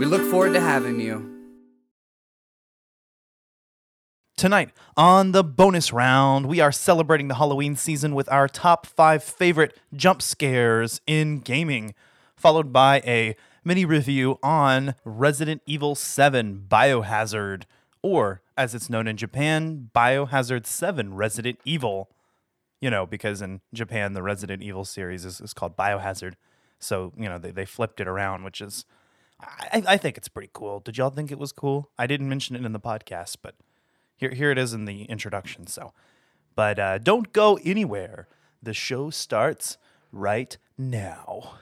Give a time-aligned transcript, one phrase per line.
[0.00, 1.28] We look forward to having you.
[4.34, 9.22] Tonight, on the bonus round, we are celebrating the Halloween season with our top five
[9.22, 11.94] favorite jump scares in gaming,
[12.34, 17.64] followed by a mini review on Resident Evil 7 Biohazard,
[18.00, 22.08] or as it's known in Japan, Biohazard 7 Resident Evil.
[22.80, 26.36] You know, because in Japan, the Resident Evil series is, is called Biohazard.
[26.78, 28.86] So, you know, they, they flipped it around, which is,
[29.42, 30.80] I, I think it's pretty cool.
[30.80, 31.90] Did y'all think it was cool?
[31.98, 33.54] I didn't mention it in the podcast, but
[34.16, 35.66] here, here it is in the introduction.
[35.66, 35.92] So,
[36.54, 38.28] but uh, don't go anywhere.
[38.62, 39.78] The show starts
[40.12, 41.54] right now.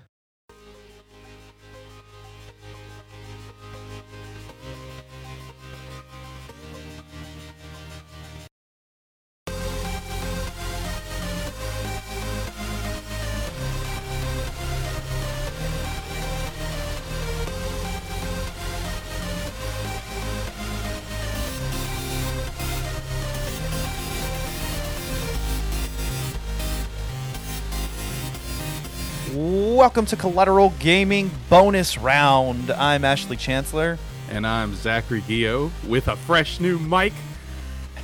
[29.78, 32.68] Welcome to Collateral Gaming Bonus Round.
[32.72, 33.96] I'm Ashley Chancellor.
[34.28, 37.12] And I'm Zachary Gio with a fresh new mic.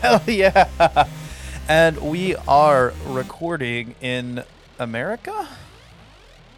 [0.01, 0.69] Hell yeah!
[1.69, 4.45] And we are recording in
[4.79, 5.49] America?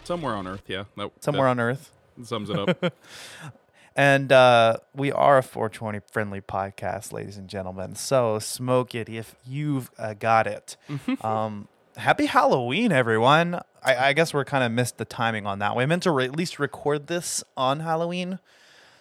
[0.05, 0.84] Somewhere on Earth, yeah.
[0.98, 1.92] That, Somewhere on Earth.
[2.23, 2.95] sums it up.
[3.98, 7.95] And uh, we are a 420 friendly podcast, ladies and gentlemen.
[7.95, 10.77] So smoke it if you've uh, got it.
[11.23, 13.61] um, happy Halloween, everyone.
[13.83, 15.77] I, I guess we're kind of missed the timing on that.
[15.77, 18.39] We meant to re- at least record this on Halloween.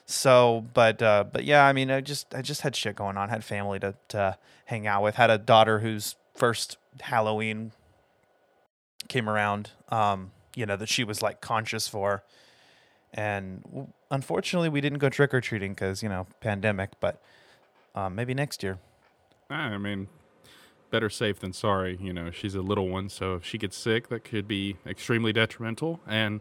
[0.06, 3.30] So, but uh, but yeah, I mean, I just I just had shit going on.
[3.30, 5.16] Had family to to hang out with.
[5.16, 7.72] Had a daughter whose first Halloween
[9.08, 9.72] came around.
[9.90, 12.24] Um, you know that she was like conscious for,
[13.14, 16.92] and unfortunately, we didn't go trick or treating because you know pandemic.
[17.00, 17.20] But
[17.96, 18.78] um, maybe next year.
[19.50, 20.08] I mean,
[20.96, 21.98] better safe than sorry.
[22.00, 25.34] You know, she's a little one, so if she gets sick, that could be extremely
[25.34, 26.00] detrimental.
[26.08, 26.40] And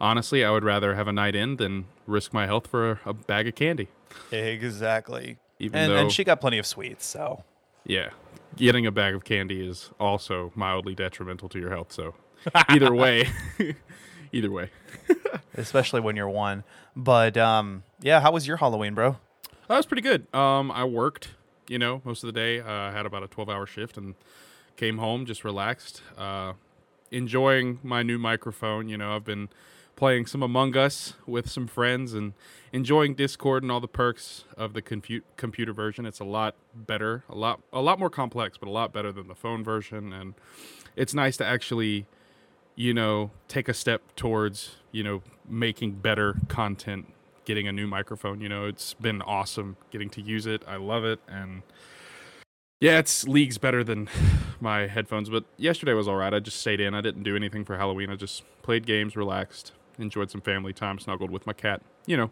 [0.00, 3.12] honestly, I would rather have a night in than risk my health for a, a
[3.12, 3.86] bag of candy.
[4.32, 5.36] Exactly.
[5.60, 7.44] Even and though, and she got plenty of sweets, so
[7.86, 8.10] yeah,
[8.56, 11.92] getting a bag of candy is also mildly detrimental to your health.
[11.92, 12.16] So
[12.68, 13.28] either way,
[14.32, 14.70] either way.
[15.56, 16.64] especially when you're one.
[16.96, 19.18] But um, yeah, how was your Halloween, bro?
[19.68, 20.26] That was pretty good.
[20.34, 21.30] Um, I worked,
[21.68, 22.60] you know, most of the day.
[22.60, 24.14] Uh, I had about a 12 hour shift and
[24.76, 26.54] came home just relaxed, uh,
[27.10, 28.88] enjoying my new microphone.
[28.88, 29.48] You know, I've been
[29.96, 32.32] playing some Among Us with some friends and
[32.72, 36.06] enjoying Discord and all the perks of the confu- computer version.
[36.06, 39.28] It's a lot better, a lot, a lot more complex, but a lot better than
[39.28, 40.12] the phone version.
[40.12, 40.34] And
[40.96, 42.06] it's nice to actually,
[42.74, 47.12] you know, take a step towards, you know, making better content
[47.44, 48.40] getting a new microphone.
[48.40, 50.62] You know, it's been awesome getting to use it.
[50.66, 51.62] I love it, and
[52.80, 54.08] yeah, it's leagues better than
[54.60, 55.28] my headphones.
[55.28, 56.32] But yesterday was all right.
[56.34, 56.94] I just stayed in.
[56.94, 58.10] I didn't do anything for Halloween.
[58.10, 61.82] I just played games, relaxed, enjoyed some family time, snuggled with my cat.
[62.06, 62.30] You know,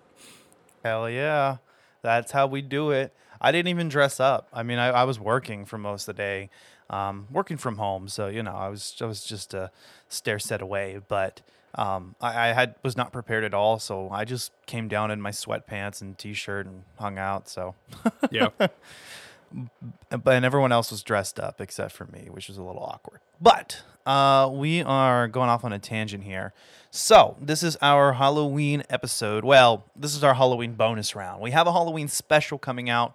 [0.85, 1.59] Hell yeah.
[2.03, 3.15] That's how we do it.
[3.41, 4.49] I didn't even dress up.
[4.53, 6.51] I mean, I, I was working for most of the day,
[6.89, 8.09] um, working from home.
[8.09, 9.71] So, you know, I was, I was just a
[10.09, 11.01] stair set away.
[11.07, 11.43] But
[11.75, 13.79] um, I, I had was not prepared at all.
[13.79, 17.49] So I just came down in my sweatpants and t shirt and hung out.
[17.49, 17.75] So,
[18.31, 18.49] yeah.
[18.59, 23.21] but and everyone else was dressed up except for me, which was a little awkward.
[23.41, 26.53] But uh, we are going off on a tangent here.
[26.91, 29.45] So this is our Halloween episode.
[29.45, 31.41] Well, this is our Halloween bonus round.
[31.41, 33.15] We have a Halloween special coming out.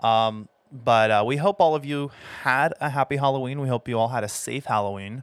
[0.00, 2.10] Um, but uh, we hope all of you
[2.42, 3.60] had a happy Halloween.
[3.60, 5.22] We hope you all had a safe Halloween.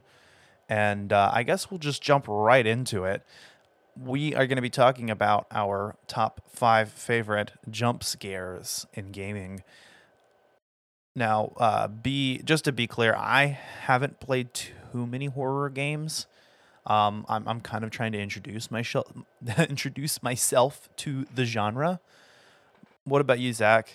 [0.70, 3.22] And uh, I guess we'll just jump right into it.
[4.00, 9.64] We are going to be talking about our top five favorite jump scares in gaming.
[11.16, 16.28] Now, uh, be just to be clear, I haven't played too many horror games.
[16.86, 19.12] Um, I'm I'm kind of trying to introduce myself
[19.58, 22.00] introduce myself to the genre.
[23.04, 23.90] What about you, Zach?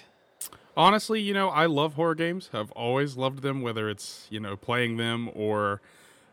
[0.76, 2.50] Honestly, you know, I love horror games.
[2.54, 5.82] I've always loved them, whether it's, you know, playing them or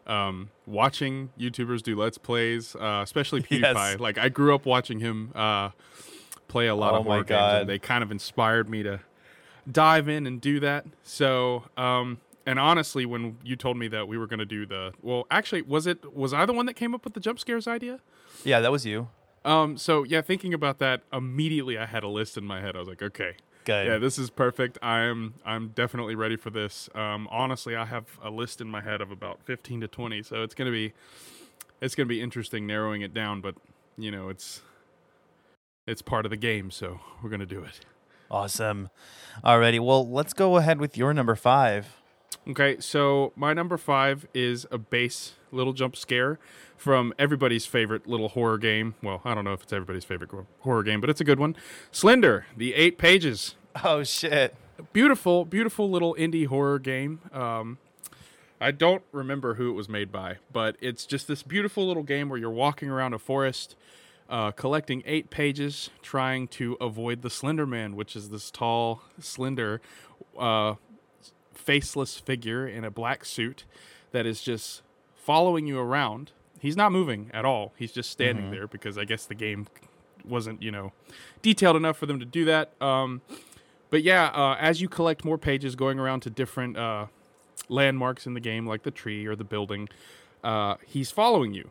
[0.06, 3.76] um, watching YouTubers do Let's Plays, uh, especially Yes.
[3.76, 4.00] PewDiePie.
[4.00, 5.70] Like I grew up watching him uh,
[6.48, 9.00] play a lot Oh of horror games, and they kind of inspired me to
[9.70, 10.84] dive in and do that.
[11.02, 14.92] So, um, and honestly, when you told me that we were going to do the,
[15.00, 17.66] well, actually, was it was I the one that came up with the jump scares
[17.68, 18.00] idea?
[18.44, 19.08] Yeah, that was you.
[19.44, 22.76] Um, so yeah, thinking about that immediately, I had a list in my head.
[22.76, 23.86] I was like, okay, Good.
[23.86, 24.78] yeah, this is perfect.
[24.82, 26.88] I'm I'm definitely ready for this.
[26.94, 30.42] Um, honestly, I have a list in my head of about 15 to 20, so
[30.42, 30.92] it's gonna be
[31.80, 33.40] it's gonna be interesting narrowing it down.
[33.40, 33.54] But
[33.96, 34.62] you know, it's
[35.86, 37.80] it's part of the game, so we're gonna do it.
[38.30, 38.88] Awesome.
[39.44, 39.78] Alrighty.
[39.78, 42.01] Well, let's go ahead with your number five.
[42.48, 46.38] Okay, so my number five is a base little jump scare
[46.76, 48.94] from everybody's favorite little horror game.
[49.02, 50.30] Well, I don't know if it's everybody's favorite
[50.60, 51.56] horror game, but it's a good one.
[51.90, 53.54] Slender, the eight pages.
[53.84, 54.54] Oh shit.
[54.92, 57.20] Beautiful, beautiful little indie horror game.
[57.32, 57.78] Um,
[58.60, 62.28] I don't remember who it was made by, but it's just this beautiful little game
[62.28, 63.76] where you're walking around a forest,
[64.28, 69.80] uh, collecting eight pages, trying to avoid the Slender Man, which is this tall, slender,
[70.38, 70.74] uh,
[71.62, 73.64] faceless figure in a black suit
[74.10, 74.82] that is just
[75.14, 76.32] following you around.
[76.58, 77.72] He's not moving at all.
[77.76, 79.66] He's just standing there because I guess the game
[80.24, 80.92] wasn't, you know,
[81.40, 82.70] detailed enough for them to do that.
[82.80, 83.20] Um,
[83.90, 87.06] but yeah, uh, as you collect more pages, going around to different uh,
[87.68, 89.88] landmarks in the game, like the tree or the building,
[90.44, 91.70] uh, he's following you.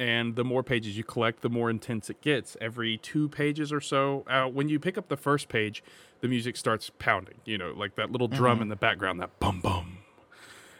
[0.00, 2.56] And the more pages you collect, the more intense it gets.
[2.58, 5.84] Every two pages or so, uh, when you pick up the first page,
[6.22, 7.34] the music starts pounding.
[7.44, 9.98] You know, like that little drum in the background, that bum bum.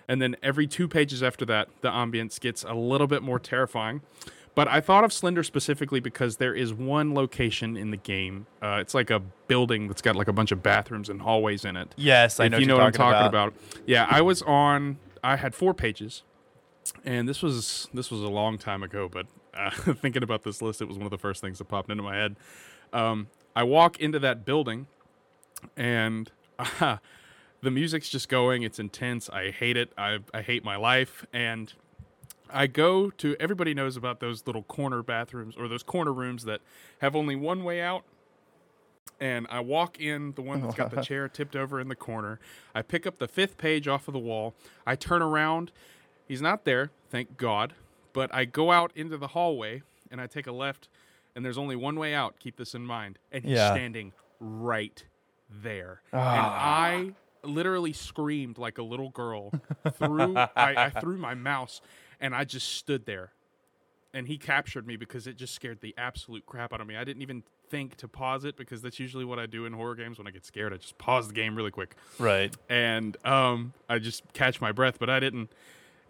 [0.09, 4.01] And then every two pages after that, the ambience gets a little bit more terrifying.
[4.55, 8.47] But I thought of Slender specifically because there is one location in the game.
[8.63, 11.77] Uh, it's like a building that's got like a bunch of bathrooms and hallways in
[11.77, 11.95] it.
[11.97, 13.49] Yes, I if know you what know you're what I'm talking about.
[13.49, 13.55] about.
[13.87, 14.97] Yeah, I was on.
[15.23, 16.23] I had four pages,
[17.05, 19.09] and this was this was a long time ago.
[19.11, 21.91] But uh, thinking about this list, it was one of the first things that popped
[21.91, 22.37] into my head.
[22.93, 24.87] Um, I walk into that building,
[25.77, 26.99] and uh,
[27.63, 28.63] the music's just going.
[28.63, 29.29] It's intense.
[29.31, 29.93] I hate it.
[29.97, 31.73] I I hate my life, and
[32.53, 36.61] I go to everybody knows about those little corner bathrooms or those corner rooms that
[37.01, 38.05] have only one way out.
[39.21, 42.41] And I walk in the one that's got the chair tipped over in the corner.
[42.75, 44.55] I pick up the fifth page off of the wall.
[44.87, 45.73] I turn around.
[46.31, 47.75] He's not there, thank God.
[48.13, 49.83] But I go out into the hallway
[50.13, 50.89] and I take a left,
[51.35, 52.39] and there's only one way out.
[52.39, 53.19] Keep this in mind.
[53.33, 53.73] And he's Yeah.
[53.73, 55.05] standing right
[55.49, 56.03] there.
[56.13, 59.53] And I literally screamed like a little girl.
[59.95, 61.81] threw I, I threw my mouse
[62.21, 63.33] and I just stood there.
[64.15, 66.97] And he captured me because it just scared the absolute crap out of me.
[66.97, 69.97] I didn't even think to pause it because that's usually what I do in horror
[69.97, 70.73] games when I get scared.
[70.73, 72.55] I just pause the game really quick Right.
[72.69, 75.51] and um, I just catch my breath, but I didn't.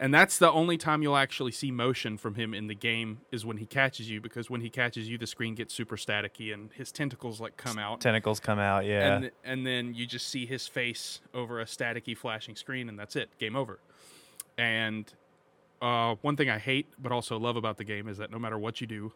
[0.03, 3.45] And that's the only time you'll actually see motion from him in the game is
[3.45, 6.71] when he catches you, because when he catches you, the screen gets super staticky and
[6.73, 8.87] his tentacles like come out, Tentacles come out.
[8.87, 9.17] Yeah.
[9.17, 13.15] and and then you just see his face over a staticky flashing screen, and that's
[13.15, 13.79] it, game over.
[14.57, 15.13] And
[15.83, 18.59] uh, one thing I hate but also love about the game is that no matter
[18.59, 19.13] what you do,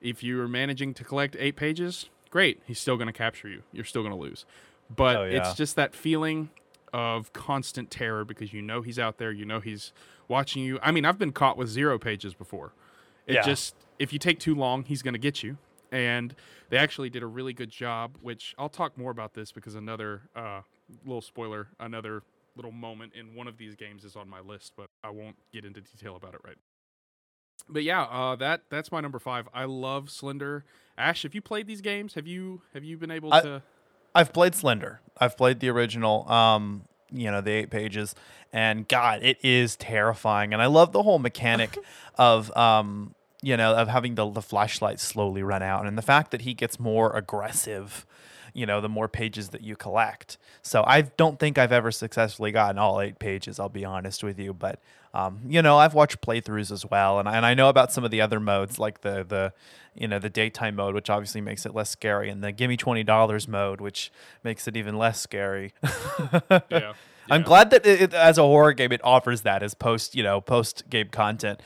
[0.00, 3.62] if you're managing to collect eight pages, great, he's still going to capture you.
[3.72, 4.46] You're still going to lose.
[4.94, 5.38] But Oh, yeah.
[5.48, 6.48] it's just that feeling
[6.92, 9.92] of constant terror because you know he's out there, you know he's
[10.28, 10.78] watching you.
[10.82, 12.72] I mean, I've been caught with zero pages before.
[13.26, 13.42] It Yeah.
[13.42, 15.56] just if you take too long, he's going to get you.
[15.92, 16.34] And
[16.70, 20.22] they actually did a really good job, which I'll talk more about this because another
[20.34, 20.62] uh,
[21.04, 22.22] little spoiler, another
[22.56, 25.64] little moment in one of these games is on my list, but I won't get
[25.64, 26.56] into detail about it right.
[27.68, 29.48] But yeah, uh, that that's my number five.
[29.54, 30.64] I love Slender.
[30.98, 32.14] Ash, have you played these games?
[32.14, 33.62] Have you have you been able I- to?
[34.16, 35.00] I've played Slender.
[35.18, 36.84] I've played the original, um,
[37.14, 38.14] you know, the eight pages,
[38.52, 40.52] and God, it is terrifying.
[40.52, 41.78] And I love the whole mechanic
[42.16, 46.30] of, um, you know, of having the the flashlight slowly run out, and the fact
[46.32, 48.04] that he gets more aggressive,
[48.54, 50.38] you know, the more pages that you collect.
[50.62, 53.60] So I don't think I've ever successfully gotten all eight pages.
[53.60, 54.80] I'll be honest with you, but
[55.12, 58.02] um, you know, I've watched playthroughs as well, and I, and I know about some
[58.04, 59.52] of the other modes, like the the
[59.94, 62.76] you know the daytime mode, which obviously makes it less scary, and the give me
[62.76, 64.10] twenty dollars mode, which
[64.42, 65.72] makes it even less scary.
[66.70, 66.94] Yeah,
[67.30, 70.22] I'm glad that it, it- as a horror game, it offers that as post you
[70.22, 71.60] know post game content.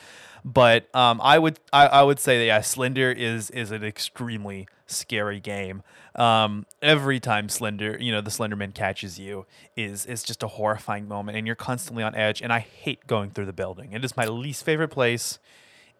[0.44, 4.68] But um, I would I, I would say that yeah, Slender is is an extremely
[4.86, 5.82] scary game.
[6.18, 9.46] Um, every time Slender, you know, the Slenderman catches you
[9.76, 12.42] is is just a horrifying moment, and you're constantly on edge.
[12.42, 13.92] And I hate going through the building.
[13.92, 15.38] It is my least favorite place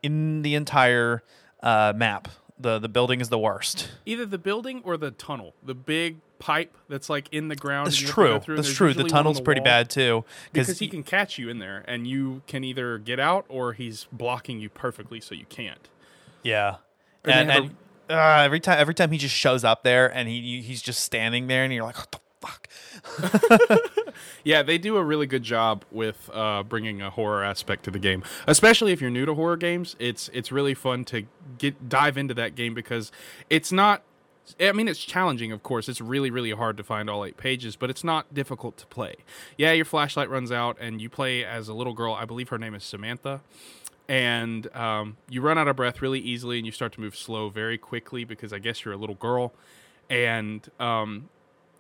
[0.02, 1.22] in the entire
[1.62, 3.90] uh, map the the building is the worst.
[4.04, 7.87] Either the building or the tunnel, the big pipe that's like in the ground.
[7.87, 8.56] That's and you have to go true.
[8.56, 8.88] That's true.
[8.88, 11.58] The usually one on tunnel's the pretty bad too because he can catch you in
[11.58, 15.88] there, and you can either get out or he's blocking you perfectly, so you can't.
[16.42, 16.76] Yeah,
[17.25, 17.76] and, and
[18.11, 21.47] uh, every time every time he just shows up there and he he's just standing
[21.47, 22.69] there and you're like, what the fuck?
[24.45, 27.99] Yeah, they do a really good job with uh, bringing a horror aspect to the
[27.99, 29.97] game, especially if you're new to horror games.
[29.99, 31.27] It's it's really fun to
[31.59, 33.12] get dive into that game because
[33.50, 34.03] it's not.
[34.59, 35.91] I mean, it's challenging, of course.
[35.91, 39.17] It's really, really hard to find all eight pages, but it's not difficult to play.
[39.59, 42.15] Yeah, your flashlight runs out, and you play as a little girl.
[42.15, 43.43] I believe her name is Samantha,
[44.09, 47.49] and um, you run out of breath really easily, and you start to move slow
[47.50, 49.53] very quickly because I guess you're a little girl,
[50.09, 51.29] and um,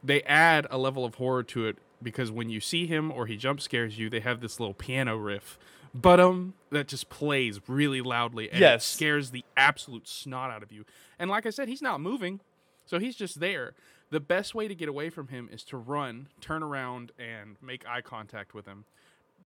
[0.04, 3.36] they add a level of horror to it because when you see him or he
[3.36, 5.58] jump scares you, they have this little piano riff,
[5.94, 8.84] but um, that just plays really loudly and Yes.
[8.84, 10.84] scares the absolute snot out of you.
[11.18, 12.40] And like I said, he's not moving,
[12.86, 13.72] so he's just there.
[14.10, 17.86] The best way to get away from him is to run, turn around, and make
[17.86, 18.84] eye contact with him,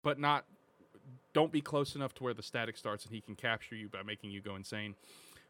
[0.03, 0.45] but not.
[1.33, 4.03] Don't be close enough to where the static starts and he can capture you by
[4.03, 4.95] making you go insane.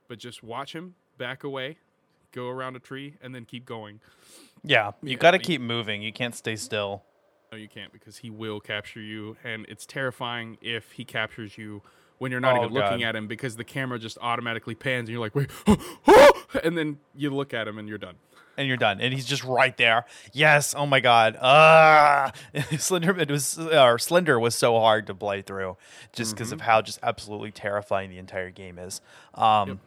[0.08, 1.78] But just watch him back away,
[2.32, 4.00] go around a tree, and then keep going.
[4.64, 6.02] Yeah, you Yeah, got to keep moving.
[6.02, 7.04] You can't stay still.
[7.52, 11.82] No, you can't because he will capture you, and it's terrifying if he captures you
[12.18, 15.10] when you're not Oh, even looking at him because the camera just automatically pans, and
[15.10, 15.50] you're like, wait,
[16.64, 18.16] and then you look at him and you're done.
[18.62, 19.02] And you're done.
[19.02, 20.06] And he's just right there.
[20.32, 20.74] Yes.
[20.78, 21.38] Oh my God.
[21.42, 25.76] Ah, Slenderman was or Slender was so hard to play through,
[26.14, 29.02] just because of how just absolutely terrifying the entire game is.
[29.34, 29.82] Um,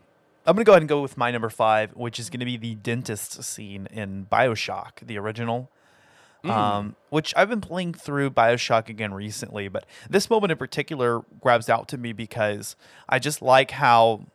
[0.46, 2.74] I'm gonna go ahead and go with my number five, which is gonna be the
[2.74, 5.70] dentist scene in Bioshock, the original.
[6.44, 11.70] Um, which I've been playing through Bioshock again recently, but this moment in particular grabs
[11.70, 12.76] out to me because
[13.08, 14.26] I just like how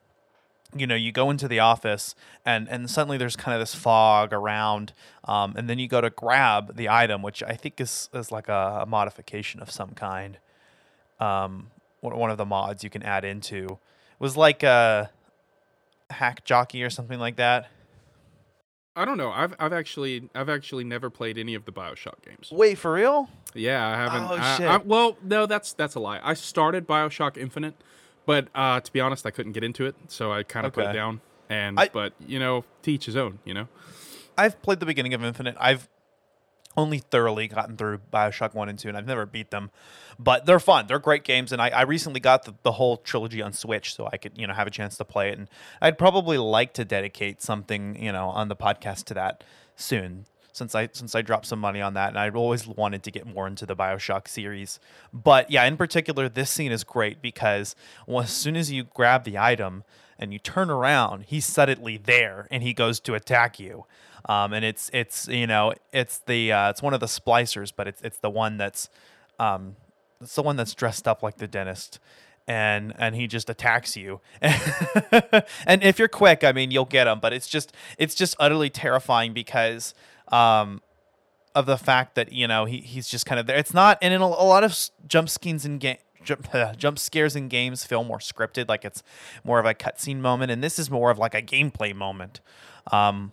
[0.76, 2.14] you know you go into the office
[2.46, 4.94] and and suddenly there's kind of this fog around
[5.26, 8.48] um, and then you go to grab the item which i think is is like
[8.48, 10.38] a, a modification of some kind
[11.20, 11.68] um
[12.02, 13.78] one of the mods you can add into it
[14.20, 15.10] was like a
[16.12, 17.70] hack jockey or something like that
[18.96, 19.32] I don't know.
[19.32, 22.50] I've I've actually I've actually never played any of the Bioshock games.
[22.52, 24.24] wait for real Yeah, I haven't.
[24.24, 24.68] Oh, I- shit.
[24.68, 26.20] I- well, no, that's that's a lie.
[26.22, 27.76] I started Bioshock Infinite,
[28.30, 30.86] but uh, to be honest, I couldn't get into it, so I kind of put
[30.86, 31.20] it down.
[31.50, 33.40] And I- but you know, teach his own.
[33.44, 33.68] You know.
[34.38, 35.56] I've played the beginning of Infinite.
[35.60, 35.90] I've
[36.78, 39.72] only thoroughly gotten through Bioshock 1 and 2, and I've never beat them.
[40.20, 40.86] But they're fun.
[40.86, 44.08] They're great games, and I, I recently got the, the whole trilogy on Switch, so
[44.14, 45.40] I could, you know, have a chance to play it.
[45.40, 45.48] And
[45.82, 49.44] I'd probably like to dedicate something, you know, on the podcast to that
[49.76, 50.26] soon.
[50.52, 53.26] Since I since I dropped some money on that, and I've always wanted to get
[53.26, 54.80] more into the Bioshock series,
[55.14, 57.76] but yeah, in particular, this scene is great because
[58.08, 59.84] well, as soon as you grab the item
[60.18, 63.86] and you turn around, he's suddenly there and he goes to attack you.
[64.28, 67.88] Um, and it's it's you know it's the uh, it's one of the splicers, but
[67.88, 68.90] it's it's the one that's
[69.40, 69.76] um,
[70.22, 72.00] it's the one that's dressed up like the dentist,
[72.48, 74.20] and and he just attacks you.
[74.42, 78.70] and if you're quick, I mean you'll get him, but it's just it's just utterly
[78.70, 79.94] terrifying because
[80.30, 80.82] um,
[81.56, 83.58] of the fact that you know he, he's just kind of there.
[83.58, 85.98] It's not, and in a, a lot of jump scenes in game.
[86.22, 89.02] Jump, jump scares in games feel more scripted, like it's
[89.44, 92.42] more of a cutscene moment, and this is more of like a gameplay moment,
[92.92, 93.32] um,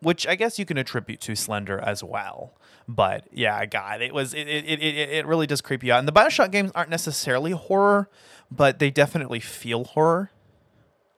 [0.00, 2.54] which I guess you can attribute to Slender as well.
[2.86, 5.98] But yeah, God, it was it it, it, it really does creep you out.
[5.98, 8.08] And the Bioshock games aren't necessarily horror,
[8.50, 10.30] but they definitely feel horror.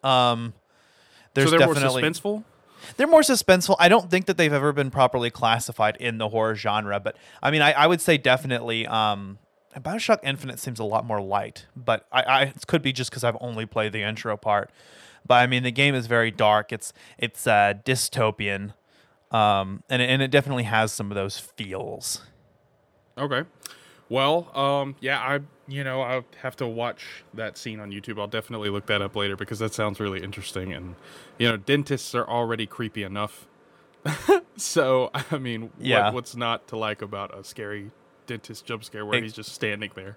[0.03, 0.55] Um,
[1.35, 2.45] there's so they're more definitely suspenseful.
[2.97, 3.77] They're more suspenseful.
[3.79, 7.51] I don't think that they've ever been properly classified in the horror genre, but I
[7.51, 8.87] mean, I, I would say definitely.
[8.87, 9.39] Um,
[9.79, 13.23] Bioshock Infinite seems a lot more light, but I, I it could be just because
[13.23, 14.71] I've only played the intro part.
[15.25, 16.73] But I mean, the game is very dark.
[16.73, 18.75] It's it's uh, dystopian,
[19.31, 22.23] um, and and it definitely has some of those feels.
[23.17, 23.45] Okay.
[24.09, 25.39] Well, um, yeah, I
[25.71, 28.19] you know I'll have to watch that scene on YouTube.
[28.21, 30.73] I'll definitely look that up later because that sounds really interesting.
[30.73, 30.97] And
[31.39, 33.47] you know, dentists are already creepy enough.
[34.57, 36.07] so I mean, Yeah.
[36.07, 37.91] what, what's not to like about a scary
[38.27, 40.17] dentist jump scare where Ex- he's just standing there?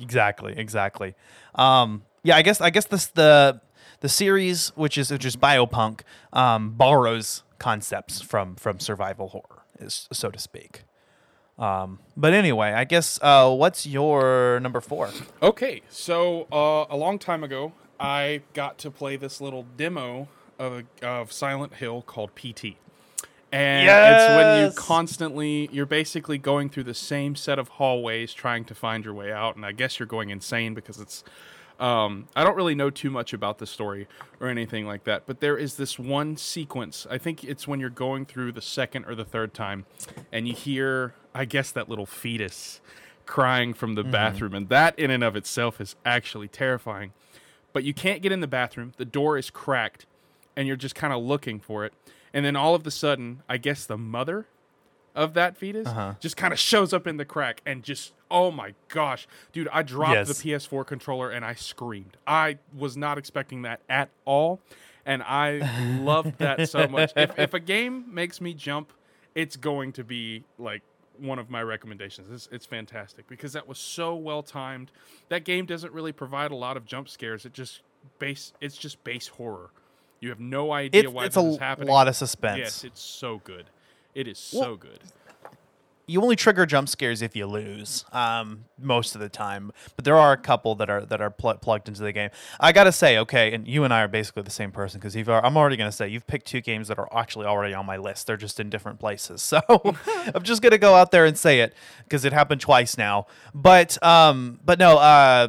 [0.00, 1.14] Exactly, exactly.
[1.54, 3.60] Um, yeah, I guess I guess this the
[4.00, 6.00] the series, which is which is biopunk,
[6.32, 10.82] um, borrows concepts from from survival horror, is so to speak.
[11.58, 15.10] Um, but anyway, I guess uh, what's your number four?
[15.42, 20.82] Okay, so uh, a long time ago, I got to play this little demo of,
[21.02, 22.76] of Silent Hill called PT.
[23.52, 28.64] And it's when you constantly, you're basically going through the same set of hallways trying
[28.64, 29.54] to find your way out.
[29.54, 31.22] And I guess you're going insane because it's
[31.78, 34.06] Um, I don't really know too much about the story
[34.40, 37.04] or anything like that, but there is this one sequence.
[37.10, 39.84] I think it's when you're going through the second or the third time,
[40.32, 42.80] and you hear, I guess, that little fetus
[43.26, 44.10] crying from the Mm-hmm.
[44.12, 47.12] bathroom, and that in and of itself is actually terrifying.
[47.72, 48.92] But you can't get in the bathroom.
[48.98, 50.06] The door is cracked,
[50.56, 51.92] and you're just kind of looking for it.
[52.32, 54.46] And then all of a sudden, I guess the mother
[55.14, 56.14] of that fetus Uh-huh.
[56.20, 59.80] just kind of shows up in the crack and just oh my gosh dude i
[59.80, 60.26] dropped Yes.
[60.42, 64.58] the ps4 controller and i screamed i was not expecting that at all
[65.06, 65.60] and i
[66.00, 68.92] loved that so much if, if a game makes me jump
[69.36, 70.82] it's going to be like
[71.18, 72.30] one of my recommendations.
[72.30, 74.90] It's, it's fantastic because that was so well timed.
[75.28, 77.44] That game doesn't really provide a lot of jump scares.
[77.46, 77.80] It just
[78.18, 79.70] base it's just base horror.
[80.20, 81.88] You have no idea It's, why it's this a is happening.
[81.88, 82.58] lot of suspense.
[82.58, 83.66] yes it's so good.
[84.14, 85.00] It is Well, so good
[86.06, 89.72] you only trigger jump scares if you lose um, most of the time.
[89.96, 92.30] But there are a couple that are that are pl- plugged into the game.
[92.60, 95.28] I gotta say okay and you and i are basically the same person because you've
[95.28, 98.26] i'm already gonna say you've picked two games that are actually already on my list.
[98.26, 99.42] They're just in different places.
[99.54, 99.60] So
[100.34, 103.26] i'm just gonna go out there and say it because it happened twice now.
[103.54, 105.48] But um but no uh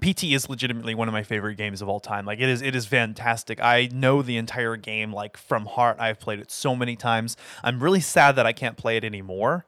[0.00, 2.24] PT is legitimately one of my favorite games of all time.
[2.24, 3.62] Like it is it is fantastic.
[3.62, 5.98] I know the entire game like from heart.
[6.00, 7.36] I've played it so many times.
[7.62, 9.66] I'm really sad that I can't play it anymore.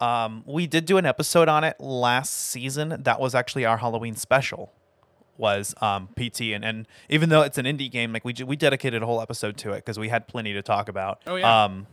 [0.00, 3.02] Um, we did do an episode on it last season.
[3.04, 4.72] That was actually our Halloween special.
[5.36, 9.02] Was um, PT and, and even though it's an indie game, like we we dedicated
[9.02, 11.22] a whole episode to it because we had plenty to talk about.
[11.26, 11.64] Oh, yeah.
[11.64, 11.88] Um,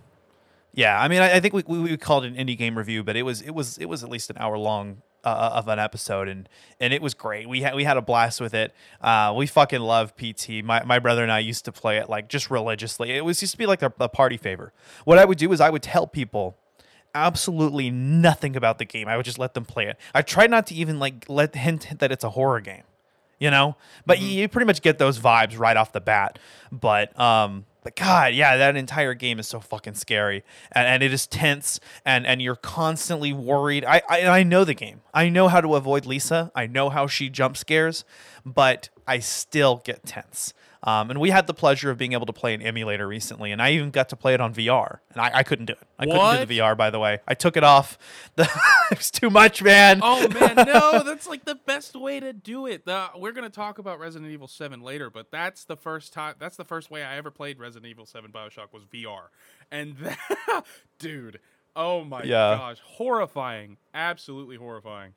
[0.74, 3.04] yeah, I mean, I, I think we, we we called it an indie game review,
[3.04, 5.80] but it was it was it was at least an hour long uh, of an
[5.80, 6.48] episode, and
[6.80, 7.48] and it was great.
[7.48, 8.74] We had we had a blast with it.
[9.00, 10.64] Uh, we fucking love PT.
[10.64, 13.12] My my brother and I used to play it like just religiously.
[13.12, 14.74] It was used to be like a, a party favor.
[15.06, 16.58] What I would do is I would tell people
[17.14, 19.08] absolutely nothing about the game.
[19.08, 19.98] I would just let them play it.
[20.16, 22.84] I tried not to even like let hint that it's a horror game
[23.42, 23.76] you know
[24.06, 26.40] but you, you pretty much get those vibes right off the bat
[26.72, 30.44] but um but god yeah that entire game is so fucking scary.
[30.72, 33.86] And, and it is tense and and you're constantly worried.
[33.86, 35.02] I, I i know the game.
[35.14, 36.52] I know how to avoid lisa.
[36.56, 38.04] I know how she jump scares.
[38.46, 40.54] But i still get tense
[40.84, 43.62] um, and we had the pleasure of being able to play an emulator recently, and
[43.62, 45.88] I even got to play it on VR, and I, I couldn't do it.
[46.00, 47.20] I couldn't do the VR, by the way.
[47.28, 48.00] I took it off.
[48.36, 48.50] The,
[48.90, 50.00] it was too much, man.
[50.02, 52.86] Oh man, no, that's like the best way to do it.
[52.86, 56.34] The, we're gonna talk about Resident Evil Seven later, but that's the first time.
[56.40, 59.26] That's the first way I ever played Resident Evil Seven Bioshock was VR,
[59.70, 60.66] and that,
[60.98, 61.40] dude,
[61.76, 62.56] oh my Yeah.
[62.58, 65.14] gosh, horrifying, absolutely horrifying.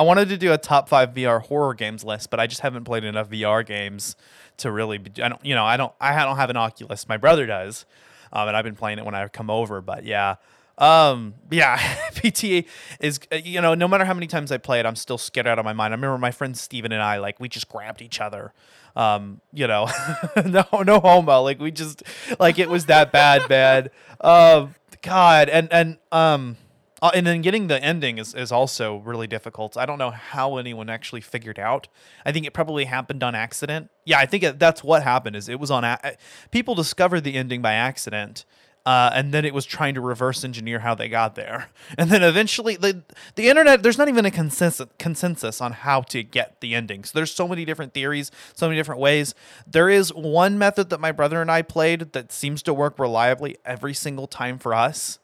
[0.00, 2.84] I wanted to do a top five VR horror games list, but I just haven't
[2.84, 4.16] played enough VR games
[4.56, 4.96] to really.
[4.96, 7.06] Be, I don't, you know, I don't, I don't have an Oculus.
[7.06, 7.84] My brother does,
[8.32, 9.82] um, and I've been playing it when I come over.
[9.82, 10.36] But yeah,
[10.78, 11.76] um, yeah,
[12.14, 12.66] PT
[12.98, 15.46] is, uh, you know, no matter how many times I play it, I'm still scared
[15.46, 15.92] out of my mind.
[15.92, 18.54] I remember my friend Steven and I, like, we just grabbed each other.
[18.96, 19.86] Um, you know,
[20.46, 21.42] no, no homo.
[21.42, 22.04] Like we just,
[22.38, 23.90] like it was that bad, bad.
[24.18, 26.56] Um, God, and and um.
[27.02, 29.76] Uh, and then getting the ending is, is also really difficult.
[29.76, 31.88] I don't know how anyone actually figured out.
[32.26, 33.90] I think it probably happened on accident.
[34.04, 35.36] Yeah, I think it, that's what happened.
[35.36, 36.16] Is it was on a-
[36.50, 38.44] people discovered the ending by accident,
[38.84, 41.68] uh, and then it was trying to reverse engineer how they got there.
[41.98, 43.02] And then eventually, the
[43.34, 47.04] the internet there's not even a consensus consensus on how to get the ending.
[47.04, 49.34] So there's so many different theories, so many different ways.
[49.66, 53.56] There is one method that my brother and I played that seems to work reliably
[53.64, 55.19] every single time for us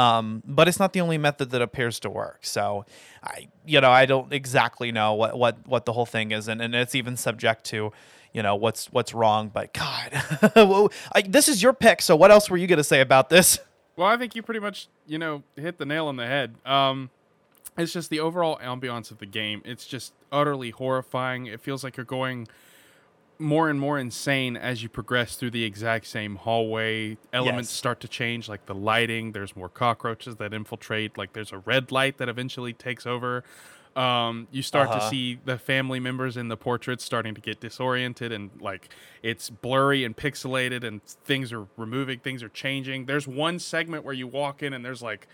[0.00, 2.38] um, but it's not the only method that appears to work.
[2.42, 2.86] So,
[3.22, 6.62] I you know I don't exactly know what what what the whole thing is, and,
[6.62, 7.92] and it's even subject to
[8.32, 9.50] you know what's what's wrong.
[9.52, 10.10] But God,
[11.12, 12.00] I, this is your pick.
[12.00, 13.58] So what else were you gonna say about this?
[13.96, 16.54] Well, I think you pretty much, you know, hit the nail on the head.
[16.64, 17.10] Um,
[17.76, 19.60] it's just the overall ambiance of the game.
[19.66, 21.44] It's just utterly horrifying.
[21.44, 22.48] It feels like you're going
[23.40, 27.16] more and more insane as you progress through the exact same hallway.
[27.32, 27.76] Elements Yes.
[27.78, 29.32] start to change, like the lighting.
[29.32, 31.16] There's more cockroaches that infiltrate.
[31.18, 33.42] Like there's a red light that eventually takes over.
[33.96, 35.10] Um, you start to Uh-huh.
[35.10, 38.88] see the family members in the portraits starting to get disoriented and like
[39.22, 43.06] it's blurry and pixelated and things are removing, things are changing.
[43.06, 45.26] There's one segment where you walk in and there's like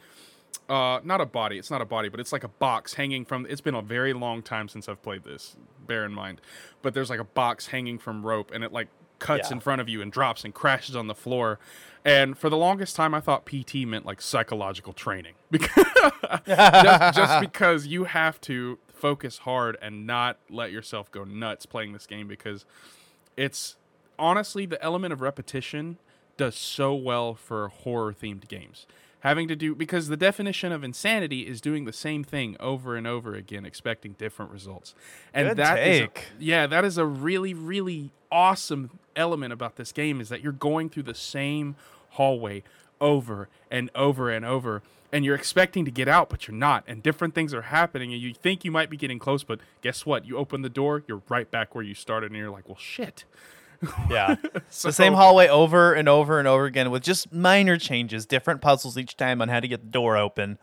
[0.68, 3.46] uh not a body it's not a body but it's like a box hanging from
[3.48, 6.40] it's been a very long time since i've played this bear in mind.
[6.82, 8.88] But there's like a box hanging from rope and it like
[9.20, 9.54] cuts Yeah.
[9.56, 11.60] in front of you and drops and crashes on the floor.
[12.04, 15.34] And for the longest time i thought pt meant like psychological training.
[15.50, 15.84] Because
[16.46, 21.92] just, just because you have to focus hard and not let yourself go nuts playing
[21.92, 22.64] this game because
[23.36, 23.76] it's
[24.18, 25.98] honestly the element of repetition
[26.36, 28.86] does so well for horror themed games
[29.26, 33.08] having to do because the definition of insanity is doing the same thing over and
[33.08, 34.94] over again expecting different results.
[35.34, 39.90] And Good that is a- yeah that is a really really awesome element about this
[39.90, 41.74] game is that you're going through the same
[42.10, 42.62] hallway
[43.00, 44.80] over and over and over
[45.12, 48.22] and you're expecting to get out but you're not and different things are happening and
[48.22, 50.24] you think you might be getting close but guess what?
[50.24, 53.24] You open the door you're right back where you started and you're like well shit
[54.10, 54.36] Yeah.
[54.70, 58.60] So- the same hallway over and over and over again with just minor changes, different
[58.60, 60.58] puzzles each time on how to get the door open.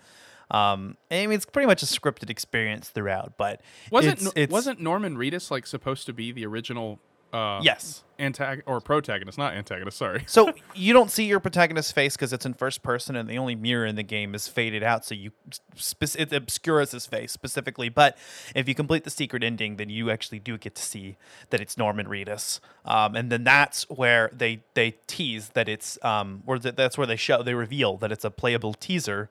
[0.51, 4.79] Um, I mean, it's pretty much a scripted experience throughout, but wasn't it's, it's, wasn't
[4.79, 6.99] Norman Reedus like supposed to be the original
[7.33, 8.03] uh yes.
[8.19, 12.45] antag or protagonist not antagonist sorry So you don't see your protagonist's face because it's
[12.45, 15.31] in first person, and the only mirror in the game is faded out, so you
[15.75, 17.89] spec- it obscures his face specifically.
[17.89, 18.17] But
[18.55, 21.17] if you complete the secret ending, then you actually do get to see
[21.49, 26.43] that it's Norman Reedus, um, and then that's where they they tease that it's um,
[26.45, 29.29] or that that's where they show they reveal that it's a playable teaser.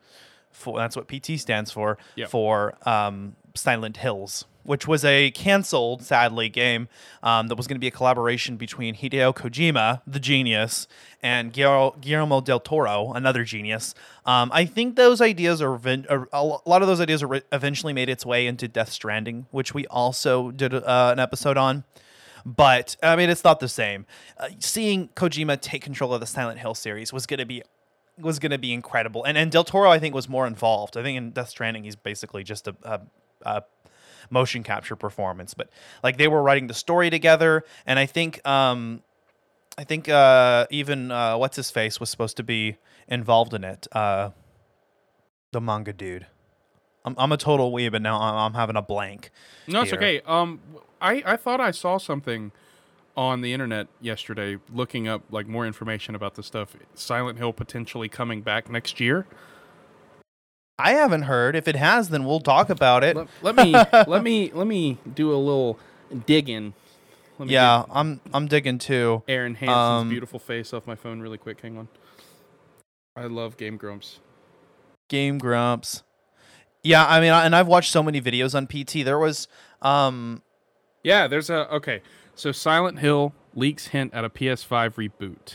[0.50, 2.28] For that's what PT stands for Yep.
[2.28, 6.88] for um, Silent Hills, which was a canceled, sadly, game
[7.22, 10.86] um, that was going to be a collaboration between Hideo Kojima, the genius,
[11.22, 13.94] and Guillermo, del Toro, another genius.
[14.24, 15.74] Um, I think those ideas are,
[16.08, 19.74] are a lot of those ideas are eventually made its way into Death Stranding, which
[19.74, 21.84] we also did uh, an episode on.
[22.44, 24.06] But I mean, it's not the same.
[24.36, 27.62] Uh, seeing Kojima take control of the Silent Hill series was going to be
[28.18, 29.24] was going to be incredible.
[29.24, 30.96] And and Del Toro, I think, was more involved.
[30.96, 33.00] I think in Death Stranding, he's basically just a, a,
[33.44, 33.64] a
[34.30, 35.54] motion capture performance.
[35.54, 35.70] But
[36.02, 39.02] like they were writing the story together, and I think um,
[39.78, 42.76] I think uh, even uh, what's his face was supposed to be
[43.08, 43.86] involved in it.
[43.92, 44.30] Uh,
[45.52, 46.26] the manga dude.
[47.04, 49.30] I'm, I'm a total weeb, and now I'm, I'm having a blank.
[49.66, 49.98] no it's here.
[49.98, 50.60] okay um
[51.00, 52.52] i i thought i saw something
[53.16, 58.08] on the internet yesterday looking up like more information about the stuff silent hill potentially
[58.08, 59.26] coming back next year
[60.82, 61.54] I haven't heard.
[61.56, 63.16] If it has, then we'll talk about it.
[63.16, 63.72] let, let me
[64.06, 65.78] let me let me do a little
[66.26, 66.74] digging
[67.38, 69.22] let me yeah, I'm I'm digging too.
[69.28, 71.88] Arin Hanson's Um, beautiful face off my phone really quick hang on
[73.16, 74.20] i love game grumps
[75.08, 76.02] Game Grumps.
[76.82, 79.04] Yeah, I mean, I- and I've watched so many videos on PT.
[79.04, 79.46] There was,
[79.82, 80.40] um,
[81.02, 82.00] yeah there's a okay
[82.34, 85.54] so silent hill leaks hint at a ps5 reboot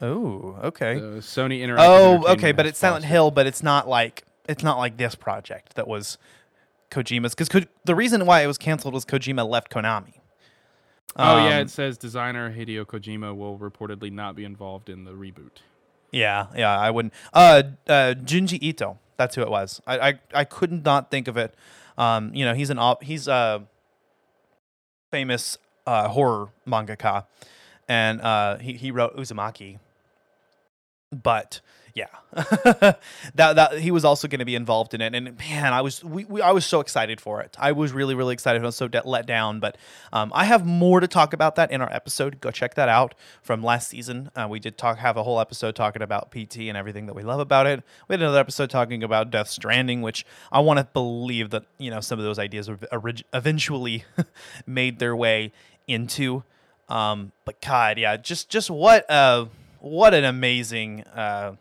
[0.00, 0.94] oh, okay.
[1.18, 1.76] Sony Interactive.
[1.80, 5.74] oh, okay, but it's Silent Hill, but it's not like it's not like this project
[5.76, 6.18] that was
[6.90, 10.14] Kojima's because Ko- the reason why it was canceled was Kojima left Konami.
[11.18, 15.12] Oh yeah, Um, it says designer Hideo Kojima will reportedly not be involved in the
[15.12, 15.62] reboot.
[16.12, 17.14] Yeah, yeah, I wouldn't.
[17.32, 19.80] Uh, uh, Junji Ito, that's who it was.
[19.86, 21.54] I, I, I could not not think of it.
[21.98, 23.64] Um, you know, he's an op- he's a
[25.10, 27.26] famous uh, horror mangaka,
[27.88, 29.78] and uh, he he wrote Uzumaki.
[31.10, 31.60] But
[31.96, 32.98] yeah, that
[33.34, 36.26] that he was also going to be involved in it, and man, I was we,
[36.26, 37.56] we I was so excited for it.
[37.58, 38.60] I was really really excited.
[38.60, 39.78] I was so de- let down, but
[40.12, 42.38] um, I have more to talk about that in our episode.
[42.38, 44.30] Go check that out from last season.
[44.36, 47.22] Uh, we did talk have a whole episode talking about PT and everything that we
[47.22, 47.82] love about it.
[48.08, 51.90] We had another episode talking about Death Stranding, which I want to believe that you
[51.90, 54.04] know some of those ideas were orig- eventually
[54.66, 55.50] made their way
[55.86, 56.44] into.
[56.90, 59.46] Um, but God, yeah, just just what uh
[59.80, 61.56] what an amazing uh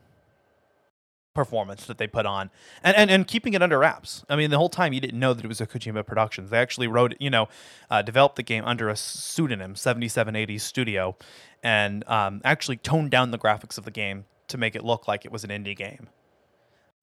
[1.36, 2.50] performance that they put on
[2.84, 5.34] and, and and keeping it under wraps i mean the whole time you didn't know
[5.34, 7.48] that it was a kojima productions they actually wrote you know
[7.92, 11.16] uh, developed the game under a pseudonym 7780 studio
[11.62, 15.26] and um, actually toned down the graphics of the game to make it look like
[15.26, 16.08] it was an indie game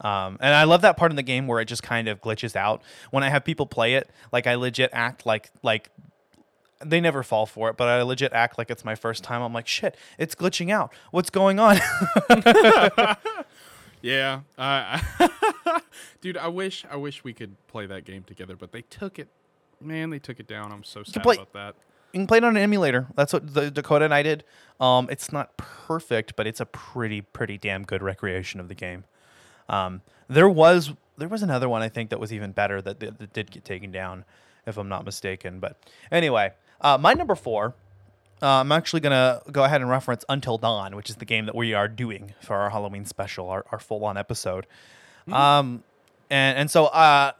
[0.01, 2.57] um, and I love that part in the game where it just kind of glitches
[2.57, 2.83] out.
[3.13, 5.91] When I have people play it, like I legit act like like
[6.85, 9.43] they never fall for it, but I legit act like it's my first time.
[9.43, 10.93] I'm like, shit, it's glitching out.
[11.11, 11.79] What's going on?
[14.03, 15.01] Yeah, uh,
[16.21, 19.29] dude, I wish I wish we could play that game together, but they took it.
[19.81, 20.73] Man, they took it down.
[20.73, 21.75] I'm so sad play- about that.
[22.13, 23.07] you can play it on an emulator.
[23.15, 24.45] That's what the Dakota and I did.
[24.81, 29.05] Um, it's not perfect, but it's a pretty pretty damn good recreation of the game.
[29.69, 33.19] Um, there was there was another one I think that was even better that, that,
[33.19, 34.25] that did get taken down,
[34.67, 35.61] if I'm not mistaken.
[35.61, 35.77] But
[36.11, 37.75] anyway, uh, my number four.
[38.43, 41.55] Uh, I'm actually gonna go ahead and reference Until Dawn, which is the game that
[41.55, 44.67] we are doing for our Halloween special, our, our full on episode.
[45.31, 45.85] Um,
[46.29, 47.33] and and so uh,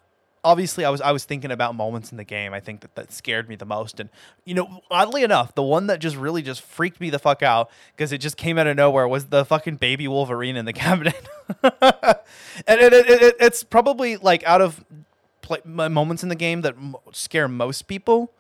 [0.45, 3.13] obviously I was I was thinking about moments in the game I think that that
[3.13, 3.99] scared me the most.
[4.01, 4.11] And
[4.45, 7.71] you know oddly enough the one that just really just freaked me the fuck out
[7.97, 11.29] because it just came out of nowhere was the fucking baby Wolverine in the cabinet.
[11.63, 14.85] And it, it, it, it's probably like out of
[15.41, 18.33] play, moments in the game that m- scare most people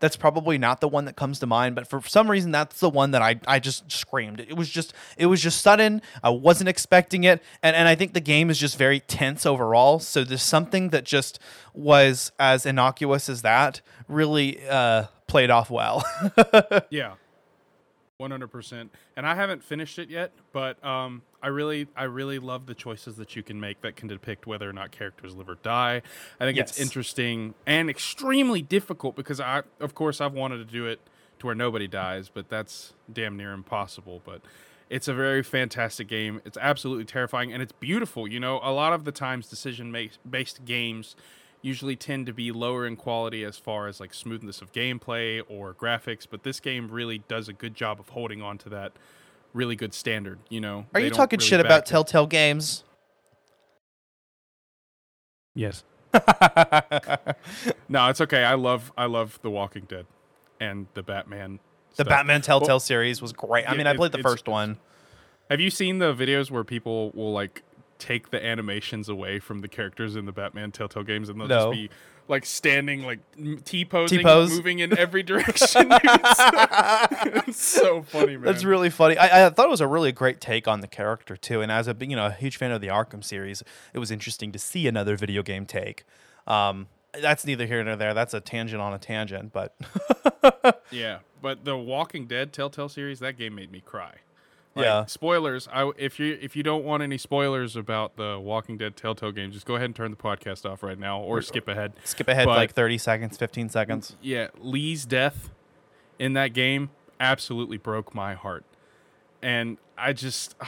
[0.00, 2.90] that's probably not the one that comes to mind, but for some reason that's the
[2.90, 4.40] one that I, I just screamed.
[4.40, 6.02] It was just it was just sudden.
[6.22, 7.42] I wasn't expecting it.
[7.62, 9.98] And and I think the game is just very tense overall.
[9.98, 11.38] So there's something that just
[11.74, 16.04] was as innocuous as that really uh, played off well.
[16.90, 17.14] Yeah.
[18.20, 18.88] 100%.
[19.16, 23.16] And I haven't finished it yet, but um I really I really love the choices
[23.16, 26.02] that you can make that can depict whether or not characters live or die.
[26.40, 30.86] I think it's interesting and extremely difficult because I of course I've wanted to do
[30.86, 31.00] it
[31.38, 34.42] to where nobody dies, but that's damn near impossible, but
[34.90, 36.40] it's a very fantastic game.
[36.44, 38.26] It's absolutely terrifying and it's beautiful.
[38.26, 39.94] You know, a lot of the times decision
[40.28, 41.14] based games
[41.60, 45.74] usually tend to be lower in quality as far as like smoothness of gameplay or
[45.74, 48.92] graphics, but this game really does a good job of holding on to that
[49.52, 50.86] really good standard, you know.
[50.94, 51.86] Are They you talking really shit about it.
[51.86, 52.84] Telltale Games?
[55.54, 55.84] Yes.
[57.90, 58.44] No, it's okay.
[58.44, 60.04] I love I love The Walking Dead
[60.60, 61.58] and the Batman.
[61.90, 62.08] The stuff.
[62.08, 63.64] Batman Telltale Well, series was great.
[63.66, 64.76] I yeah, mean, I played the first one.
[65.48, 67.62] Have you seen the videos where people will like
[67.98, 71.72] take the animations away from the characters in the Batman Telltale games and they'll No.
[71.72, 71.90] just be
[72.28, 73.20] like standing like
[73.64, 75.88] T posing, moving in every direction?
[77.46, 78.44] it's, so, funny, man.
[78.44, 79.16] That's really funny.
[79.16, 81.60] I, I thought it was a really great take on the character too.
[81.60, 83.62] And as a you know a huge fan of the Arkham series,
[83.92, 86.04] it was interesting to see another video game take.
[86.46, 86.88] Um,
[87.20, 88.14] that's neither here nor there.
[88.14, 89.74] That's a tangent on a tangent, but
[90.90, 94.16] Yeah, but the Walking Dead Telltale series, that game made me cry.
[94.78, 95.04] Like, Yeah.
[95.06, 95.68] Spoilers.
[95.72, 99.50] I if you if you don't want any spoilers about the Walking Dead Telltale game,
[99.52, 101.92] just go ahead and turn the podcast off right now, or skip ahead.
[102.04, 104.16] skip ahead But- like thirty seconds, fifteen seconds.
[104.22, 105.50] Yeah, Lee's death
[106.18, 108.64] in that game absolutely broke my heart,
[109.42, 110.54] and I just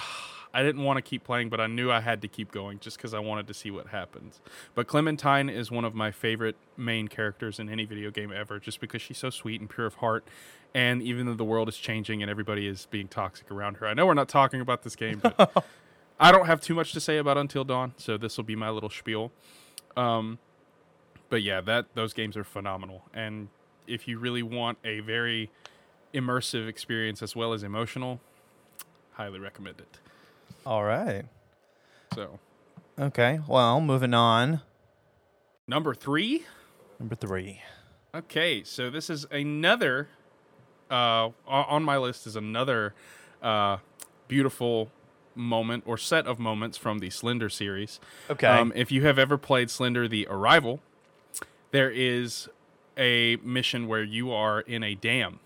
[0.53, 2.97] I didn't want to keep playing, but I knew I had to keep going just
[2.97, 4.41] because I wanted to see what happens.
[4.75, 8.81] But Clementine is one of my favorite main characters in any video game ever, just
[8.81, 10.27] because she's so sweet and pure of heart.
[10.75, 13.95] And even though the world is changing and everybody is being toxic around her, I
[13.95, 15.65] know we're not talking about this game, but
[16.21, 18.71] I don't have too much to say about Until Dawn, so this will be my
[18.71, 19.33] little spiel.
[19.97, 20.39] Um,
[21.29, 23.03] but yeah, that those games are phenomenal.
[23.13, 23.49] And
[23.87, 25.51] if you really want a very
[26.15, 28.21] immersive experience as well as emotional,
[29.13, 29.99] highly recommend it.
[30.65, 31.25] All right.
[32.15, 32.39] So
[32.99, 33.41] Okay.
[33.49, 34.61] Well, moving on.
[35.67, 36.45] number three.
[36.99, 37.63] Number three.
[38.15, 40.09] Okay, so this is another
[40.91, 42.95] uh, on my list is another
[43.43, 43.79] uh,
[44.29, 44.91] beautiful
[45.35, 48.01] moment or set of moments from the Slender series.
[48.29, 48.47] Okay.
[48.47, 50.81] Um, if you have ever played Slender: The Arrival,
[51.71, 52.49] there is
[52.99, 55.41] a mission where you are in a dam,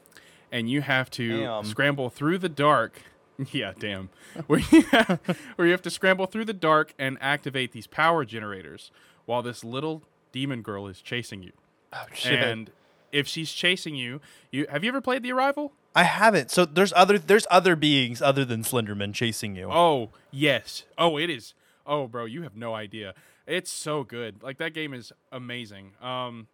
[0.50, 1.64] and you have to Damn.
[1.64, 3.02] scramble through the dark.
[3.50, 4.11] Yeah, damn.
[4.46, 5.18] Where you, have,
[5.57, 8.92] where you have to scramble through the dark and activate these power generators
[9.26, 11.50] while this little demon girl is chasing you.
[11.92, 12.38] oh shit.
[12.40, 12.70] And
[13.14, 15.72] if she's chasing you, you have you ever played The Arrival?
[15.94, 16.50] I haven't.
[16.50, 19.70] So there's other there's other beings other than Slenderman chasing you.
[19.70, 20.83] Oh, yes.
[20.98, 21.55] Oh, it is.
[21.87, 23.14] Oh, bro, you have no idea.
[23.46, 24.42] It's so good.
[24.42, 25.92] Like that game is amazing.
[26.03, 26.48] Um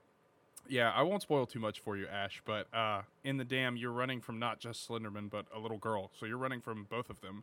[0.68, 3.92] yeah, I won't spoil too much for you, Ash, but uh in the dam you're
[3.92, 6.10] running from not just Slenderman but a little girl.
[6.20, 7.42] So you're running from both of them.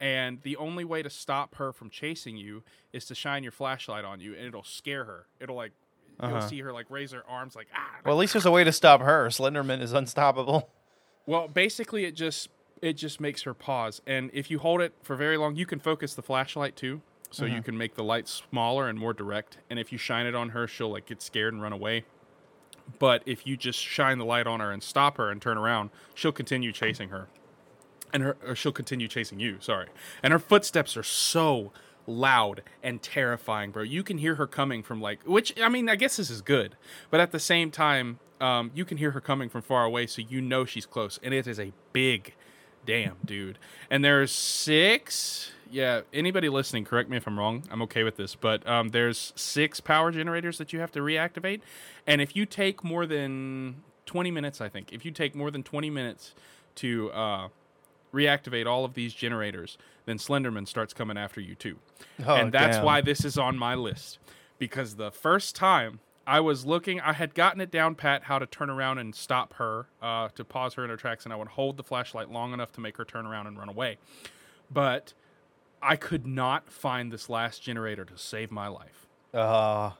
[0.00, 4.04] And the only way to stop her from chasing you is to shine your flashlight
[4.04, 5.26] on you and it'll scare her.
[5.40, 5.72] It'll like
[6.22, 6.48] you'll Uh-huh.
[6.48, 7.96] see her like raise her arms like ah.
[8.04, 9.26] Well, at least there's a way to stop her.
[9.28, 10.70] Slenderman is unstoppable.
[11.26, 12.48] Well, basically, it just
[12.80, 15.78] it just makes her pause, and if you hold it for very long, you can
[15.78, 19.58] focus the flashlight too, so you can make the light smaller and more direct.
[19.70, 22.04] And if you shine it on her, she'll like get scared and run away.
[22.98, 25.90] But if you just shine the light on her and stop her and turn around,
[26.14, 27.28] she'll continue chasing her,
[28.12, 29.58] and her or she'll continue chasing you.
[29.60, 29.86] Sorry,
[30.24, 31.70] and her footsteps are so
[32.06, 33.82] loud and terrifying, bro.
[33.82, 36.76] You can hear her coming from like, which I mean, I guess this is good,
[37.10, 40.20] but at the same time, um, you can hear her coming from far away, so
[40.20, 42.34] you know she's close, and it is a big,
[42.84, 43.58] damn dude.
[43.90, 45.52] And there's six.
[45.70, 47.62] Yeah, anybody listening, correct me if I'm wrong.
[47.70, 51.60] I'm okay with this, but um, there's six power generators that you have to reactivate,
[52.06, 55.62] and if you take more than 20 minutes, I think, if you take more than
[55.62, 56.34] 20 minutes
[56.76, 57.48] to uh,
[58.12, 61.78] reactivate all of these generators, then Slenderman starts coming after you too.
[62.26, 62.84] Oh, and that's damn.
[62.84, 64.18] why this is on my list.
[64.58, 68.46] Because the first time I was looking, I had gotten it down pat how to
[68.46, 71.48] turn around and stop her, uh, to pause her in her tracks, and I would
[71.48, 73.98] hold the flashlight long enough to make her turn around and run away.
[74.70, 75.14] But
[75.82, 79.90] I could not find this last generator to save my life Uh,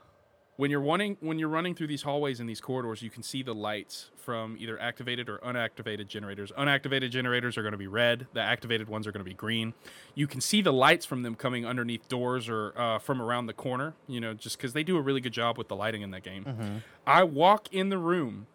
[0.56, 3.42] when you're running when you're running through these hallways and these corridors you can see
[3.42, 8.26] the lights from either activated or unactivated generators unactivated generators are going to be red
[8.32, 9.74] the activated ones are going to be green
[10.14, 13.52] you can see the lights from them coming underneath doors or uh, from around the
[13.52, 16.10] corner you know just because they do a really good job with the lighting in
[16.12, 18.46] that game i walk in the room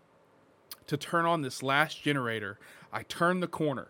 [0.87, 2.57] to turn on this last generator.
[2.93, 3.89] I turn the corner,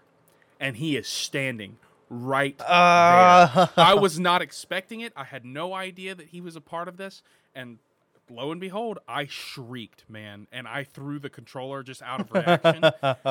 [0.59, 1.77] and he is standing
[2.09, 3.67] right Uh.
[3.67, 3.69] there.
[3.85, 5.13] I was not expecting it.
[5.15, 7.21] I had no idea that he was a part of this,
[7.53, 7.77] and
[8.29, 12.83] lo and behold, I shrieked, man, and I threw the controller just out of reaction,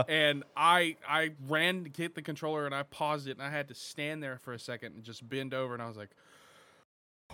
[0.09, 3.68] and I I ran to get the controller and I paused it, and I had
[3.68, 6.11] to stand there for a second and just bend over, and I was like.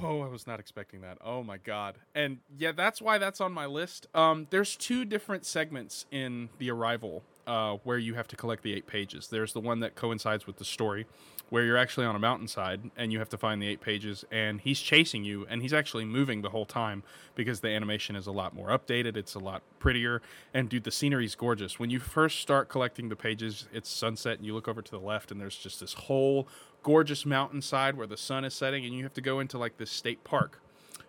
[0.02, 1.18] Oh, I was not expecting that.
[1.22, 1.98] Oh my god.
[2.14, 4.06] And yeah, that's why that's on my list.
[4.14, 8.72] Um, there's two different segments in the arrival uh, where you have to collect the
[8.72, 9.28] eight pages.
[9.28, 11.06] There's the one that coincides with the story,
[11.52, 14.58] where you're actually on a mountainside and you have to find the eight pages, and
[14.62, 17.02] he's chasing you, and he's actually moving the whole time
[17.34, 19.18] because the animation is a lot more updated.
[19.18, 20.22] It's a lot prettier,
[20.54, 21.78] and dude, the scenery's gorgeous.
[21.78, 24.98] When you first start collecting the pages, it's sunset, and you look over to the
[24.98, 26.48] left, and there's just this whole
[26.82, 29.90] gorgeous mountainside where the sun is setting, and you have to go into like this
[29.90, 30.58] state park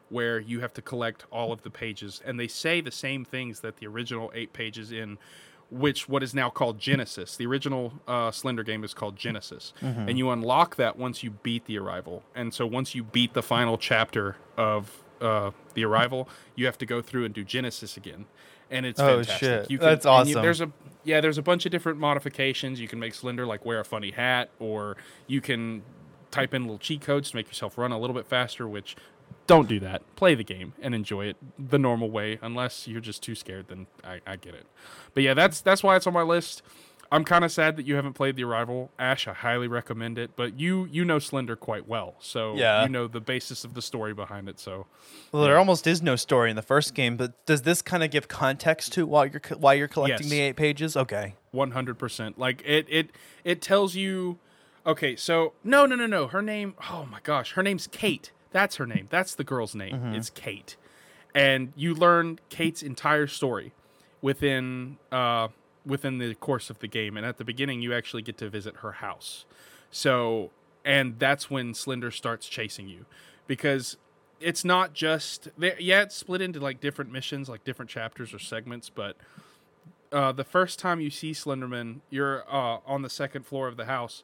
[0.10, 3.62] where you have to collect all of the pages and they say the same things
[3.62, 5.18] that the original eight pages in
[5.71, 10.17] which what is now called genesis the original uh, slender game is called genesis and
[10.17, 13.78] you unlock that once you beat the arrival and so once you beat the final
[13.78, 18.26] chapter of uh, the arrival you have to go through and do genesis again
[18.71, 19.38] and it's Oh, fantastic.
[19.39, 19.71] shit.
[19.71, 20.41] You That's and you- awesome.
[20.41, 20.71] there's a
[21.04, 22.80] yeah, there's a bunch of different modifications.
[22.80, 24.95] You can make Slender like wear a funny hat, or
[25.28, 25.84] you can
[26.32, 28.67] type in little cheat codes to make yourself run a little bit faster.
[28.67, 28.95] Which
[29.48, 30.02] don't do that.
[30.16, 32.40] Play the game and enjoy it the normal way.
[32.42, 34.66] Unless you're just too scared, then I, I get it.
[35.14, 36.62] But yeah, that's that's why it's on my list.
[37.12, 39.28] I'm kind of sad that you haven't played the Arrival, Ash.
[39.28, 40.32] I highly recommend it.
[40.36, 42.82] But you you know Slender quite well, so Yeah.
[42.84, 44.60] you know the basis of the story behind it.
[44.60, 44.88] So
[45.32, 48.10] Well, there almost is no story in the first game, but does this kind of
[48.10, 50.32] give context to why you're why you're collecting Yes.
[50.32, 50.98] the eight pages?
[50.98, 51.36] Okay.
[51.52, 52.40] One hundred percent.
[52.40, 53.10] Like it, it,
[53.44, 54.40] it tells you.
[54.86, 56.28] Okay, so no, no, no, no.
[56.28, 56.74] Her name.
[56.90, 58.32] Oh my gosh, her name's Kate.
[58.54, 59.08] That's her name.
[59.10, 60.13] That's the girl's name.
[60.16, 60.78] It's Kate,
[61.36, 63.74] and you learn Kate's entire story
[64.22, 65.50] within uh
[65.86, 67.18] within the course of the game.
[67.18, 69.46] And at the beginning, you actually get to visit her house.
[69.92, 70.52] So,
[70.86, 73.06] and that's when Slender starts chasing you,
[73.48, 73.98] because
[74.39, 78.89] it's not just yeah, it's split into like different missions, like different chapters or segments,
[78.89, 79.18] but
[80.12, 83.86] uh, the first time you see Slenderman, you're uh, on the second floor of the
[83.86, 84.22] house,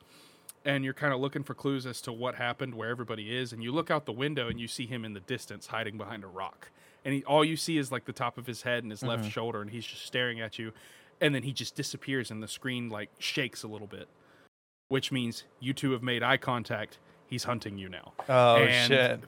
[0.65, 3.63] and you're kind of looking for clues as to what happened, where everybody is, and
[3.63, 6.27] you look out the window and you see him in the distance hiding behind a
[6.27, 6.69] rock,
[7.05, 9.23] and he, all you see is like the top of his head and his left
[9.23, 9.31] mm-hmm.
[9.31, 10.71] shoulder, and he's just staring at you,
[11.21, 14.07] and then he just disappears, and the screen like shakes a little bit,
[14.87, 16.97] which means you two have made eye contact.
[17.27, 18.13] He's hunting you now.
[18.27, 19.19] Oh And shit.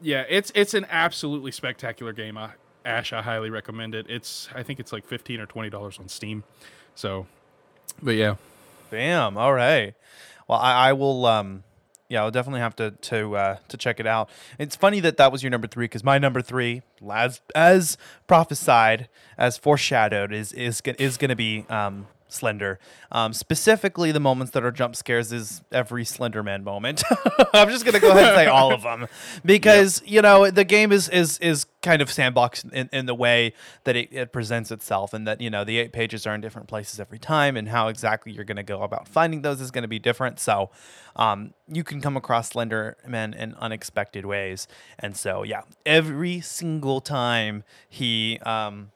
[0.00, 2.36] Yeah, it's it's an absolutely spectacular game.
[2.36, 2.50] I,
[2.84, 4.06] Ash, I highly recommend it.
[4.08, 6.44] It's I think it's like fifteen or twenty dollars on Steam.
[6.94, 7.26] So,
[8.02, 8.36] but yeah,
[8.90, 9.36] Bam.
[9.36, 9.94] All right.
[10.48, 11.26] Well, I, I will.
[11.26, 11.64] Um,
[12.08, 14.30] yeah, I'll definitely have to to uh, to check it out.
[14.58, 19.08] It's funny that that was your number three because my number three, as as prophesied,
[19.36, 22.78] as foreshadowed, is is is going to be um, Slender.
[23.10, 27.02] Um, specifically, the moments that are jump scares is every Slenderman moment.
[27.54, 29.08] I'm just going to go ahead and say all of them
[29.44, 33.52] because you know the game is is is kind of sandbox in, in the way
[33.84, 36.68] that it, it presents itself, and that you know the eight pages are in different
[36.68, 39.82] places every time, and how exactly you're going to go about finding those is going
[39.82, 40.38] to be different.
[40.38, 40.70] So
[41.16, 44.68] um, you can come across Slenderman in unexpected ways,
[44.98, 48.38] and so yeah, every single time he.
[48.40, 48.90] Um,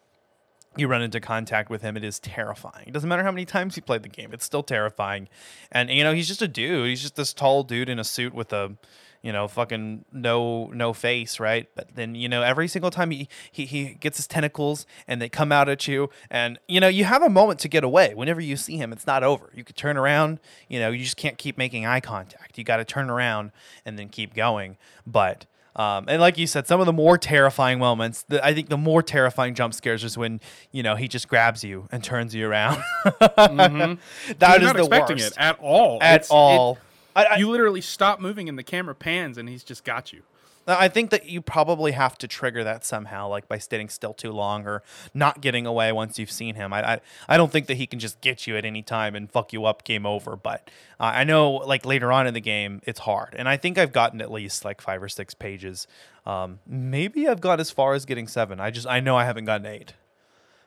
[0.76, 2.84] you run into contact with him, it is terrifying.
[2.86, 5.28] It doesn't matter how many times you played the game, it's still terrifying.
[5.72, 6.88] And you know, he's just a dude.
[6.88, 8.76] He's just this tall dude in a suit with a,
[9.20, 11.68] you know, fucking no no face, right?
[11.74, 15.28] But then you know, every single time he he he gets his tentacles and they
[15.28, 18.14] come out at you, and you know, you have a moment to get away.
[18.14, 19.50] Whenever you see him, it's not over.
[19.54, 20.38] You could turn around.
[20.68, 22.56] You know, you just can't keep making eye contact.
[22.58, 23.50] You got to turn around
[23.84, 24.76] and then keep going.
[25.04, 28.68] But um, and like you said, some of the more terrifying moments, the, I think
[28.68, 30.40] the more terrifying jump scares is when
[30.72, 32.82] you know he just grabs you and turns you around.
[33.20, 34.38] That is Mm-hmm.
[34.40, 35.98] Not the expecting worst it at all.
[36.02, 36.78] at It's- it- all.
[37.16, 40.22] I, I, you literally stop moving and the camera pans and he's just got you.
[40.66, 44.30] I think that you probably have to trigger that somehow, like by standing still too
[44.30, 44.82] long or
[45.14, 46.72] not getting away once you've seen him.
[46.72, 49.30] I, I, I don't think that he can just get you at any time and
[49.30, 50.36] fuck you up, game over.
[50.36, 50.70] But
[51.00, 53.92] uh, I know, like later on in the game, it's hard, and I think I've
[53.92, 55.86] gotten at least like five or six pages.
[56.26, 58.60] Um, maybe I've got as far as getting seven.
[58.60, 59.94] I just I know I haven't gotten eight.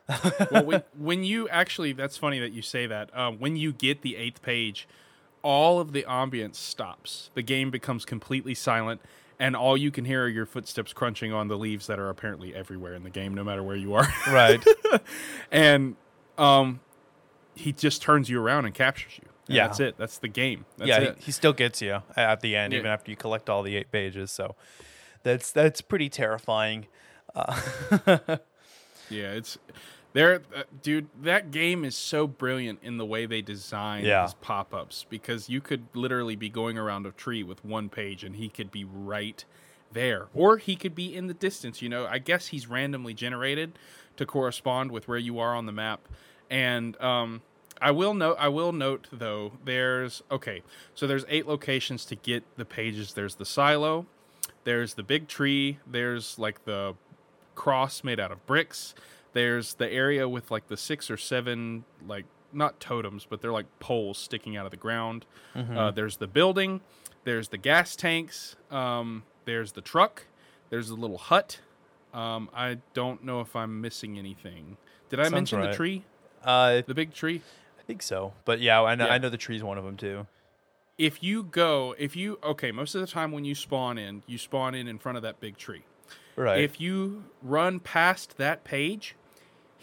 [0.50, 3.16] well, when, when you actually, that's funny that you say that.
[3.16, 4.86] Um, when you get the eighth page,
[5.42, 7.30] all of the ambience stops.
[7.34, 9.00] The game becomes completely silent,
[9.38, 12.54] and all you can hear are your footsteps crunching on the leaves that are apparently
[12.54, 14.06] everywhere in the game, no matter where you are.
[14.28, 14.62] Right.
[15.50, 15.96] and
[16.38, 16.80] um,
[17.54, 19.28] he just turns you around and captures you.
[19.48, 19.66] And Yeah.
[19.66, 19.94] that's it.
[19.98, 20.64] That's the game.
[20.78, 21.16] That's yeah, it.
[21.18, 22.78] He, he still gets you at the end, Yeah.
[22.80, 24.30] even after you collect all the eight pages.
[24.30, 24.54] So
[25.22, 26.86] that's that's pretty terrifying.
[29.10, 29.58] Yeah, it's
[30.14, 34.22] There, uh, dude, that game is so brilliant in the way they design Yeah.
[34.22, 38.36] his pop-ups because you could literally be going around a tree with one page and
[38.36, 39.44] he could be right
[39.92, 41.82] there, or he could be in the distance.
[41.82, 43.76] You know, I guess he's randomly generated
[44.16, 46.08] to correspond with where you are on the map,
[46.48, 47.42] and um,
[47.82, 48.36] I will note.
[48.38, 49.52] I will note though.
[49.64, 50.62] There's okay.
[50.94, 53.14] So there's eight locations to get the pages.
[53.14, 54.06] There's the silo.
[54.62, 55.78] There's the big tree.
[55.86, 56.94] There's like the
[57.54, 58.94] cross made out of bricks.
[59.34, 63.66] There's the area with like the six or seven like not totems, but they're like
[63.80, 65.26] poles sticking out of the ground.
[65.54, 66.80] Uh, there's the building.
[67.24, 68.56] There's the gas tanks.
[68.70, 70.24] Um, there's the truck.
[70.70, 71.60] There's the little hut.
[72.12, 74.76] Um, I don't know if I'm missing anything.
[75.10, 75.70] Did I Sounds mention right.
[75.70, 76.04] the tree?
[76.44, 77.42] Uh, The big tree?
[77.78, 79.12] I think so, but yeah, I know Yeah.
[79.14, 80.26] I know the tree's one of them too.
[80.96, 84.38] if you go if you okay most of the time when you spawn in you
[84.38, 85.82] spawn in in front of that big tree
[86.36, 86.60] Right.
[86.60, 89.16] if you run past that page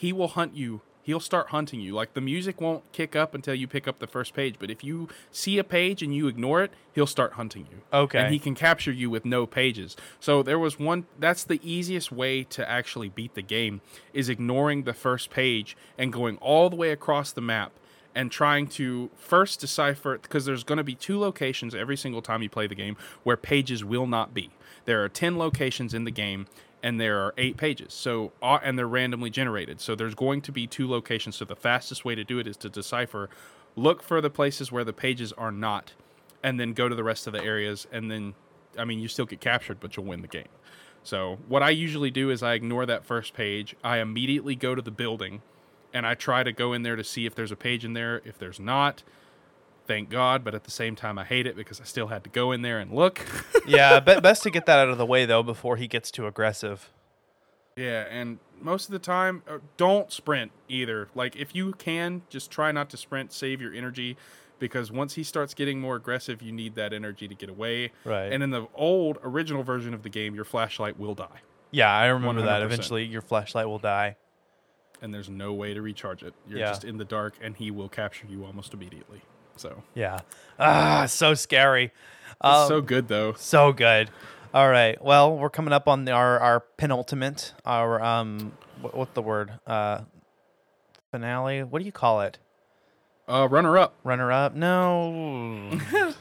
[0.01, 3.55] he will hunt you he'll start hunting you like the music won't kick up until
[3.55, 6.61] you pick up the first page but if you see a page and you ignore
[6.63, 8.19] it he'll start hunting you Okay.
[8.19, 12.11] and he can capture you with no pages so there was one that's the easiest
[12.11, 13.81] way to actually beat the game
[14.13, 17.71] is ignoring the first page and going all the way across the map
[18.13, 22.41] and trying to first decipher because there's going to be two locations every single time
[22.43, 24.49] you play the game where pages will not be.
[24.83, 26.45] There are 10 locations in the game
[26.83, 27.93] and there are 8 pages.
[27.93, 29.81] So and they're randomly generated.
[29.81, 31.35] So there's going to be two locations.
[31.35, 33.29] So the fastest way to do it is to decipher
[33.75, 35.93] look for the places where the pages are not
[36.43, 38.33] and then go to the rest of the areas and then
[38.77, 40.49] I mean you still get captured but you'll win the game.
[41.03, 43.75] So what I usually do is I ignore that first page.
[43.83, 45.41] I immediately go to the building
[45.93, 48.21] and I try to go in there to see if there's a page in there.
[48.25, 49.03] If there's not,
[49.91, 52.29] thank God, but at the same time I hate it because I still had to
[52.29, 53.25] go in there and look.
[53.67, 56.89] yeah, best to get that out of the way though before he gets too aggressive.
[57.75, 61.09] yeah, and most of the time uh, don't sprint either.
[61.15, 64.15] Like if you can, just try not to sprint, save your energy
[64.59, 67.91] because once he starts getting more aggressive, you need that energy to get away.
[68.05, 68.31] Right.
[68.31, 71.41] And in the old original version of the game, your flashlight will die.
[71.71, 72.61] Yeah, I remember that.
[72.61, 72.65] 100%.
[72.65, 74.17] Eventually, your flashlight will die.
[75.01, 76.35] and there's no way to recharge it.
[76.47, 76.67] You're Yeah.
[76.67, 79.21] just in the dark, and he will capture you almost immediately.
[79.61, 80.19] So Yeah.
[80.59, 81.85] Ah, so scary.
[81.85, 83.33] it's Um, so good though.
[83.33, 84.09] So good.
[84.53, 85.01] All right.
[85.03, 89.53] Well, we're coming up on the, our our penultimate, our um, what, what's the word?
[89.67, 90.01] Uh,
[91.11, 91.63] finale.
[91.63, 92.37] What do you call it?
[93.27, 93.95] Uh, runner up.
[94.03, 94.55] Runner up?
[94.55, 95.79] No.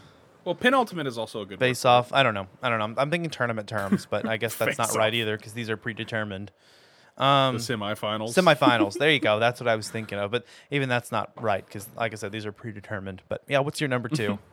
[0.42, 1.60] Well, penultimate is also a good.
[1.60, 1.66] word.
[1.66, 2.14] Face off.
[2.14, 2.46] I don't know.
[2.62, 2.84] I don't know.
[2.86, 5.76] I'm, I'm thinking tournament terms, but I guess that's not right either because these are
[5.76, 6.50] predetermined.
[7.20, 8.34] Um, The semifinals.
[8.34, 8.94] semifinals.
[8.98, 9.38] there you go.
[9.40, 10.30] That's what I was thinking of.
[10.30, 13.22] But even that's not right because, like I said, these are predetermined.
[13.28, 14.38] But yeah, what's your number two?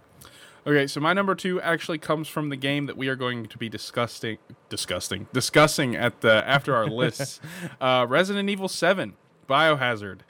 [0.66, 3.58] Okay, so my number two actually comes from the game that we are going to
[3.58, 4.38] be discussing,
[4.68, 7.40] disgusting, discussing at the after our lists.
[7.80, 9.14] uh, Resident Evil Seven,
[9.48, 10.22] Biohazard,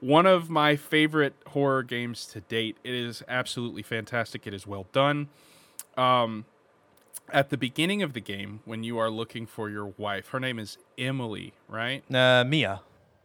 [0.00, 2.78] one of my favorite horror games to date.
[2.82, 4.46] It is absolutely fantastic.
[4.46, 5.28] It is well done.
[5.98, 6.46] Um,
[7.30, 10.58] at the beginning of the game, when you are looking for your wife, her name
[10.58, 12.02] is Emily, right?
[12.14, 12.80] uh, Mia.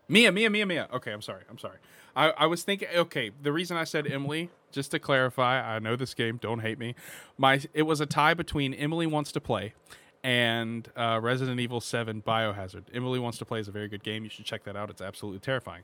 [0.07, 0.87] Mia, Mia, Mia, Mia.
[0.93, 1.43] Okay, I'm sorry.
[1.49, 1.77] I'm sorry.
[2.15, 2.87] I, I was thinking.
[2.95, 6.37] Okay, the reason I said Emily, just to clarify, I know this game.
[6.37, 6.95] Don't hate me.
[7.37, 9.73] My it was a tie between Emily Wants to Play
[10.23, 12.85] and uh, Resident Evil Seven Biohazard.
[12.93, 14.23] Emily Wants to Play is a very good game.
[14.23, 14.89] You should check that out.
[14.89, 15.83] It's absolutely terrifying.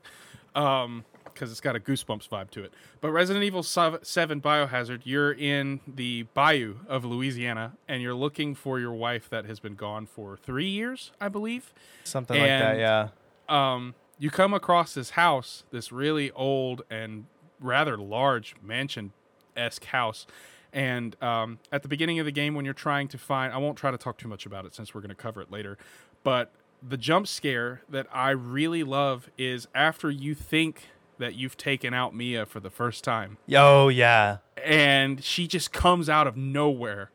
[0.55, 2.73] Um, because it's got a goosebumps vibe to it.
[3.01, 8.79] But Resident Evil 7 Biohazard, you're in the bayou of Louisiana and you're looking for
[8.79, 11.73] your wife that has been gone for three years, I believe
[12.03, 12.77] Something like that.
[12.77, 13.09] Yeah.
[13.49, 17.25] um, you come across this house, this really old and
[17.59, 19.11] rather large mansion
[19.57, 20.25] esque house.
[20.71, 23.77] And um, at the beginning of the game, when you're trying to find, I won't
[23.77, 25.77] try to talk too much about it since we're going to cover it later.
[26.23, 30.87] But the jump scare that I really love is after you think
[31.19, 34.37] that you've taken out Mia for the first time, Oh yeah.
[34.63, 37.11] and she just comes out of nowhere.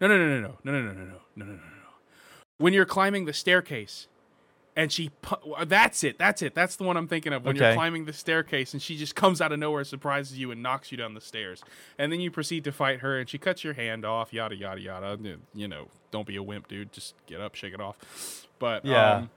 [0.00, 1.60] No, no, no, no, no, no, no, no, no, no, no, no, no, no.
[2.58, 4.08] When you're climbing the staircase,
[4.78, 7.44] and she, pu- that's it, that's it, that's the one I'm thinking of.
[7.46, 10.62] When you're climbing the staircase, and she just comes out of nowhere, surprises you, and
[10.62, 11.62] knocks you down the stairs,
[11.98, 14.80] and then you proceed to fight her, and she cuts your hand off, yada yada
[14.80, 15.18] yada.
[15.54, 16.92] You know, don't be a wimp, dude.
[16.92, 17.96] Just get up, shake it off.
[18.58, 19.12] But Yeah.
[19.14, 19.30] um,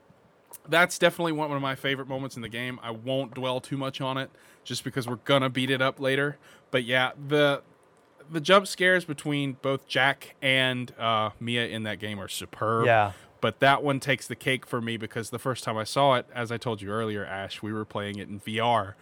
[0.70, 2.80] that's definitely one of my favorite moments in the game.
[2.82, 4.30] I won't dwell too much on it
[4.63, 6.38] just because we're gonna beat it up later.
[6.72, 7.63] But yeah, the
[8.32, 12.86] the jump scares between both Jack and uh, Mia in that game are superb.
[12.86, 13.13] Yeah.
[13.41, 16.26] But that one takes the cake for me because the first time I saw it,
[16.36, 18.95] as I told you earlier, Ash, we were playing it in VR,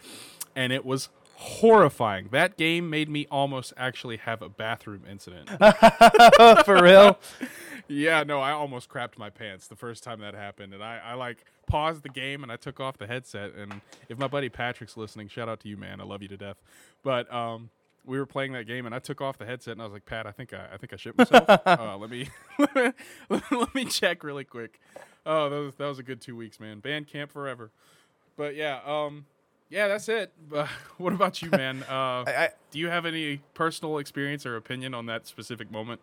[0.55, 1.09] and it was
[1.39, 2.29] horrifying.
[2.31, 5.49] That game made me almost actually have a bathroom incident.
[6.65, 7.19] For real.
[7.89, 11.13] Yeah, no, I almost crapped my pants the first time that happened, and I, I
[11.13, 13.53] like paused the game and I took off the headset.
[13.55, 13.79] And
[14.09, 16.01] if my buddy Patrick's listening, shout out to you, man.
[16.01, 16.57] I love you to death.
[17.01, 17.69] But um,
[18.03, 20.05] we were playing that game, and I took off the headset, and I was like,
[20.05, 21.45] Pat, I think I, I think I shit myself.
[21.65, 22.27] uh, let me
[23.29, 24.81] let me check really quick.
[25.25, 26.79] Oh, that was that was a good two weeks, man.
[26.79, 27.71] Band camp forever.
[28.35, 29.27] But yeah, um,
[29.69, 30.31] yeah, that's it.
[30.49, 31.83] But what about you, man?
[31.89, 36.01] Uh, I, I, do you have any personal experience or opinion on that specific moment?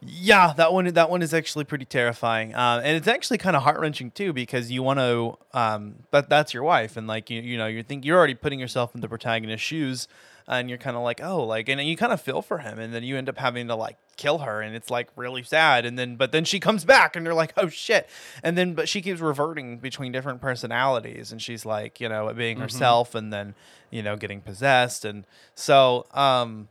[0.00, 3.62] Yeah, that one that one is actually pretty terrifying, uh, and it's actually kind of
[3.62, 7.40] heart wrenching too because you want to, um, but that's your wife, and like you
[7.40, 10.06] you know you think you're already putting yourself in the protagonist's shoes,
[10.48, 12.94] and you're kind of like oh like and you kind of feel for him, and
[12.94, 15.98] then you end up having to like kill her, and it's like really sad, and
[15.98, 18.08] then but then she comes back, and you're like oh shit,
[18.42, 22.58] and then but she keeps reverting between different personalities, and she's like you know being
[22.58, 23.54] herself, and then
[23.90, 26.68] you know getting possessed, and so um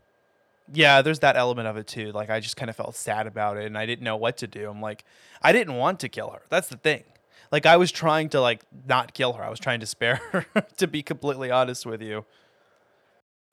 [0.74, 2.12] yeah, there's that element of it too.
[2.12, 4.48] Like I just kind of felt sad about it and I didn't know what to
[4.48, 4.70] do.
[4.70, 5.04] I'm like,
[5.42, 6.42] I didn't want to kill her.
[6.50, 7.04] That's the thing.
[7.52, 9.44] Like I was trying to like not kill her.
[9.44, 10.46] I was trying to spare her
[10.78, 12.26] to be completely honest with you.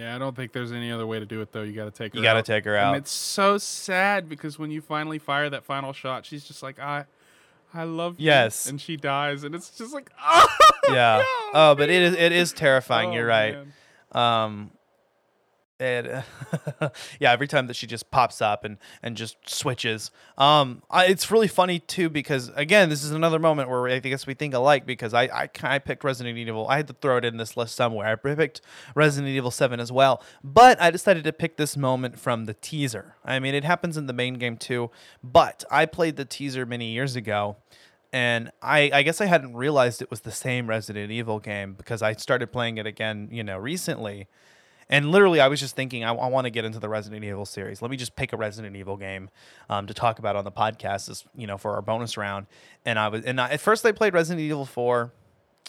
[0.03, 1.63] Yeah, I don't think there's any other way to do it though.
[1.63, 2.19] You got to take her.
[2.19, 2.97] You got to take her And out.
[2.97, 7.07] it's so sad because when you finally fire that final shot, she's just like, I,
[7.75, 8.27] I love you.
[8.27, 8.67] Yes.
[8.69, 10.47] and she dies, and it's just like, oh,
[10.89, 11.23] Yeah.
[11.23, 12.13] no, Oh, but it man.
[12.15, 13.11] is it is terrifying.
[13.11, 13.55] Oh, You're right.
[13.55, 13.73] man.
[14.13, 14.71] Um
[15.83, 16.25] and
[17.21, 21.31] yeah, every time that she just pops up and and just switches, um, I, it's
[21.31, 24.87] really funny too because again, this is another moment where I guess we think alike
[24.87, 26.69] because I I, I picked Resident Evil.
[26.69, 28.07] I had to throw it in this list somewhere.
[28.07, 28.61] I picked
[28.95, 33.17] Resident Evil Seven as well, but I decided to pick this moment from the teaser.
[33.25, 34.91] I mean, it happens in the main game too,
[35.23, 37.57] but I played the teaser many years ago
[38.13, 42.03] and I, I guess I hadn't realized it was the same Resident Evil game because
[42.03, 44.29] I started playing it again, you know, recently.
[44.93, 47.47] And literally, I was just thinking, I, I want to get into the Resident Evil
[47.47, 47.81] series.
[47.81, 49.31] Let me just pick a Resident Evil game
[49.71, 52.47] um, to talk about on the podcast, as, you know, for our bonus round.
[52.85, 55.11] And I was, and I, at first, I played Resident Evil Four.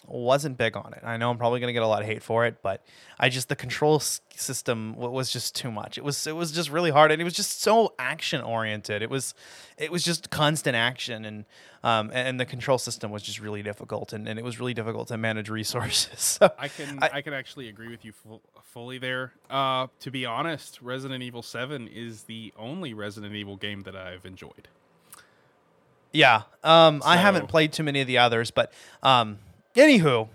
[0.06, 1.00] Wasn't big on it.
[1.04, 2.84] I know I'm probably gonna get a lot of hate for it, but
[3.18, 5.98] I just the control s- system w- was just too much.
[5.98, 9.02] It was it was just really hard, and it was just so action oriented.
[9.02, 9.34] It was
[9.78, 11.46] it was just constant action, and
[11.86, 15.08] um and the control system was just really difficult, and, and it was really difficult
[15.08, 16.20] to manage resources.
[16.42, 19.32] So I can I- I, can actually agree with you full, fully there.
[19.50, 24.26] Uh, to be honest, Resident Evil Seven is the only Resident Evil game that I've
[24.26, 24.68] enjoyed.
[26.12, 26.42] Yeah.
[26.64, 28.72] Um, I haven't played too many of the others, but
[29.02, 29.40] um,
[29.82, 30.30] anywho,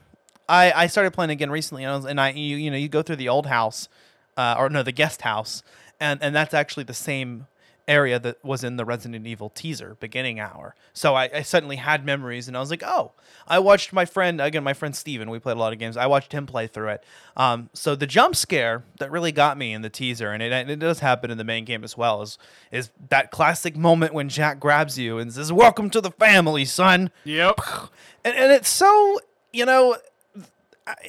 [0.49, 2.89] I, I started playing again recently, and I, was, and I you, you know you
[2.89, 3.89] go through the old house,
[4.36, 5.62] uh, or no, the guest house,
[6.01, 7.47] and and that's actually the same
[7.89, 10.74] area that was in the Resident Evil teaser beginning hour.
[10.93, 13.12] So I, I suddenly had memories, and I was like, oh,
[13.47, 15.97] I watched my friend again, my friend Steven, We played a lot of games.
[15.97, 17.05] I watched him play through it.
[17.36, 20.70] Um, so the jump scare that really got me in the teaser, and it, and
[20.70, 22.39] it does happen in the main game as well, is
[22.70, 27.11] is that classic moment when Jack grabs you and says, "Welcome to the family, son."
[27.24, 27.61] Yep.
[28.24, 29.18] and, and it's so
[29.53, 29.96] you know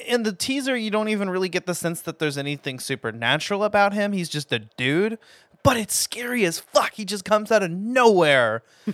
[0.06, 3.92] in the teaser you don't even really get the sense that there's anything supernatural about
[3.94, 4.12] him.
[4.12, 5.18] He's just a dude
[5.62, 6.94] but it's scary as fuck.
[6.94, 8.62] He just comes out of nowhere.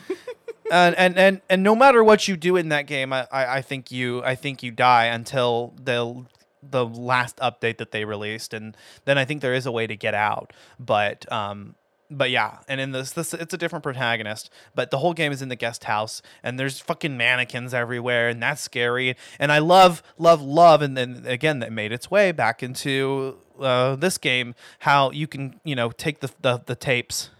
[0.69, 3.63] And, and and and no matter what you do in that game I, I i
[3.63, 6.25] think you i think you die until the
[6.61, 8.53] the last update that they released.
[8.53, 10.53] And then i think there is a way to get out.
[10.81, 11.77] But um
[12.11, 15.43] but yeah, and in this, this it's a different protagonist, but the whole game is
[15.43, 19.17] in the guest house, and there's fucking mannequins everywhere, and that's scary.
[19.39, 23.97] And I love, love, love, and then again, that made its way back into uh,
[23.97, 24.55] this game.
[24.81, 27.31] How you can, you know, take the the, the tapes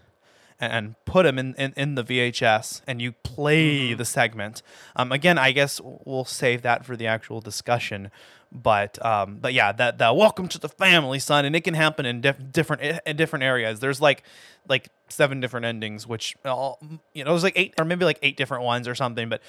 [0.59, 4.61] and put them in, in, in the VHS and you play the segment.
[4.95, 8.09] Um, again, I guess we'll save that for the actual discussion.
[8.51, 12.05] But um, but yeah, that the welcome to the family, son, and it can happen
[12.05, 13.79] in diff- different in different areas.
[13.79, 14.23] There's like
[14.67, 16.79] like seven different endings, which all
[17.13, 19.27] you know, there's like eight or maybe like eight different ones or something.
[19.27, 19.41] But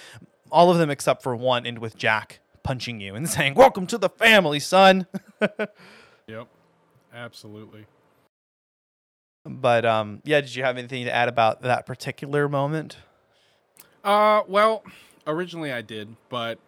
[0.51, 3.99] all of them except for one end with Jack punching you and saying, "Welcome to
[3.99, 5.07] the family, son."
[6.27, 6.47] Yep.
[7.15, 7.87] Absolutely.
[9.47, 12.99] but um, yeah, did you have anything to add about that particular moment?
[14.05, 14.85] Uh, well,
[15.27, 16.59] originally I did, but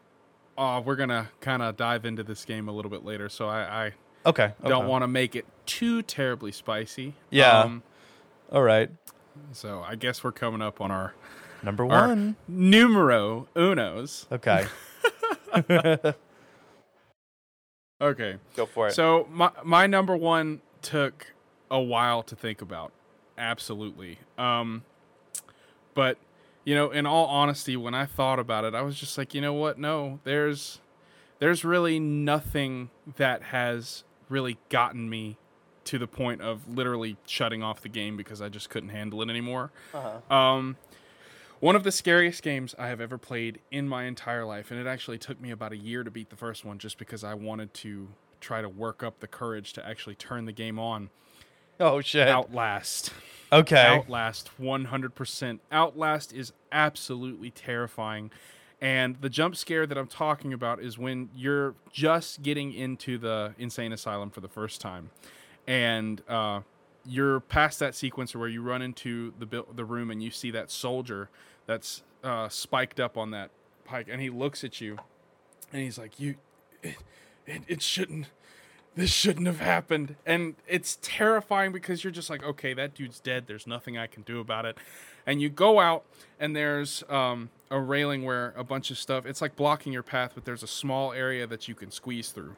[0.61, 3.87] uh, we're gonna kind of dive into this game a little bit later, so I,
[3.87, 3.93] I
[4.27, 4.87] Okay, don't okay.
[4.87, 7.15] want to make it too terribly spicy.
[7.31, 7.61] Yeah.
[7.61, 7.83] Um,
[8.53, 8.91] All right.
[9.53, 11.15] so I guess we're coming up on our,
[11.63, 12.37] Number our one.
[12.47, 14.27] numero unos.
[14.31, 14.67] Okay.
[18.03, 18.37] Okay.
[18.57, 18.93] Go for it.
[18.93, 21.35] So my my number one took
[21.71, 22.93] a while to think about.
[23.37, 24.19] Absolutely.
[24.39, 24.85] Um
[25.95, 26.17] but
[26.65, 29.41] you know, in all honesty, when I thought about it, I was just like, you
[29.41, 29.79] know what?
[29.79, 30.81] No, there's
[31.39, 35.39] there's really nothing that has really gotten me
[35.85, 39.31] to the point of literally shutting off the game because I just couldn't handle it
[39.31, 39.73] anymore.
[39.95, 40.35] Uh-huh.
[40.35, 40.77] Um
[41.61, 44.87] One of the scariest games I have ever played in my entire life, and it
[44.87, 47.75] actually took me about a year to beat the first one just because I wanted
[47.75, 48.09] to
[48.41, 51.11] try to work up the courage to actually turn the game on.
[51.83, 52.29] Oh shit.
[52.29, 53.11] Outlast.
[53.51, 53.87] Okay.
[53.87, 55.61] Outlast 100%.
[55.73, 58.31] Outlast is absolutely terrifying.
[58.83, 63.55] And the jump scare that I'm talking about is when you're just getting into the
[63.59, 65.11] insane asylum for the first time.
[65.67, 66.61] And uh,
[67.07, 70.71] you're past that sequence where you run into the the room and you see that
[70.71, 71.29] soldier
[71.67, 73.51] that's uh, spiked up on that
[73.85, 74.99] pike, and he looks at you,
[75.73, 76.37] and he's like, "You,
[76.83, 76.97] it,
[77.47, 78.27] it, it shouldn't."
[78.97, 80.17] This shouldn't have happened.
[80.27, 83.47] And it's terrifying because you're just like, okay, that dude's dead.
[83.47, 84.77] There's nothing I can do about it.
[85.27, 86.05] And you go out,
[86.39, 90.33] and there's um, a railing where a bunch of stuff, it's like blocking your path,
[90.35, 92.57] but there's a small area that you can squeeze through.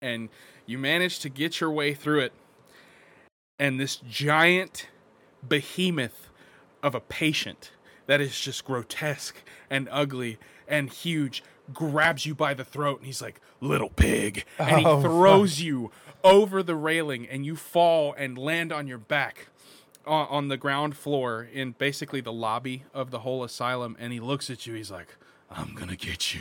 [0.00, 0.28] And
[0.66, 2.32] you manage to get your way through it
[3.58, 4.88] and this giant
[5.46, 6.30] behemoth
[6.82, 7.72] of a patient
[8.06, 11.42] that is just grotesque and ugly and huge
[11.74, 15.90] grabs you by the throat and he's like little pig and he Oh, throws you
[16.24, 19.48] over the railing and you fall and land on your back
[20.06, 24.20] on, on the ground floor in basically the lobby of the whole asylum and he
[24.20, 25.16] looks at you he's like
[25.50, 26.40] i'm gonna get you.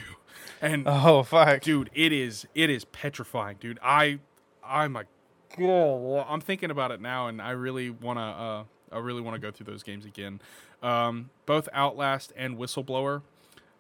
[0.62, 1.62] And Oh fuck.
[1.62, 3.80] dude it is it is petrifying dude.
[3.84, 4.20] I
[4.66, 5.08] i'm like
[5.60, 9.36] oh, i'm thinking about it now and i really want to uh i really want
[9.36, 10.40] to go through those games again.
[10.84, 13.22] Um both outlast and whistleblower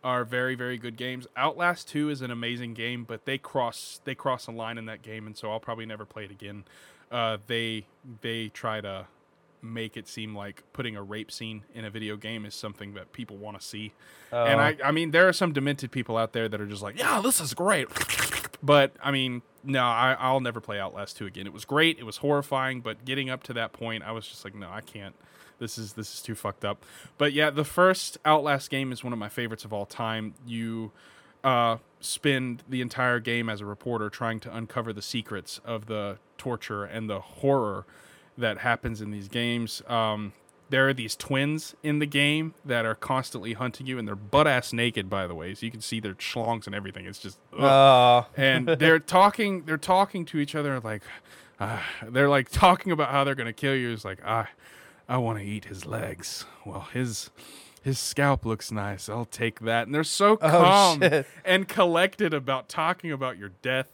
[0.03, 4.13] are very very good games outlast 2 is an amazing game but they cross they
[4.15, 6.63] cross a line in that game and so i'll probably never play it again
[7.11, 7.85] uh they
[8.21, 9.07] they try to
[9.61, 13.11] make it seem like putting a rape scene in a video game is something that
[13.11, 13.91] people want to see.
[14.31, 14.63] And Oh.
[14.63, 17.19] I, I mean, there are some demented people out there that are just like, yeah,
[17.21, 17.87] this is great.
[18.61, 21.47] But I mean, no, I, I'll never play Outlast 2 again.
[21.47, 21.97] It was great.
[21.97, 24.81] It was horrifying, but getting up to that point, I was just like, no, I
[24.81, 25.15] can't.
[25.59, 26.85] This is this is too fucked up.
[27.17, 30.33] But yeah, the first Outlast game is one of my favorites of all time.
[30.45, 30.91] You
[31.43, 36.17] uh, spend the entire game as a reporter trying to uncover the secrets of the
[36.37, 37.85] torture and the horror
[38.37, 39.81] that happens in these games.
[39.87, 40.33] Um,
[40.69, 44.47] there are these twins in the game that are constantly hunting you, and they're butt
[44.47, 47.05] ass naked, by the way, so you can see their schlongs and everything.
[47.05, 47.39] It's just.
[47.53, 48.27] Oh.
[48.37, 51.03] and they're talking, they're talking to each other like,
[51.59, 51.79] uh,
[52.09, 53.91] they're like talking about how they're gonna kill you.
[53.91, 54.47] It's like, I,
[55.09, 56.45] I want to eat his legs.
[56.65, 57.29] Well, his.
[57.83, 59.07] His scalp looks nice.
[59.07, 59.85] I'll take that.
[59.85, 61.25] And they're so Oh, calm shit.
[61.45, 63.87] and collected about talking about your death.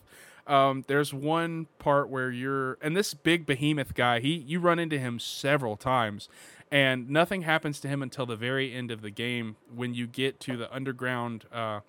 [0.47, 4.97] Um, there's one part where you're, and this big behemoth guy, he you run into
[4.97, 6.28] him several times,
[6.72, 10.39] and nothing happens to him until the very end of the game when you get
[10.39, 11.82] to the underground uh,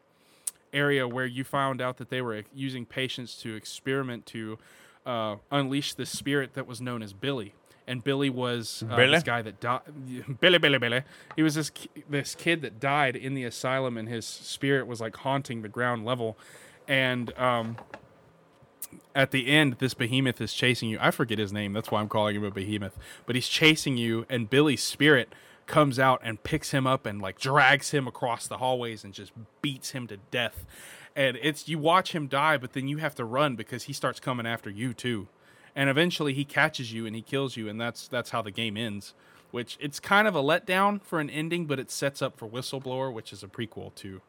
[0.75, 4.59] area where you found out that they were using patients to experiment to
[5.07, 7.55] uh, unleash the spirit that was known as Billy.
[7.87, 9.13] And Billy was uh, Billy?
[9.13, 9.83] this guy that died.
[10.41, 11.03] Billy, Billy, Billy.
[11.37, 11.71] He was this
[12.09, 16.05] this kid that died in the asylum, and his spirit was like haunting the ground
[16.05, 16.39] level.
[16.89, 17.77] And um,
[19.15, 20.99] at the end, this behemoth is chasing you.
[21.01, 21.73] I forget his name.
[21.73, 22.99] That's why I'm calling him a behemoth.
[23.27, 25.35] But he's chasing you, and Billy's spirit
[25.67, 29.33] comes out and picks him up and like drags him across the hallways and just
[29.63, 30.67] beats him to death.
[31.17, 34.21] And it's you watch him die, but then you have to run because he starts
[34.21, 35.29] coming after you too.
[35.77, 38.77] And eventually he catches you and he kills you, and that's that's how the game
[38.77, 39.15] ends.
[39.51, 43.13] Which it's kind of a letdown for an ending, but it sets up for Whistleblower,
[43.13, 44.21] which is a prequel to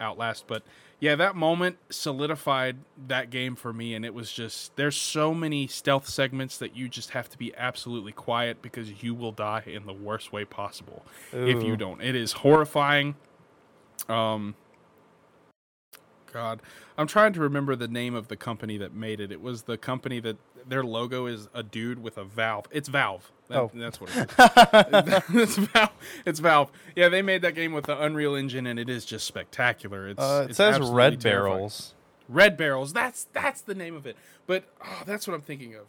[0.00, 0.46] Outlast.
[0.46, 0.62] But
[1.00, 5.68] yeah, that moment solidified that game for me, and it was just there's so many
[5.68, 9.86] stealth segments that you just have to be absolutely quiet because you will die in
[9.86, 12.02] the worst way possible if you don't.
[12.02, 13.14] It is horrifying.
[14.08, 14.56] Um,
[16.32, 16.60] God,
[16.96, 19.32] I'm trying to remember the name of the company that made it.
[19.32, 22.66] It was the company that their logo is a dude with a valve.
[22.70, 23.30] It's Valve.
[23.48, 23.70] That- Oh.
[23.74, 25.22] that's what it is.
[25.42, 25.90] it's Valve.
[26.26, 26.70] It's Valve.
[26.94, 30.08] Yeah, they made that game with the Unreal Engine, and it is just spectacular.
[30.08, 31.52] It's, Uh, it it's says Red terrifying.
[31.56, 31.94] Barrels.
[32.28, 32.92] Red Barrels.
[32.92, 34.16] That's that's the name of it.
[34.46, 35.86] But oh, that's what I'm thinking of.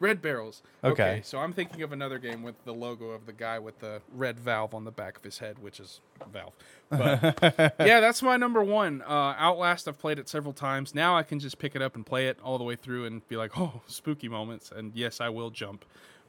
[0.00, 0.62] Red Barrels.
[0.84, 1.20] Okay.
[1.24, 4.38] So I'm thinking of another game with the logo of the guy with the red
[4.38, 6.00] valve on the back of his head, which is
[6.32, 6.52] Valve.
[6.88, 7.38] But
[7.80, 9.02] yeah, that's my number one.
[9.02, 9.88] Uh, Outlast.
[9.88, 10.94] I've played it several times.
[10.94, 13.26] Now I can just pick it up and play it all the way through and
[13.28, 14.72] be like, oh, spooky moments.
[14.74, 15.84] And yes, I will jump.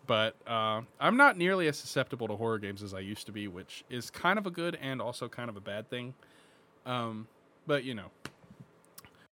[0.08, 3.48] But uh, I'm not nearly as susceptible to horror games as I used to be,
[3.48, 6.16] which is kind of a good and also kind of a bad thing.
[6.86, 7.28] Um,
[7.68, 8.10] but you know.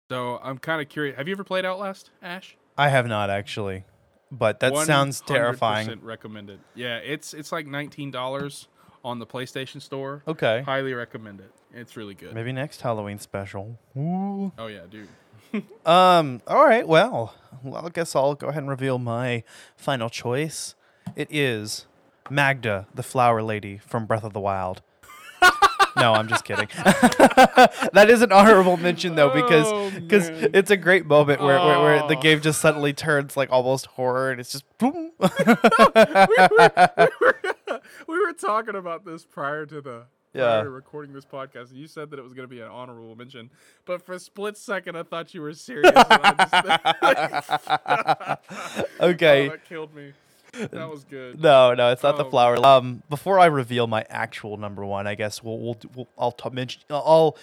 [0.10, 1.16] So I'm kind of curious.
[1.18, 2.58] Have you ever played Outlast, Ash?
[2.78, 3.86] I have not actually,
[4.32, 6.00] but that sounds 100% terrifying.
[6.02, 6.60] Recommended.
[6.74, 8.68] Yeah, it's it's like nineteen dollars
[9.04, 10.24] on the PlayStation Store.
[10.28, 11.52] Okay, Highly recommend it.
[11.74, 12.34] It's really good.
[12.34, 13.78] maybe next Halloween special.
[13.98, 14.52] Ooh.
[14.58, 15.08] Oh yeah, dude.
[15.86, 16.42] Um.
[16.48, 16.86] All right.
[16.88, 19.44] Well, well, I guess I'll go ahead and reveal my
[19.78, 20.76] final choice.
[21.16, 21.86] It is
[22.30, 24.82] Magda, the flower lady from Breath of the Wild.
[25.98, 26.68] No, I'm just kidding.
[27.94, 30.52] that is an honorable mention though because Oh, because man.
[30.54, 32.22] it's a great moment where, where, where the Oh.
[32.22, 35.12] game just suddenly turns like almost horror and it's just boom.
[38.08, 40.62] we were talking about this prior to the Yeah.
[40.62, 41.70] recording this podcast.
[41.70, 43.50] and You said that it was going to be an honorable mention,
[43.86, 45.92] but for a split second, I thought you were serious.
[45.92, 46.12] just-
[49.02, 49.48] okay.
[49.48, 50.14] Oh, that killed me.
[50.72, 51.42] That was good.
[51.42, 52.66] No, no, it's not the Oh, flower.
[52.66, 56.50] Um, before I reveal my actual number one, I guess we'll we'll, we'll I'll t-
[56.52, 57.38] mention I'll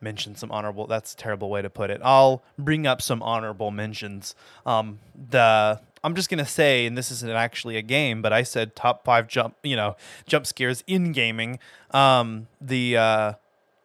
[0.00, 0.86] mention some honorable.
[0.86, 2.00] That's a terrible way to put it.
[2.04, 4.34] I'll bring up some honorable mentions.
[4.66, 4.98] Um,
[5.30, 9.04] the I'm just gonna say, and this isn't actually a game, but I said top
[9.04, 9.96] five jump, you know,
[10.26, 11.58] jump scares in gaming.
[11.92, 13.32] Um, the uh,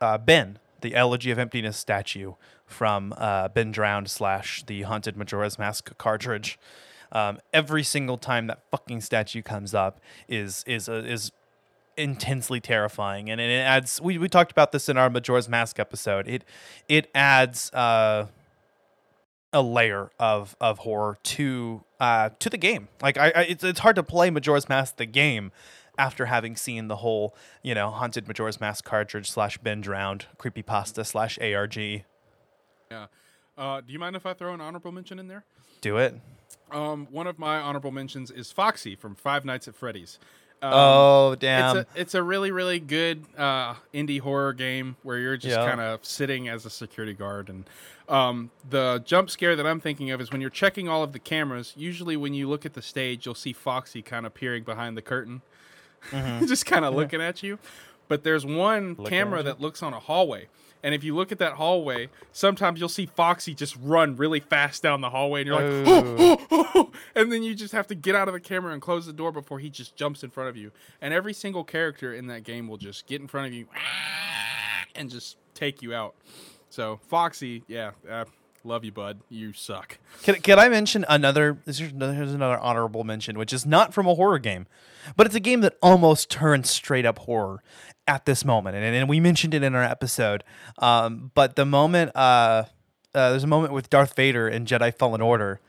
[0.01, 2.33] uh, Ben, the Elegy of Emptiness statue
[2.65, 6.59] from uh, Ben Drowned slash the Haunted Majora's Mask cartridge.
[7.11, 11.31] Um, every single time that fucking statue comes up is is uh, is
[11.97, 14.01] intensely terrifying, and it adds.
[14.01, 16.27] We, we talked about this in our Majora's Mask episode.
[16.27, 16.43] It
[16.87, 18.27] it adds uh,
[19.51, 22.87] a layer of of horror to uh, to the game.
[23.01, 25.51] Like I, I it's it's hard to play Majora's Mask the game
[25.97, 31.05] after having seen the whole you know haunted Majora's Mask cartridge slash Ben Drowned creepypasta
[31.05, 31.77] slash ARG.
[31.77, 33.07] Yeah.
[33.57, 35.43] Uh, do you mind if I throw an honorable mention in there?
[35.81, 36.15] Do it.
[36.71, 40.19] Um, one of my honorable mentions is Foxy from Five Nights at Freddy's.
[40.61, 41.77] Um, oh damn!
[41.77, 45.65] It's a it's a really really good uh, indie horror game where you're just Yeah.
[45.65, 47.63] kind of sitting as a security guard and
[48.09, 51.19] um, the jump scare that I'm thinking of is when you're checking all of the
[51.19, 51.73] cameras.
[51.77, 55.01] Usually when you look at the stage, you'll see Foxy kind of peering behind the
[55.01, 55.41] curtain,
[56.11, 57.57] just kind of looking at you.
[58.09, 60.47] But there's one camera that looks on a hallway.
[60.81, 64.81] And if you look at that hallway, sometimes you'll see Foxy just run really fast
[64.81, 66.91] down the hallway, and you're like, Oh.
[67.15, 69.31] and then you just have to get out of the camera and close the door
[69.31, 70.71] before he just jumps in front of you.
[71.01, 73.67] And every single character in that game will just get in front of you
[74.95, 76.15] and just take you out.
[76.69, 78.25] So Foxy, yeah, uh,
[78.63, 79.21] love you, bud.
[79.29, 79.97] You suck.
[80.23, 81.57] Can, can I mention another?
[81.65, 84.67] Here's another, honorable mention, which is not from a horror game,
[85.15, 87.63] but it's a game that almost turns straight up horror
[88.07, 90.43] at this moment, and, and we mentioned it in our episode.
[90.79, 92.65] Um, but the moment, uh,
[93.13, 95.61] uh, there's a moment with Darth Vader in Jedi Fallen Order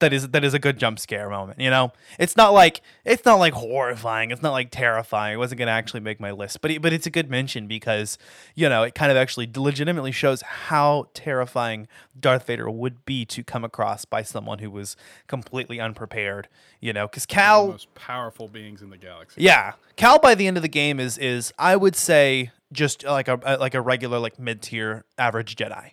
[0.00, 1.60] that is that is a good jump scare moment.
[1.60, 4.30] You know, it's not like it's not like horrifying.
[4.30, 5.34] It's not like terrifying.
[5.34, 8.18] It wasn't gonna actually make my list, but it, but it's a good mention because
[8.54, 11.88] you know it kind of actually legitimately shows how terrifying
[12.18, 14.96] Darth Vader would be to come across by someone who was
[15.26, 16.48] completely unprepared.
[16.80, 19.42] You know, because Cal, The most powerful beings in the galaxy.
[19.42, 23.28] yeah, Cal by the end of the game is is I would say just like
[23.28, 25.92] a like a regular like mid tier average Jedi.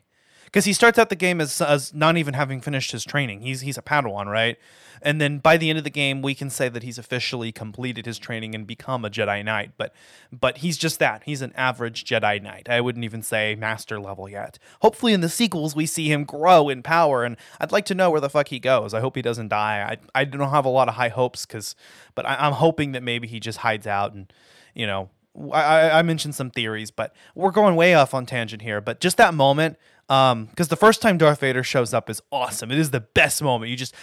[0.56, 3.42] Because he starts out the game as, as not even having finished his training.
[3.42, 4.58] He's he's a Padawan, right?
[5.02, 8.06] And then by the end of the game, we can say that he's officially completed
[8.06, 9.72] his training and become a Jedi Knight.
[9.76, 9.94] But
[10.32, 11.24] but he's just that.
[11.26, 12.70] He's an average Jedi Knight.
[12.70, 14.58] I wouldn't even say master level yet.
[14.82, 18.10] Hopefully, in the sequels, we see him grow in power, and I'd like to know
[18.10, 18.94] where the fuck he goes.
[18.94, 19.98] I hope he doesn't die.
[20.16, 21.76] I I don't have a lot of high hopes, because
[22.16, 24.32] but I, I'm hoping that maybe he just hides out and
[24.74, 25.10] you know
[25.52, 28.80] I, I- I mentioned some theories, but we're going way off on tangent here.
[28.80, 29.78] But just that moment,
[30.10, 32.72] um, because the first time Darth Vader shows up is awesome.
[32.72, 33.72] It is the best moment.
[33.72, 33.96] You just,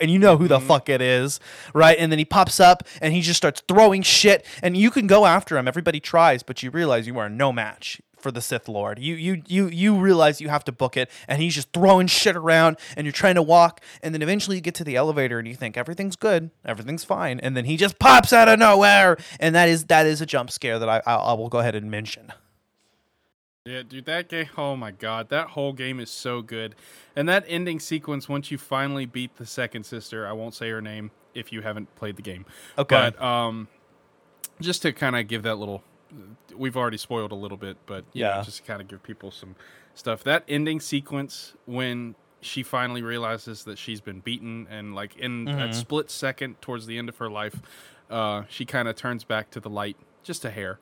[0.00, 1.40] and you know who the fuck it is,
[1.74, 1.96] right?
[1.98, 5.26] And then he pops up and he just starts throwing shit, and you can go
[5.26, 5.68] after him.
[5.68, 8.98] Everybody tries, but you realize you are no match for the Sith Lord.
[8.98, 12.36] You you you you realize you have to book it, and he's just throwing shit
[12.36, 15.46] around, and you're trying to walk, and then eventually you get to the elevator, and
[15.46, 19.54] you think everything's good, everything's fine, and then he just pops out of nowhere, and
[19.54, 21.90] that is that is a jump scare that I I, I will go ahead and
[21.90, 22.32] mention.
[23.66, 24.48] Yeah, dude, that game.
[24.56, 26.74] Oh my god, that whole game is so good,
[27.16, 30.26] and that ending sequence once you finally beat the second sister.
[30.26, 32.46] I won't say her name if you haven't played the game.
[32.78, 33.12] Okay.
[33.16, 33.66] But um,
[34.60, 35.82] just to kind of give that little,
[36.56, 38.42] we've already spoiled a little bit, but you know, Yeah.
[38.42, 39.56] just to kind of give people some
[39.94, 40.22] stuff.
[40.22, 45.58] That ending sequence when she finally realizes that she's been beaten, and like in Mm-hmm.
[45.58, 47.60] a split second towards the end of her life,
[48.10, 50.78] uh, she kind of turns back to the light, just a hair,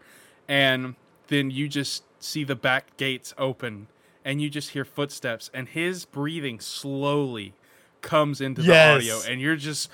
[0.46, 0.96] and
[1.28, 3.88] then you just see the back gates open,
[4.24, 7.54] and you just hear footsteps, and his breathing slowly
[8.00, 9.90] comes into the audio, and you're just.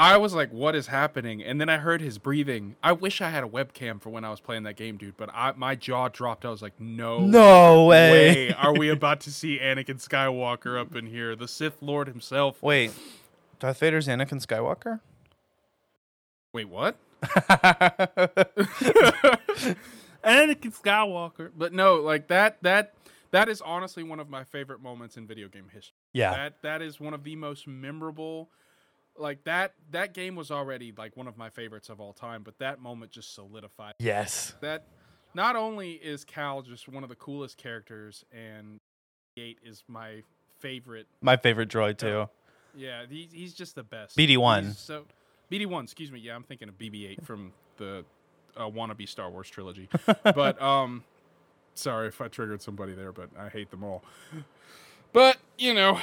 [0.00, 2.76] I was like, "What is happening?" And then I heard his breathing.
[2.84, 5.16] I wish I had a webcam for when I was playing that game, dude.
[5.16, 6.44] But I, my jaw dropped.
[6.44, 8.12] I was like, "No, No way.
[8.12, 12.62] way are we about to see Anakin Skywalker up in here, the Sith Lord himself?"
[12.62, 12.92] Wait,
[13.58, 15.00] Darth Vader's Anakin Skywalker?
[16.52, 16.94] Wait, what?
[20.28, 21.50] Anakin Skywalker.
[21.56, 22.94] But no, like that that
[23.30, 25.96] that is honestly one of my favorite moments in video game history.
[26.12, 26.30] Yeah.
[26.34, 28.50] That that is one of the most memorable
[29.16, 32.58] like that that game was already like one of my favorites of all time, but
[32.58, 34.54] that moment just solidified Yes.
[34.60, 34.86] that
[35.34, 38.78] not only is Cal just one of the coolest characters and
[39.36, 40.22] Gate is my
[40.58, 41.06] favorite.
[41.20, 42.28] My favorite droid too.
[42.76, 44.16] Yeah, he, he's just the best.
[44.16, 44.66] BD1.
[44.66, 45.04] He's So
[45.50, 46.20] BD1, excuse me.
[46.20, 48.04] Yeah, I'm thinking of BB8 from the
[48.56, 49.88] uh, wannabe Star Wars trilogy.
[50.22, 51.04] but um
[51.74, 54.02] sorry if I triggered somebody there, but I hate them all.
[55.12, 56.00] But, you know,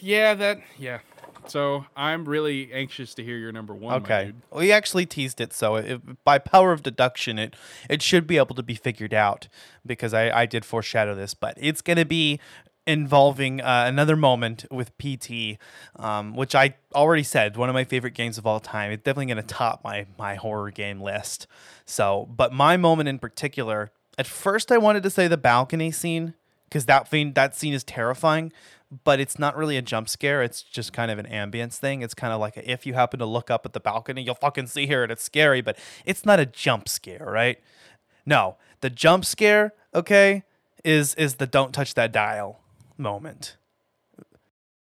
[0.00, 1.00] yeah, that yeah.
[1.46, 4.02] So I'm really anxious to hear your number one.
[4.02, 4.32] Okay.
[4.52, 7.54] We actually teased it, so it, by power of deduction, it
[7.88, 9.48] it should be able to be figured out
[9.86, 12.38] because I, I did foreshadow this, but it's going to be
[12.88, 15.58] involving uh, another moment with PT,
[15.96, 18.90] um, which I already said one of my favorite games of all time.
[18.90, 21.46] It's definitely going to top my my horror game list.
[21.84, 26.32] So, but my moment in particular, at first I wanted to say the balcony scene
[26.64, 28.52] because that thing that scene is terrifying
[29.04, 30.42] but it's not really a jump scare.
[30.42, 32.00] It's just kind of an ambience thing.
[32.00, 34.68] It's kind of like if you happen to look up at the balcony you'll fucking
[34.68, 37.60] see her and it's scary but it's not a jump scare right?
[38.24, 38.56] No.
[38.80, 40.44] The jump scare okay
[40.84, 42.60] is is the don't touch that dial
[42.98, 43.56] moment.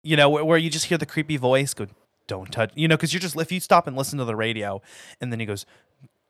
[0.03, 1.87] You know where, where you just hear the creepy voice go
[2.27, 4.83] don't touch you know because you're just if you stop and listen to the radio
[5.19, 5.65] and then he goes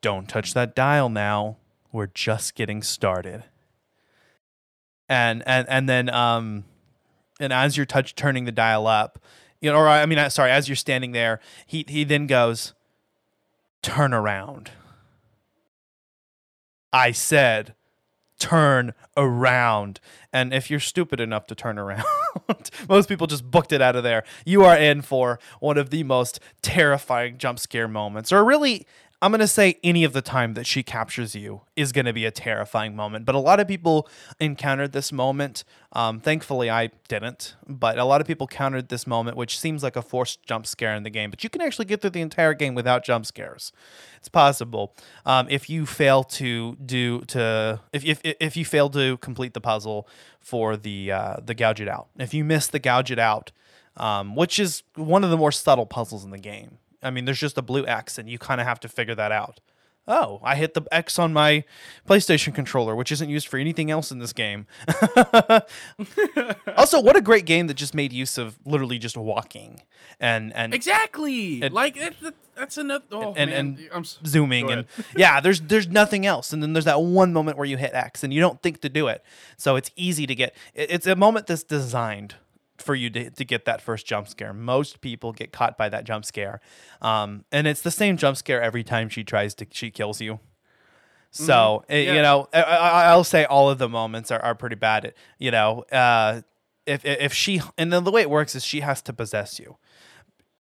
[0.01, 1.57] don't touch that dial now.
[1.93, 3.45] We're just getting started.
[5.09, 6.64] And and and then um
[7.41, 9.18] and as you're touch turning the dial up
[9.61, 12.74] you know or i mean uh, sorry as you're standing there he he then goes
[13.83, 14.70] turn around.
[16.93, 17.74] I said
[18.39, 20.01] turn around.
[20.32, 22.05] And if you're stupid enough to turn around
[22.89, 24.24] most people just booked it out of there.
[24.45, 28.86] You are in for one of the most terrifying jump scare moments or really
[29.21, 32.12] I'm going to say any of the time that she captures you is going to
[32.12, 33.25] be a terrifying moment.
[33.25, 34.09] But a lot of people
[34.39, 35.64] encountered this moment.
[35.93, 37.57] Um, thankfully, I didn't.
[37.66, 40.95] But a lot of people countered this moment, which seems like a forced jump scare
[40.95, 41.31] in the game.
[41.31, 43.73] But you can actually get through the entire game without jump scares.
[44.19, 44.95] It's possible
[45.27, 49.61] um, if you fail to do to if, if if you fail to complete the
[49.61, 50.09] puzzle
[50.39, 52.07] for the uh, the gouge it out.
[52.19, 53.51] If you miss the gouge it out,
[53.97, 56.79] um, which is one of the more subtle puzzles in the game.
[57.03, 59.32] I mean, there's just a blue X, and you kind of have to figure that
[59.32, 59.61] out.
[60.11, 61.64] Oh, I hit the X on my
[62.09, 64.66] PlayStation controller, which isn't used for anything else in this game.
[66.76, 69.82] also, what a great game that just made use of literally just walking
[70.20, 71.61] and and Exactly.
[71.62, 73.05] And- like that, that, that's another.
[73.12, 74.86] Oh and- man, and I'm s- zooming and
[75.16, 78.24] yeah there's there's nothing else and then there's that one moment where you hit x
[78.24, 79.22] and you don't think to do it
[79.57, 82.34] so it's easy to get it- it's a moment that's designed
[82.79, 86.05] for you to, to get that first jump scare most people get caught by that
[86.05, 86.61] jump scare
[87.03, 90.39] um, and it's the same jump scare every time she tries to she kills you
[91.31, 92.14] so it- Yeah.
[92.14, 95.14] you know I, I, i'll say all of the moments are, are pretty bad at
[95.39, 96.43] you know uh,
[96.87, 99.76] if, if she and then the way it works is she has to possess you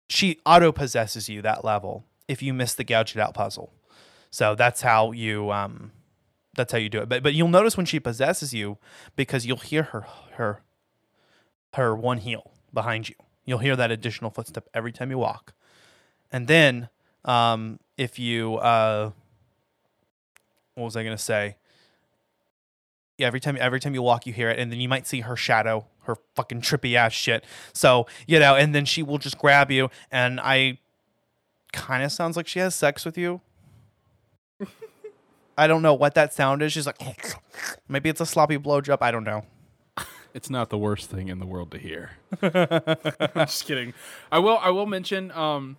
[0.09, 3.71] she auto possesses you that level if you miss the gouge it out puzzle.
[4.31, 5.91] So that's how you um
[6.55, 7.09] that's how you do it.
[7.09, 8.77] But but you'll notice when she possesses you
[9.15, 10.61] because you'll hear her her
[11.75, 13.15] her one heel behind you.
[13.45, 15.53] You'll hear that additional footstep every time you walk.
[16.31, 16.89] And then
[17.23, 19.11] um if you uh
[20.75, 21.57] what was I gonna say?
[23.17, 25.21] Yeah, every time every time you walk you hear it, and then you might see
[25.21, 27.45] her shadow, her fucking trippy ass shit.
[27.73, 30.79] So, you know, and then she will just grab you and I
[31.71, 33.41] kind of sounds like she has sex with you.
[35.57, 36.73] I don't know what that sound is.
[36.73, 36.99] She's like,
[37.87, 38.97] maybe it's a sloppy blowjob.
[39.01, 39.45] I don't know.
[40.35, 42.11] It's not the worst thing in the world to hear.
[42.41, 42.51] I'm
[43.47, 43.93] just kidding.
[44.29, 44.57] I will.
[44.57, 45.31] I will mention.
[45.31, 45.77] Um,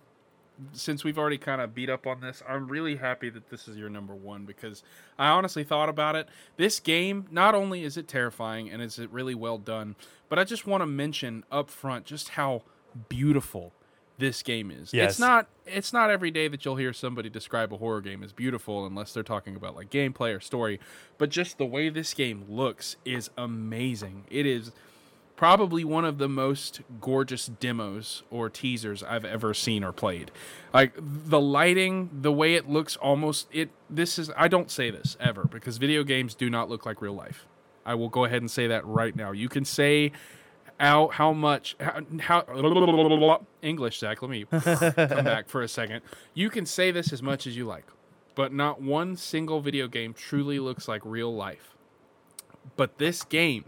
[0.73, 3.77] since we've already kind of beat up on this, I'm really happy that this is
[3.77, 4.81] your number one because
[5.19, 6.27] I honestly thought about it.
[6.55, 9.95] This game, not only is it terrifying and is it really well done,
[10.27, 12.63] but I just want to mention up front just how
[13.07, 13.73] beautiful
[14.17, 14.93] this game is.
[14.93, 15.11] Yes.
[15.11, 18.31] It's not it's not every day that you'll hear somebody describe a horror game as
[18.31, 20.79] beautiful unless they're talking about like gameplay or story,
[21.17, 24.25] but just the way this game looks is amazing.
[24.29, 24.71] It is
[25.35, 30.31] probably one of the most gorgeous demos or teasers I've ever seen or played.
[30.73, 35.15] Like the lighting, the way it looks almost it this is I don't say this
[35.19, 37.45] ever because video games do not look like real life.
[37.85, 39.31] I will go ahead and say that right now.
[39.31, 40.11] You can say
[40.79, 46.01] how how much how, how English Zach, let me come back for a second.
[46.33, 47.85] You can say this as much as you like,
[48.35, 51.75] but not one single video game truly looks like real life.
[52.75, 53.65] But this game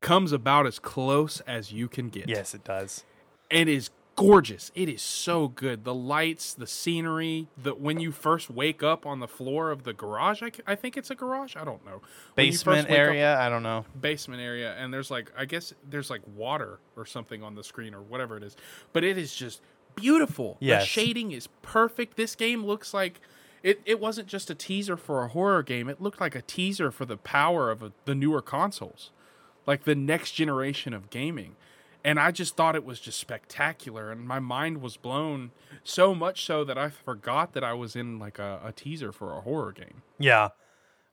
[0.00, 2.28] comes about as close as you can get.
[2.28, 3.04] Yes, it does.
[3.50, 4.72] It is gorgeous.
[4.74, 5.84] It is so good.
[5.84, 9.92] The lights, the scenery, the when you first wake up on the floor of the
[9.92, 11.54] garage, I, I think it's a garage.
[11.56, 12.00] I don't know.
[12.34, 13.38] When you first Basement wake up- area.
[13.38, 13.84] I don't know.
[14.00, 17.94] basement area and there's like I guess there's like water or something on the screen
[17.94, 18.56] or whatever it is.
[18.92, 19.60] But it is just
[19.94, 20.56] beautiful.
[20.60, 20.82] Yes.
[20.82, 22.16] The shading is perfect.
[22.16, 23.20] This game looks like
[23.62, 25.88] it, it wasn't just a teaser for a horror game.
[25.88, 29.10] It looked like a teaser for the power of a, the newer consoles,
[29.66, 31.56] like the next generation of gaming.
[32.06, 35.50] And I just thought it was just spectacular, and my mind was blown
[35.82, 39.36] so much so that I forgot that I was in like a, a teaser for
[39.36, 40.02] a horror game.
[40.16, 40.50] Yeah.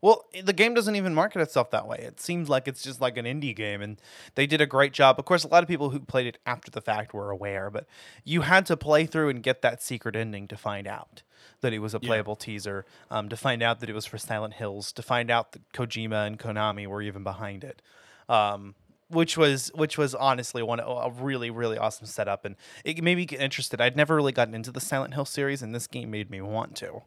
[0.02, 1.98] Well, the game doesn't even market itself that way.
[1.98, 4.00] It seems like it's just like an indie game, and
[4.36, 5.18] they did a great job.
[5.18, 7.88] Of course, a lot of people who played it after the fact were aware, but
[8.24, 11.24] you had to play through and get that secret ending to find out
[11.62, 14.54] that it was a playable teaser, um, to find out that it was for Silent
[14.54, 17.82] Hills, to find out that Kojima and Konami were even behind it.
[18.30, 18.76] Um,
[19.14, 23.26] which was which was honestly one a really really awesome setup, and it made me
[23.26, 23.80] get interested.
[23.80, 26.76] I'd never really gotten into the Silent Hill series, and this game made me want
[26.78, 27.04] to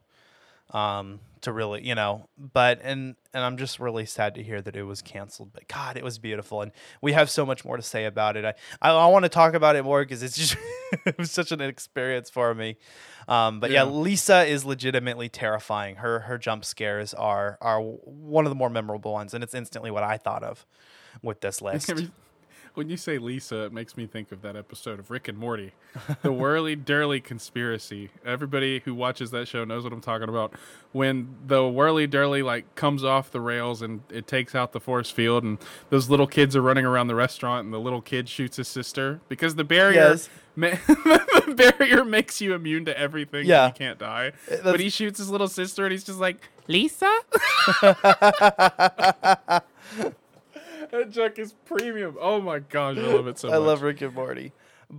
[0.73, 4.75] um to really you know but and and i'm just really sad to hear that
[4.75, 7.83] it was canceled but god it was beautiful and we have so much more to
[7.85, 8.53] say about it i
[8.83, 10.57] i, I want to talk about it more because it's just
[11.07, 12.79] it was such an experience for me
[13.29, 13.85] um but yeah.
[13.85, 13.91] Yeah.
[13.91, 19.13] lisa is legitimately terrifying her her jump scares are are one of the more memorable
[19.13, 20.67] ones and it's instantly what i thought of
[21.23, 21.91] with this list
[22.75, 25.73] when you say Lisa, it makes me think of that episode of Rick and Morty,
[26.21, 28.11] the Whirly Dirly conspiracy.
[28.23, 30.53] Everybody who watches that show knows what I'm talking about.
[30.93, 35.11] When the Whirly Dirly like comes off the rails and it takes out the force
[35.11, 35.57] field, and
[35.89, 39.21] those little kids are running around the restaurant, and the little kid shoots his sister
[39.31, 39.95] because the barrier.
[40.11, 40.29] Yes.
[40.59, 43.47] Ma- the barrier makes you immune to everything.
[43.47, 43.69] Yeah.
[43.69, 44.27] you can't die.
[44.29, 47.11] Eh, that's- But he shoots his little sister, and he's just like Lisa.
[50.91, 52.17] That joke is premium.
[52.21, 53.55] Oh my gosh, I love it so much.
[53.55, 54.53] i love rick and morty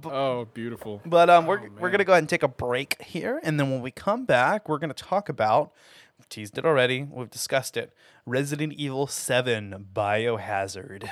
[0.05, 1.01] Oh, beautiful.
[1.05, 3.71] But um, we're Oh, we're gonna go ahead and take a break here, and then
[3.71, 5.71] when we come back, we're gonna talk about.
[6.17, 7.03] We've teased it already.
[7.03, 7.93] We've discussed it.
[8.25, 11.09] Resident Evil Seven Biohazard.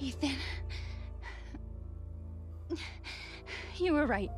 [0.00, 0.36] Ethan.
[3.76, 4.30] You were right.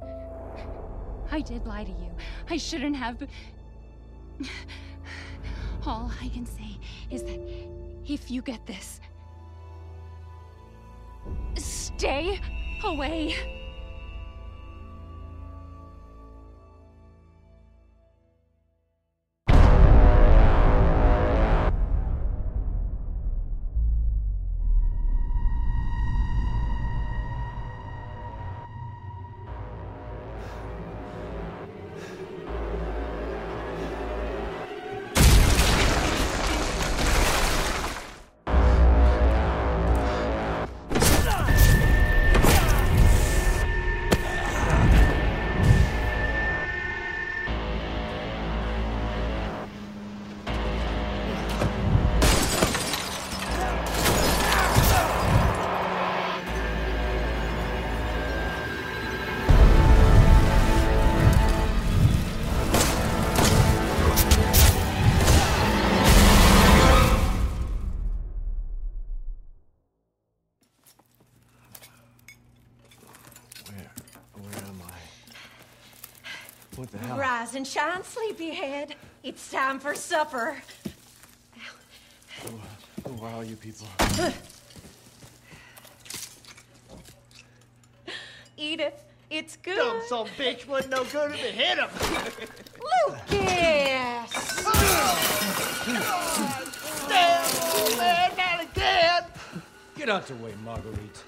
[1.30, 2.11] I did lie to you.
[2.49, 3.22] I shouldn't have.
[5.87, 6.78] All I can say
[7.11, 7.41] is that
[8.07, 9.01] if you get this,
[11.57, 12.41] stay
[12.84, 13.55] away.
[77.47, 78.97] Rise and shine, sleepyhead.
[79.22, 80.57] It's time for supper.
[82.42, 83.86] Who are all you people?
[88.57, 89.01] Eat it.
[89.30, 89.76] It's good.
[89.76, 91.88] Dumb some bitch wasn't no good if it hit him.
[92.82, 94.64] Lucas!
[97.09, 97.44] Damn,
[97.76, 99.22] old man, not again.
[99.97, 101.22] Get out the way, Marguerite.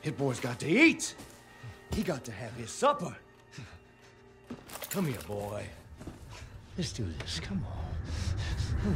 [0.00, 1.14] Hit boy's got to eat.
[1.94, 3.14] He got to have his supper.
[4.92, 5.64] Come here, boy.
[6.76, 7.40] Let's do this.
[7.40, 8.94] Come on.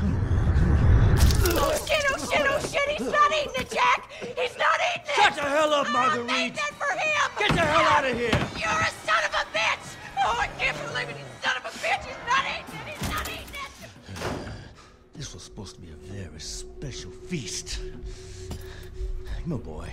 [0.00, 1.18] come on come on
[1.60, 4.10] Oh shit, oh shit, oh shit, he's not eating it, Jack!
[4.20, 5.14] He's not eating it!
[5.14, 6.26] Shut the hell up, oh, I Marguerite!
[6.26, 7.30] made that for him!
[7.38, 8.30] Get the hell out of here!
[8.56, 9.94] You're a son of a bitch!
[10.24, 12.04] Oh, I can't believe it, you son of a bitch!
[12.06, 12.96] He's not eating it!
[12.96, 14.52] He's not eating it!
[15.12, 17.78] This was supposed to be a very special feast.
[19.42, 19.92] Come on, boy.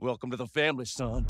[0.00, 1.24] Welcome to the family, son.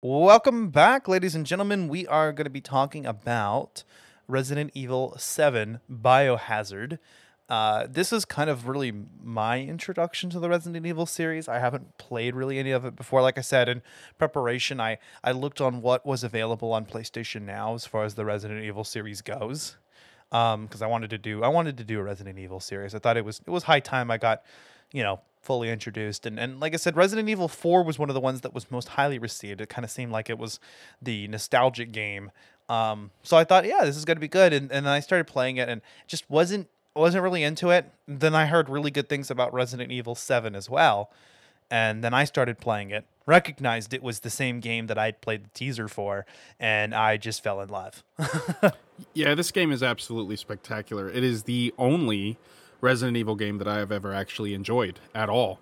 [0.00, 1.88] Welcome back, ladies and gentlemen.
[1.88, 3.84] We are going to be talking about
[4.26, 6.98] Resident Evil 7 Biohazard.
[7.48, 8.92] Uh, this is kind of really
[9.22, 11.48] my introduction to the Resident Evil series.
[11.48, 13.22] I haven't played really any of it before.
[13.22, 13.80] Like I said, in
[14.18, 18.26] preparation, I, I looked on what was available on PlayStation Now as far as the
[18.26, 19.76] Resident Evil series goes.
[20.30, 22.94] Because I wanted to do I wanted to do a Resident Evil series.
[22.94, 24.42] I thought it was it was high time I got,
[24.92, 26.26] you know, fully introduced.
[26.26, 28.70] And and like I said, Resident Evil 4 was one of the ones that was
[28.70, 29.62] most highly received.
[29.62, 30.60] It kind of seemed like it was
[31.00, 32.30] the nostalgic game.
[32.68, 34.52] Um, so I thought, yeah, this is gonna be good.
[34.52, 36.68] And and then I started playing it and just wasn't
[36.98, 37.90] wasn't really into it.
[38.06, 41.10] Then I heard really good things about Resident Evil 7 as well.
[41.70, 45.44] And then I started playing it, recognized it was the same game that I'd played
[45.44, 46.24] the teaser for,
[46.58, 48.02] and I just fell in love.
[49.14, 51.08] Yeah, this game is absolutely spectacular.
[51.08, 52.36] It is the only
[52.80, 55.60] Resident Evil game that I have ever actually enjoyed at all.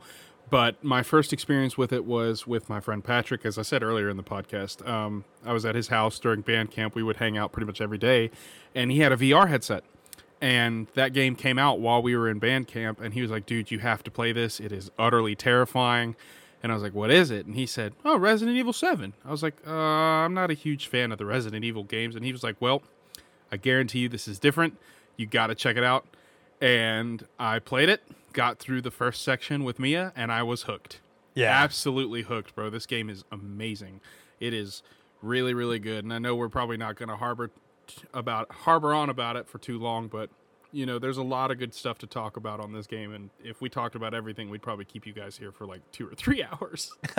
[0.48, 4.08] But my first experience with it was with my friend Patrick, as I said earlier
[4.08, 4.86] in the podcast.
[4.88, 6.94] Um, I was at his house during band camp.
[6.94, 8.30] We would hang out pretty much every day,
[8.74, 9.84] and he had a VR headset.
[10.40, 13.46] And that game came out while we were in band camp, and he was like,
[13.46, 14.60] "Dude, you have to play this.
[14.60, 16.14] It is utterly terrifying."
[16.62, 19.30] And I was like, "What is it?" And he said, "Oh, Resident Evil 7." I
[19.30, 22.32] was like, uh, "I'm not a huge fan of the Resident Evil games." And he
[22.32, 22.82] was like, "Well,
[23.50, 24.76] I guarantee you this is different.
[25.16, 26.04] You got to check it out."
[26.60, 31.00] And I played it, got through the first section with Mia, and I was hooked.
[31.34, 31.50] Yeah.
[31.50, 32.70] absolutely hooked, bro.
[32.70, 34.00] This game is amazing.
[34.40, 34.82] It is
[35.20, 36.02] really, really good.
[36.02, 37.50] And I know we're probably not going to harbor
[38.14, 40.30] about harbor on about it for too long, but
[40.72, 43.14] you know, there's a lot of good stuff to talk about on this game.
[43.14, 46.06] And if we talked about everything, we'd probably keep you guys here for like two
[46.06, 46.92] or three hours.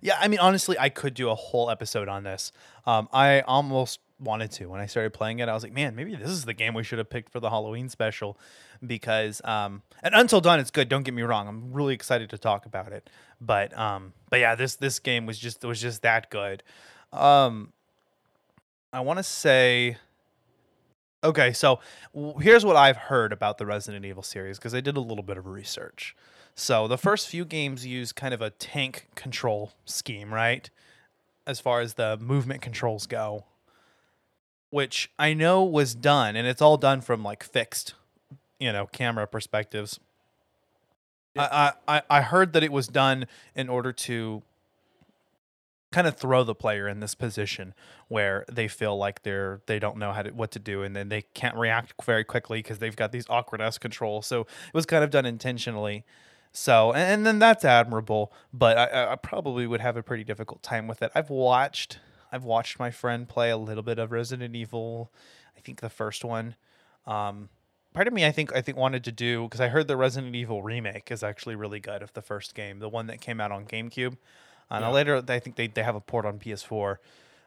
[0.00, 2.50] yeah, I mean, honestly, I could do a whole episode on this.
[2.86, 5.48] Um, I almost wanted to when I started playing it.
[5.48, 7.50] I was like, man, maybe this is the game we should have picked for the
[7.50, 8.38] Halloween special
[8.86, 10.88] because, um, and Until Dawn it's good.
[10.88, 11.48] Don't get me wrong.
[11.48, 13.10] I'm really excited to talk about it.
[13.40, 16.62] But, um, but yeah, this this game was just was just that good.
[17.12, 17.72] Um,
[18.92, 19.96] I want to say.
[21.24, 21.78] Okay, so
[22.40, 25.38] here's what I've heard about the Resident Evil series because I did a little bit
[25.38, 26.16] of research.
[26.56, 30.68] So the first few games use kind of a tank control scheme, right?
[31.46, 33.44] As far as the movement controls go,
[34.70, 37.94] which I know was done, and it's all done from like fixed,
[38.58, 40.00] you know, camera perspectives.
[41.38, 44.42] I, I I- I heard that it was done in order to
[45.92, 47.74] kind of throw the player in this position
[48.08, 51.08] where they feel like they're they don't know how to what to do and then
[51.08, 54.26] they can't react very quickly because they've got these awkward ass controls.
[54.26, 56.04] So it was kind of done intentionally.
[56.50, 60.62] So and, and then that's admirable but I- I, probably would have a pretty difficult
[60.62, 61.12] time with it.
[61.14, 61.98] I've watched
[62.32, 65.12] i've watched my friend play a little bit of resident evil
[65.56, 66.56] i think the first one.
[67.06, 67.48] Um
[67.94, 70.34] part of me i think i think wanted to do because i heard the resident
[70.34, 73.52] evil remake is actually really good of the first game the one that came out
[73.52, 74.16] on gamecube
[74.72, 74.94] uh, now Yeah.
[74.94, 76.96] later i think they, they have a port on ps4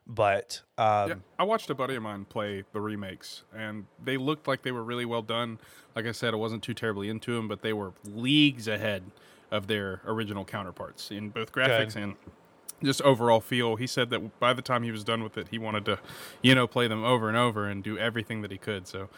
[0.08, 4.48] but um Yeah, I watched a buddy of mine play the remakes, and they looked
[4.48, 5.58] like they were really well done.
[5.96, 9.02] Like I said, I wasn't too terribly into them, but they were leagues ahead
[9.50, 12.04] of their original counterparts in both graphics Good.
[12.04, 12.16] and
[12.84, 13.78] just overall feel.
[13.78, 15.98] He said that by the time he was done with it, he wanted to,
[16.44, 18.88] you know, play them over and over and do everything that he could.
[18.88, 19.10] So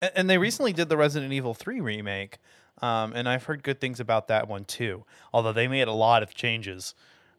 [0.00, 2.38] And, and they recently did the Resident Evil 3 remake,
[2.82, 5.04] um, and I've heard good things about that one too.
[5.32, 6.94] Although they made a lot of changes,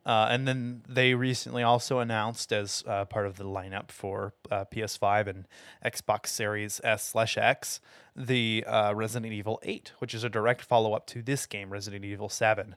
[0.05, 4.63] uh, and then they recently also announced as uh, part of the lineup for uh,
[4.73, 5.47] PS5 and
[5.85, 7.81] Xbox Series S slash X
[8.17, 12.03] the uh, Resident Evil 8, which is a direct follow up to this game, Resident
[12.03, 12.75] Evil 7.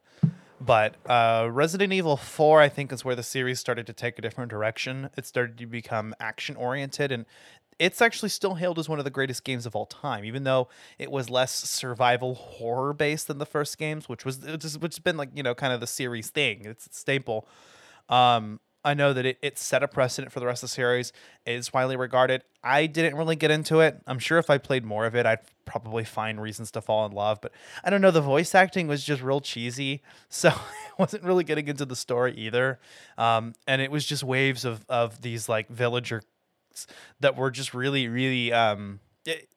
[0.60, 4.22] But uh, Resident Evil 4, I think, is where the series started to take a
[4.22, 5.08] different direction.
[5.16, 7.24] It started to become action oriented, and
[7.80, 10.68] it's actually still hailed as one of the greatest games of all time, even though
[10.98, 14.98] it was less survival horror based than the first games, which was has which has
[14.98, 16.66] been like you know kind of the series thing.
[16.66, 17.48] It's a staple.
[18.10, 21.12] Um, I know that it, it set a precedent for the rest of the series.
[21.44, 22.44] It is widely regarded.
[22.62, 24.00] I didn't really get into it.
[24.06, 27.12] I'm sure if I played more of it, I'd probably find reasons to fall in
[27.12, 27.40] love.
[27.40, 27.52] But
[27.82, 28.10] I don't know.
[28.10, 32.34] The voice acting was just real cheesy, so I wasn't really getting into the story
[32.36, 32.78] either.
[33.16, 36.22] Um, and it was just waves of of these like villager
[37.20, 38.52] that were just really, really.
[38.52, 39.48] Um, it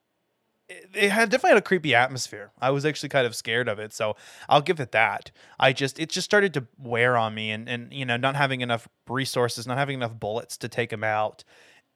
[0.69, 2.51] it had definitely had a creepy atmosphere.
[2.59, 4.15] I was actually kind of scared of it, so
[4.47, 5.31] I'll give it that.
[5.59, 8.61] I just it just started to wear on me, and and you know not having
[8.61, 11.43] enough resources, not having enough bullets to take him out,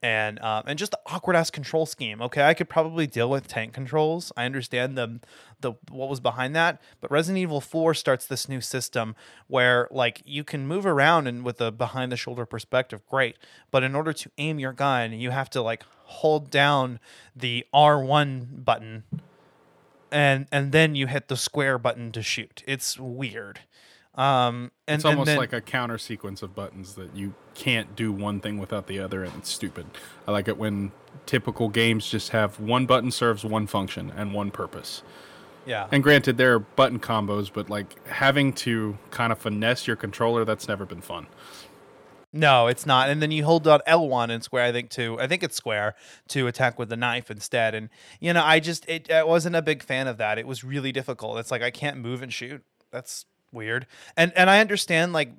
[0.02, 2.22] and um, and just the awkward ass control scheme.
[2.22, 4.32] Okay, I could probably deal with tank controls.
[4.38, 5.19] I understand the
[5.61, 9.15] the what was behind that, but Resident Evil Four starts this new system
[9.48, 13.38] where like you can move around and with a behind the shoulder perspective, great.
[13.72, 16.99] But in order to aim your gun, you have to like hold down
[17.36, 19.03] the R one button
[20.11, 22.64] and and then you hit the square button to shoot.
[22.68, 23.61] It's weird.
[24.18, 27.95] Um, and It's and almost then- like a counter sequence of buttons that you can't
[27.95, 29.85] do one thing without the other, and it's stupid.
[30.27, 30.91] I like it when
[31.26, 35.03] typical games just have one button serves one function and one purpose.
[35.65, 35.88] yeah.
[35.91, 40.45] And granted, there are button combos, but like having to kind of finesse your controller,
[40.45, 41.27] that's never been fun.
[42.34, 43.10] No, it's not.
[43.10, 45.95] And then you hold down L1 and square, I think, to I think it's square
[46.30, 47.73] to attack with the knife instead.
[47.76, 47.89] And
[48.19, 50.38] you know, I just it, I wasn't a big fan of that.
[50.38, 51.38] It was really difficult.
[51.39, 52.64] It's like I can't move and shoot.
[52.91, 53.88] That's weird.
[54.15, 55.32] And and I understand like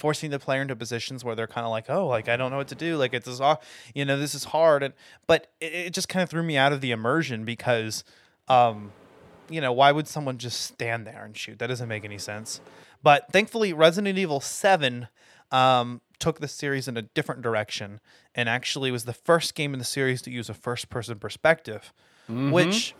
[0.00, 2.56] forcing the player into positions where they're kind of like, oh, like I don't know
[2.56, 2.96] what to do.
[2.96, 3.58] Like it's this, aw-
[3.94, 4.82] you know, this is hard.
[4.82, 4.94] And
[5.26, 8.02] but it, it just kind of threw me out of the immersion because,
[8.48, 8.92] um,
[9.48, 11.58] you know, why would someone just stand there and shoot?
[11.58, 12.60] That doesn't make any sense.
[13.02, 15.08] But thankfully, Resident Evil 7
[15.50, 18.00] um, took the series in a different direction
[18.34, 21.92] and actually was the first game in the series to use a first person perspective,
[22.52, 22.94] which,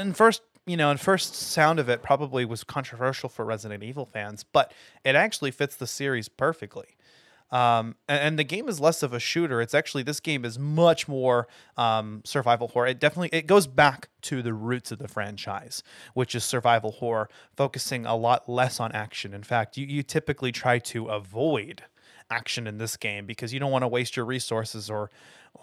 [0.00, 4.04] in first, you know, and first sound of it, probably was controversial for Resident Evil
[4.04, 4.72] fans, but
[5.04, 6.96] it actually fits the series perfectly
[7.50, 9.60] um, and, and the game is less of a shooter.
[9.60, 12.88] It's actually this game is much more um, survival horror.
[12.88, 15.82] It definitely it goes back to the roots of the franchise,
[16.14, 19.32] which is survival horror, focusing a lot less on action.
[19.32, 21.84] In fact, you, you typically try to avoid
[22.30, 25.10] action in this game because you don't want to waste your resources or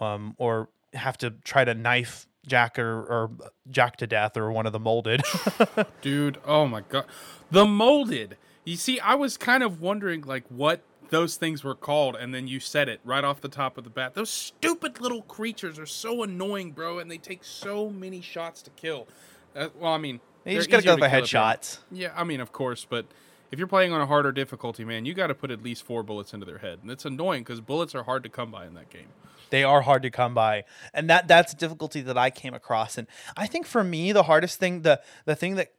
[0.00, 3.30] um, or have to try to knife Jack or, or
[3.70, 5.22] Jack to death or one of the molded.
[6.02, 7.06] Dude, oh my god.
[7.50, 8.36] The molded.
[8.64, 12.48] You see, I was kind of wondering like what those things were called, and then
[12.48, 14.14] you said it right off the top of the bat.
[14.14, 18.70] Those stupid little creatures are so annoying, bro, and they take so many shots to
[18.70, 19.06] kill.
[19.54, 21.78] Uh, well, I mean, you just gotta go for to kill if you're- headshots.
[21.92, 23.06] Yeah, I mean, of course, but
[23.54, 26.02] if you're playing on a harder difficulty, man, you got to put at least four
[26.02, 28.74] bullets into their head, and it's annoying because bullets are hard to come by in
[28.74, 29.06] that game.
[29.50, 30.64] they are hard to come by.
[30.92, 32.98] And that that's a difficulty that i came across.
[32.98, 33.06] And
[33.36, 35.72] i think for me the hardest thing the the thing that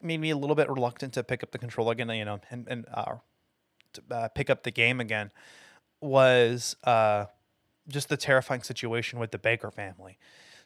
[0.00, 2.68] made me a little bit reluctant to pick up the controller again you know and
[2.68, 3.16] and uh,
[3.94, 5.32] to, uh, pick up the game again
[6.00, 7.24] was uh
[7.88, 10.16] just the terrifying situation with the baker family.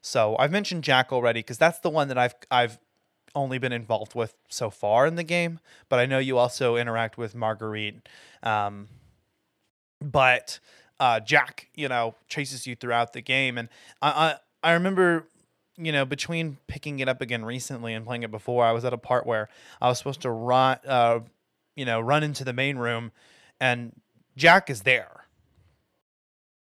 [0.03, 2.79] So i've mentioned jack already because that's the one that i've i've
[3.35, 7.17] only been involved with so far in the game but i know you also interact
[7.17, 8.09] with marguerite
[8.43, 8.89] um
[10.01, 10.59] but
[10.99, 13.69] uh, Jack, you know, chases you throughout the game, and
[14.03, 15.27] I, I I remember,
[15.77, 18.93] you know, between picking it up again recently and playing it before, I was at
[18.93, 19.49] a part where
[19.81, 21.21] I was supposed to run, uh,
[21.75, 23.13] you know, run into the main room,
[23.59, 23.99] and
[24.37, 25.25] Jack is there,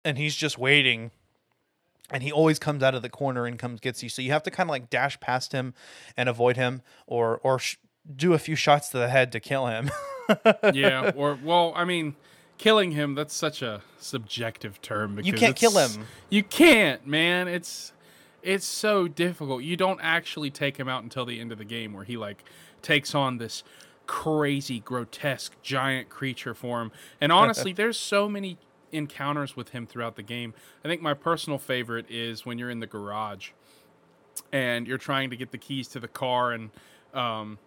[0.03, 1.11] and he's just waiting.
[2.14, 4.10] And he always comes out of the corner and comes gets you.
[4.10, 5.73] So you have to kind of like dash past him
[6.15, 7.77] and avoid him, or or sh-
[8.15, 9.91] do a few shots to the head to kill him.
[10.73, 12.15] yeah, or well, I mean,
[12.57, 16.06] killing him that's such a subjective term because you can't kill him.
[16.30, 17.48] You can't, man.
[17.48, 17.94] It's
[18.41, 19.64] it's so difficult.
[19.64, 22.44] You don't actually take him out until the end of the game where he like
[22.81, 23.64] takes on this
[24.06, 26.91] crazy grotesque giant creature form.
[27.19, 28.57] And honestly, there's so many
[28.93, 30.53] encounters with him throughout the game.
[30.83, 33.49] I think my personal favorite is when you're in the garage
[34.51, 36.69] and you're trying to get the keys to the car and
[37.13, 37.57] um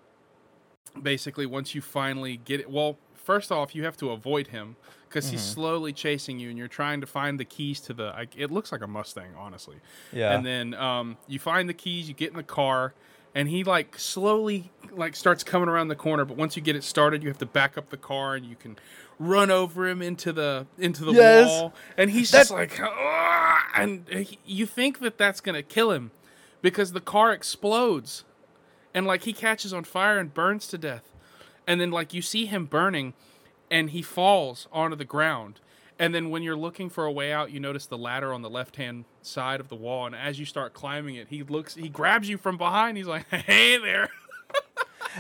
[1.03, 4.77] basically once you finally get it well first off you have to avoid him
[5.09, 8.27] because he's slowly chasing you and you're trying to find the keys to the I,
[8.37, 9.77] it looks like a mustang honestly
[10.13, 10.33] Yeah.
[10.35, 12.95] and then um you find the keys you get in the car
[13.35, 16.83] and he like slowly like starts coming around the corner but once you get it
[16.85, 18.77] started you have to back up the car and you can
[19.19, 21.49] run over him into the into the Yes.
[21.49, 21.75] wall.
[21.97, 22.79] And he's That- just like
[23.75, 26.11] and he, you think that that's gonna kill him
[26.63, 28.25] because the car explodes.
[28.95, 31.13] And like he catches on fire and burns to death.
[31.67, 33.15] And then like you see him burning
[33.71, 35.61] and he falls onto the ground.
[35.99, 38.51] And then when you're looking for a way out you notice the ladder on the
[38.51, 40.07] left hand side of the wall.
[40.07, 42.97] And as you start climbing it he looks he grabs you from behind.
[42.97, 44.09] He's like hey there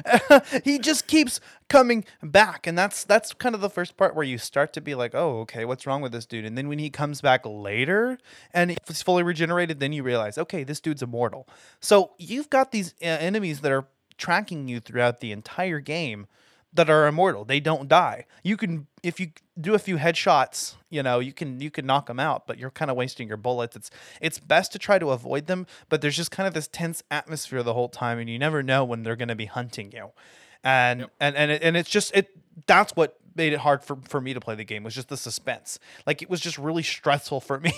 [0.64, 2.66] he just keeps coming back.
[2.66, 5.40] And that's that's kind of the first part where you start to be like oh
[5.40, 6.44] okay what's wrong with this dude?
[6.44, 8.18] And then when he comes back later
[8.52, 11.48] and he's fully regenerated then you realize okay this dude's immortal.
[11.80, 13.86] So you've got these uh, enemies that are
[14.18, 16.26] tracking you throughout the entire game
[16.76, 17.44] that are immortal.
[17.44, 18.26] They don't die.
[18.42, 19.30] You can if you
[19.60, 22.70] do a few headshots you know you can you can knock them out but you're
[22.70, 23.76] kind of wasting your bullets.
[23.76, 23.90] It's
[24.20, 27.62] it's best to try to avoid them but there's just kind of this tense atmosphere
[27.62, 30.10] the whole time and you never know when they're going to be hunting you.
[30.62, 32.30] And and and it, and it's just it
[32.66, 35.16] that's what made it hard for, for me to play the game was just the
[35.16, 35.78] suspense.
[36.06, 37.72] Like it was just really stressful for me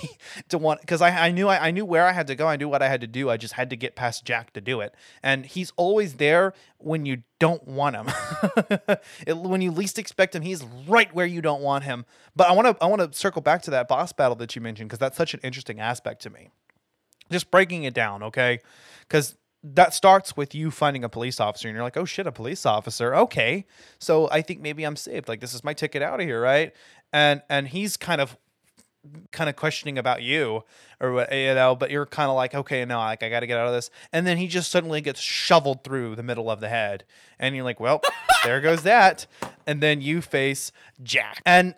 [0.48, 2.46] to want because I, I knew I, I knew where i had to go.
[2.46, 3.30] I knew what i had to do.
[3.30, 4.94] I just had to get past jack to do it.
[5.22, 8.08] And he's always there when you don't want him.
[9.26, 12.04] It, when you least expect him he's right where you don't want him.
[12.36, 14.62] But i want to i want to circle back to that boss battle that you
[14.62, 16.50] mentioned because that's such an interesting aspect to me.
[17.30, 18.60] Just breaking it down, okay?
[19.00, 22.32] Because that starts with you finding a police officer and you're like, oh shit, a
[22.32, 23.14] police officer.
[23.14, 23.66] Okay.
[23.98, 25.28] So I think maybe I'm saved.
[25.28, 26.72] Like this is my ticket out of here, right?
[27.12, 28.36] And and he's kind of
[29.30, 30.64] kind of questioning about you
[31.00, 33.46] or what you know, but you're kind of like, okay, no, like I got to
[33.46, 33.90] get out of this.
[34.12, 37.04] And then he just suddenly gets shoveled through the middle of the head,
[37.38, 38.00] and you're like, well,
[38.44, 39.26] there goes that.
[39.66, 40.72] And then you face
[41.02, 41.74] Jack, and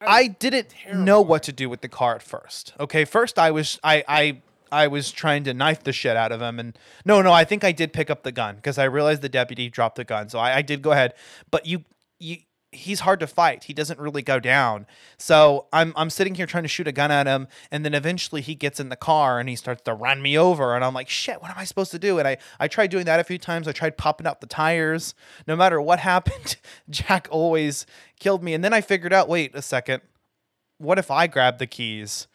[0.00, 2.74] I didn't know what to do with the car at first.
[2.78, 4.42] Okay, first I was I I.
[4.70, 7.64] I was trying to knife the shit out of him, and no, no, I think
[7.64, 10.38] I did pick up the gun because I realized the deputy dropped the gun, so
[10.38, 11.14] I, I did go ahead.
[11.50, 11.84] But you,
[12.18, 12.38] you,
[12.72, 13.64] he's hard to fight.
[13.64, 14.86] He doesn't really go down.
[15.18, 18.40] So I'm I'm sitting here trying to shoot a gun at him, and then eventually
[18.40, 21.08] he gets in the car and he starts to run me over, and I'm like,
[21.08, 22.18] shit, what am I supposed to do?
[22.18, 23.66] And I I tried doing that a few times.
[23.66, 25.14] I tried popping out the tires.
[25.46, 26.56] No matter what happened,
[26.90, 27.86] Jack always
[28.20, 28.54] killed me.
[28.54, 30.02] And then I figured out, wait a second,
[30.78, 32.26] what if I grab the keys?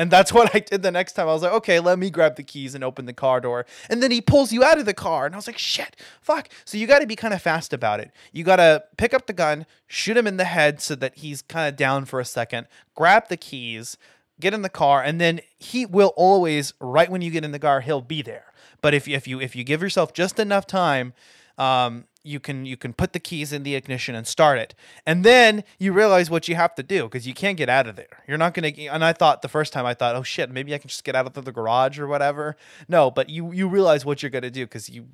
[0.00, 1.28] And that's what I did the next time.
[1.28, 3.66] I was like, okay, let me grab the keys and open the car door.
[3.90, 5.26] And then he pulls you out of the car.
[5.26, 6.48] And I was like, shit, fuck.
[6.64, 8.10] So you got to be kind of fast about it.
[8.32, 11.42] You got to pick up the gun, shoot him in the head so that he's
[11.42, 13.98] kind of down for a second, grab the keys,
[14.40, 17.58] get in the car, and then he will always, right when you get in the
[17.58, 18.54] car, he'll be there.
[18.80, 21.12] But if, if you if you give yourself just enough time,
[21.58, 24.74] um, you can you can put the keys in the ignition and start it
[25.06, 27.96] and then you realize what you have to do because you can't get out of
[27.96, 30.74] there you're not gonna and i thought the first time i thought oh shit maybe
[30.74, 32.56] i can just get out of the garage or whatever
[32.88, 35.06] no but you you realize what you're gonna do because you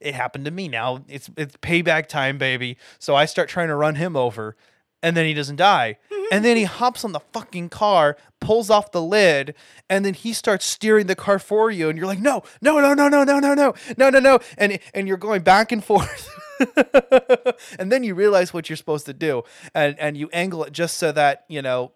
[0.00, 3.76] it happened to me now it's it's payback time baby so i start trying to
[3.76, 4.56] run him over
[5.02, 5.98] and then he doesn't die.
[6.32, 9.54] and then he hops on the fucking car, pulls off the lid,
[9.88, 11.88] and then he starts steering the car for you.
[11.88, 14.38] And you're like, no, no, no, no, no, no, no, no, no, no, no.
[14.56, 16.28] And and you're going back and forth.
[17.78, 19.44] and then you realize what you're supposed to do.
[19.74, 21.92] And and you angle it just so that, you know,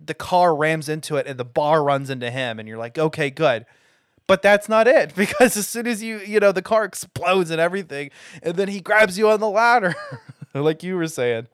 [0.00, 2.58] the car rams into it and the bar runs into him.
[2.58, 3.66] And you're like, okay, good.
[4.26, 7.60] But that's not it because as soon as you, you know, the car explodes and
[7.60, 8.10] everything,
[8.42, 9.94] and then he grabs you on the ladder,
[10.54, 11.48] like you were saying.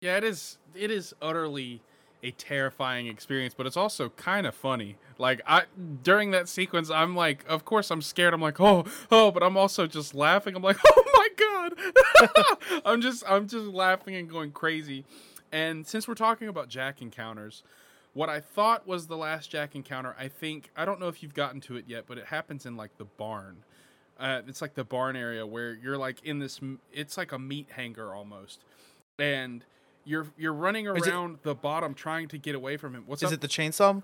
[0.00, 0.58] Yeah, it is.
[0.74, 1.80] It is utterly
[2.24, 4.96] a terrifying experience, but it's also kind of funny.
[5.18, 5.64] Like I
[6.02, 8.34] during that sequence, I'm like, of course I'm scared.
[8.34, 10.56] I'm like, oh, oh, but I'm also just laughing.
[10.56, 12.82] I'm like, oh my god.
[12.84, 15.04] I'm just, I'm just laughing and going crazy.
[15.52, 17.62] And since we're talking about Jack encounters,
[18.12, 21.34] what I thought was the last Jack encounter, I think I don't know if you've
[21.34, 23.58] gotten to it yet, but it happens in like the barn.
[24.18, 26.60] Uh, it's like the barn area where you're like in this.
[26.92, 28.60] It's like a meat hanger almost,
[29.18, 29.64] and
[30.04, 33.02] you're you're running Is it- around the bottom trying to get away from him.
[33.06, 33.34] What's Is up?
[33.34, 34.02] it the chainsaw?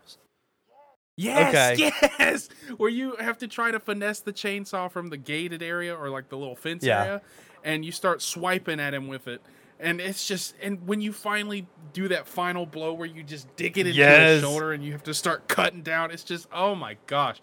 [1.20, 1.92] Yes, Okay.
[2.18, 2.48] yes.
[2.76, 6.28] Where you have to try to finesse the chainsaw from the gated area or like
[6.28, 7.02] the little fence Yeah.
[7.02, 7.22] area,
[7.64, 9.42] and you start swiping at him with it.
[9.78, 13.78] And it's just, and when you finally do that final blow where you just dig
[13.78, 14.28] it into Yes.
[14.34, 17.40] his shoulder and you have to start cutting down, it's just, oh my gosh.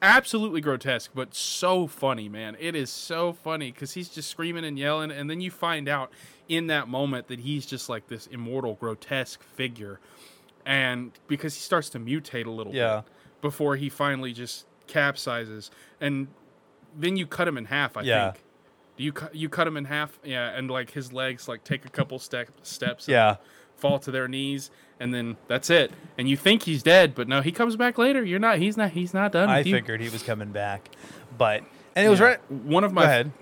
[0.00, 2.56] Absolutely grotesque, but so funny, man.
[2.60, 6.12] It is so funny because he's just screaming and yelling, and then you find out
[6.48, 9.98] in that moment that he's just like this immortal, grotesque figure
[10.66, 12.96] and because he starts to mutate a little Yeah.
[13.04, 15.70] bit before he finally just capsizes
[16.00, 16.28] and
[16.96, 18.32] then you cut him in half i Yeah.
[18.32, 18.44] think
[18.96, 21.84] do you cut you cut him in half yeah and like his legs like take
[21.84, 23.36] a couple step steps and Yeah.
[23.76, 27.40] fall to their knees and then that's it and you think he's dead but no
[27.42, 29.74] he comes back later you're not he's not he's not done I with you.
[29.74, 30.88] figured he was coming back,
[31.36, 31.62] but
[31.94, 32.26] and it was Yeah.
[32.26, 32.50] right.
[32.50, 33.32] one of Go my ahead.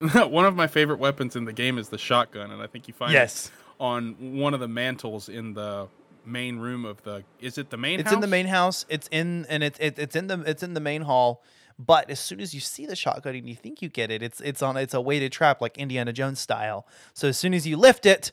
[0.30, 2.94] one of my favorite weapons in the game is the shotgun and i think you
[2.94, 3.46] find Yes.
[3.46, 5.88] it on one of the mantles in the
[6.30, 8.14] main room of the is it the main It's house?
[8.14, 8.86] in the main house.
[8.88, 11.42] It's in and it's it, it's in the it's in the main hall.
[11.78, 14.40] But as soon as you see the shotgun and you think you get it, it's
[14.40, 16.86] it's on it's a weighted trap like Indiana Jones style.
[17.14, 18.32] So as soon as you lift it,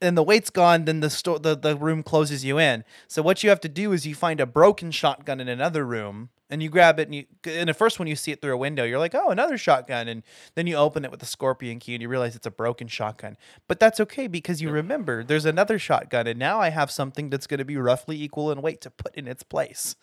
[0.00, 2.84] and the weight's gone, then the store the, the room closes you in.
[3.06, 6.30] So what you have to do is you find a broken shotgun in another room
[6.50, 8.58] and you grab it and you and at first one you see it through a
[8.58, 10.22] window, you're like, oh, another shotgun, and
[10.54, 13.36] then you open it with a scorpion key and you realize it's a broken shotgun.
[13.68, 17.46] But that's okay because you remember there's another shotgun, and now I have something that's
[17.46, 19.96] going to be roughly equal in weight to put in its place.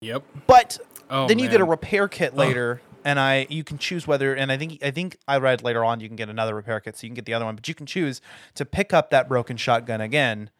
[0.00, 0.78] yep But
[1.10, 4.50] Oh, then you get a repair kit later, and I you can choose whether and
[4.50, 7.04] I think I think I read later on you can get another repair kit, so
[7.04, 8.20] you can get the other one, but you can choose
[8.54, 10.50] to pick up that broken shotgun again,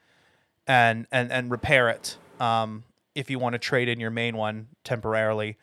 [0.67, 2.19] and and and repair it.
[2.41, 2.85] Um,
[3.15, 5.57] if you want to trade in your main one temporarily,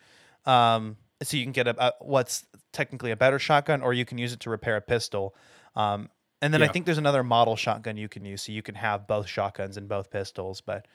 [0.46, 4.18] um, so you can get a, a what's technically a better shotgun, or you can
[4.18, 5.34] use it to repair a pistol.
[5.76, 6.08] Um,
[6.40, 9.06] and then I think there's another model shotgun you can use, so you can have
[9.06, 10.60] both shotguns and both pistols.
[10.60, 10.86] But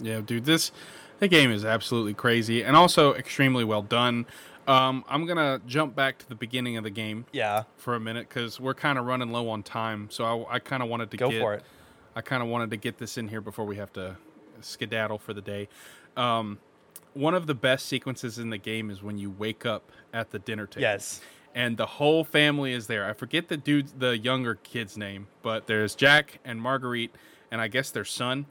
[0.00, 0.72] Yeah, dude, this
[1.20, 4.26] the game is absolutely crazy and also extremely well done.
[4.66, 8.28] Um, I'm gonna jump back to the beginning of the game yeah, for a minute
[8.28, 10.08] because we're kind of running low on time.
[10.10, 11.62] So I, I kind of wanted to go get, for it.
[12.16, 14.16] I kind of wanted to get this in here before we have to
[14.62, 15.68] skedaddle for the day.
[16.16, 16.58] Um,
[17.12, 20.38] one of the best sequences in the game is when you wake up at the
[20.38, 20.80] dinner table.
[20.82, 21.20] Yes.
[21.54, 23.04] And the whole family is there.
[23.08, 27.14] I forget the dude, the younger kid's name, but there's Jack and Marguerite,
[27.50, 28.46] and I guess their son.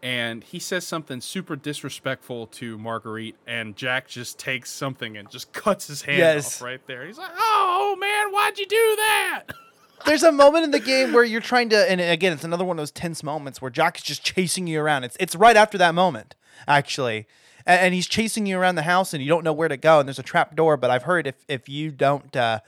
[0.00, 5.52] And he says something super disrespectful to Marguerite, and Jack just takes something and just
[5.52, 6.56] cuts his hand Yes.
[6.56, 7.04] off right there.
[7.04, 9.42] He's like, "Oh man, why'd you do that?"
[10.06, 12.76] There's a moment in the game where you're trying to, and again, it's another one
[12.78, 15.04] of those tense moments where Jack is just chasing you around.
[15.04, 16.34] It's it's right after that moment,
[16.66, 17.26] actually,
[17.66, 20.00] and, and he's chasing you around the house, and you don't know where to go,
[20.00, 20.76] and there's a trap door.
[20.76, 22.60] But I've heard if if you don't, uh,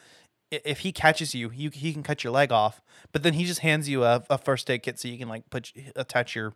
[0.50, 2.80] if he catches you, you he can cut your leg off.
[3.12, 5.48] But then he just hands you a, a first aid kit so you can like
[5.50, 6.54] put attach your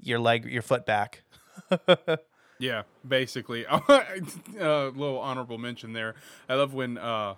[0.00, 1.22] your leg your foot back.
[2.62, 3.64] Yeah, basically.
[3.64, 3.82] a
[4.94, 6.14] little honorable mention there.
[6.48, 7.34] I love when uh,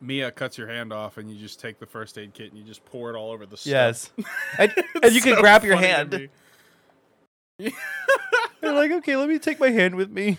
[0.00, 2.64] Mia cuts your hand off and you just take the first aid kit and you
[2.64, 3.70] just pour it all over the stuff.
[3.70, 4.10] Yes,
[4.58, 6.28] and, and you can grab your hand.
[7.58, 10.38] You're like, okay, let me take my hand with me.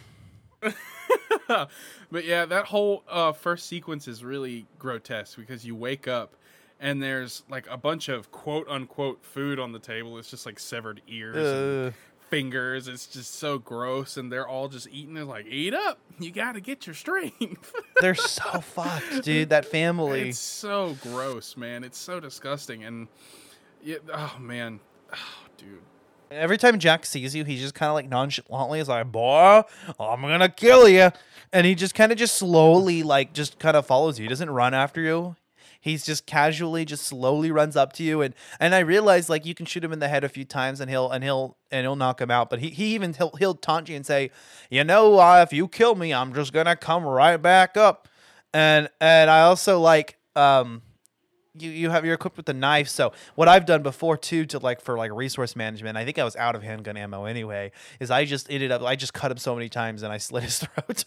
[0.61, 6.33] but yeah, that whole uh, first sequence is really grotesque because you wake up
[6.79, 10.17] and there's like a bunch of quote unquote food on the table.
[10.17, 11.91] It's just like severed ears and Uh,
[12.29, 12.87] fingers.
[12.87, 15.13] It's just so gross, and they're all just eating.
[15.13, 15.99] They're like, "Eat up!
[16.19, 19.49] You got to get your strength." they're so fucked, dude.
[19.49, 20.29] That family.
[20.29, 21.83] it's so gross, man.
[21.83, 23.07] It's so disgusting, and
[23.83, 24.79] yeah, oh man,
[25.13, 25.81] oh, dude.
[26.29, 29.63] Every time Jack sees you, he just kind of like nonchalantly is like, "Boy,
[29.99, 31.11] I'm gonna kill you,"
[31.53, 34.23] and he just kind of just slowly like just kind of follows you.
[34.23, 35.35] He doesn't run after you.
[35.87, 39.55] He's just casually, just slowly runs up to you, and and I realize like you
[39.55, 41.95] can shoot him in the head a few times, and he'll and he'll and he'll
[41.95, 42.49] knock him out.
[42.49, 44.31] But he, he even he'll he'll taunt you and say,
[44.69, 48.09] "You know, uh, if you kill me, I'm just gonna come right back up."
[48.53, 50.81] And and I also like um
[51.61, 52.87] you you have you're equipped with a knife.
[52.89, 56.23] So what I've done before too to like for like resource management, I think I
[56.23, 57.71] was out of handgun ammo anyway.
[57.99, 60.43] Is I just ended up I just cut him so many times and I slit
[60.43, 61.05] his throat.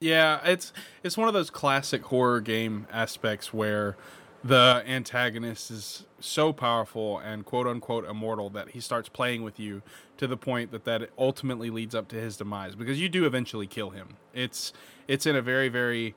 [0.00, 0.72] Yeah, it's
[1.02, 3.96] it's one of those classic horror game aspects where
[4.44, 9.82] the antagonist is so powerful and quote unquote immortal that he starts playing with you
[10.16, 13.66] to the point that that ultimately leads up to his demise because you do eventually
[13.66, 14.16] kill him.
[14.32, 14.72] It's
[15.08, 16.14] it's in a very very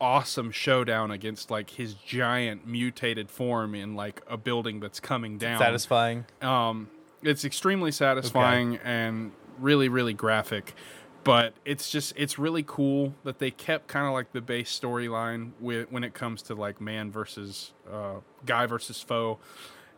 [0.00, 5.58] awesome showdown against like his giant mutated form in like a building that's coming down.
[5.58, 6.26] Satisfying.
[6.42, 6.88] Um,
[7.22, 10.74] it's extremely satisfying and really, really graphic.
[11.26, 15.50] But it's just it's really cool that they kept kind of like the base storyline
[15.60, 19.38] when it comes to like man versus uh, guy versus foe,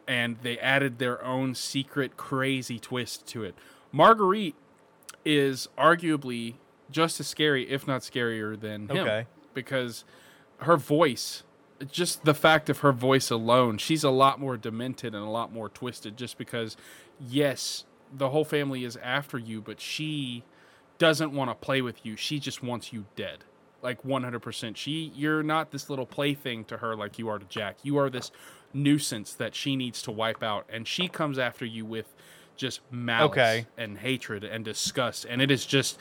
[0.06, 3.54] and they added their own secret crazy twist to it.
[3.92, 4.54] Marguerite
[5.24, 6.54] is arguably
[6.90, 9.26] just as scary, if not scarier, than him Okay.
[9.52, 10.04] because
[10.60, 11.42] her voice
[11.92, 15.52] just the fact of her voice alone she's a lot more demented and a lot
[15.52, 16.76] more twisted just because
[17.20, 20.42] yes the whole family is after you but she
[20.98, 22.16] doesn't want to play with you.
[22.16, 23.44] She just wants you dead.
[23.80, 27.76] Like 100% she you're not this little plaything to her like you are to jack.
[27.84, 28.32] You are this
[28.74, 32.12] nuisance that she needs to wipe out and she comes after you with
[32.56, 33.66] just malice Okay.
[33.78, 35.96] and hatred and disgust and it is just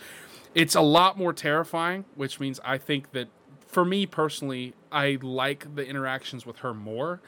[0.54, 3.30] it's a lot more terrifying which means i think that
[3.66, 7.22] for me personally i like the interactions with her more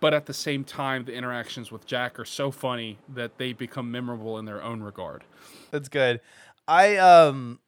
[0.00, 3.90] but at the same time the interactions with jack are so funny that they become
[3.90, 5.22] memorable in their own regard.
[5.70, 6.20] That's good.
[6.68, 7.58] I um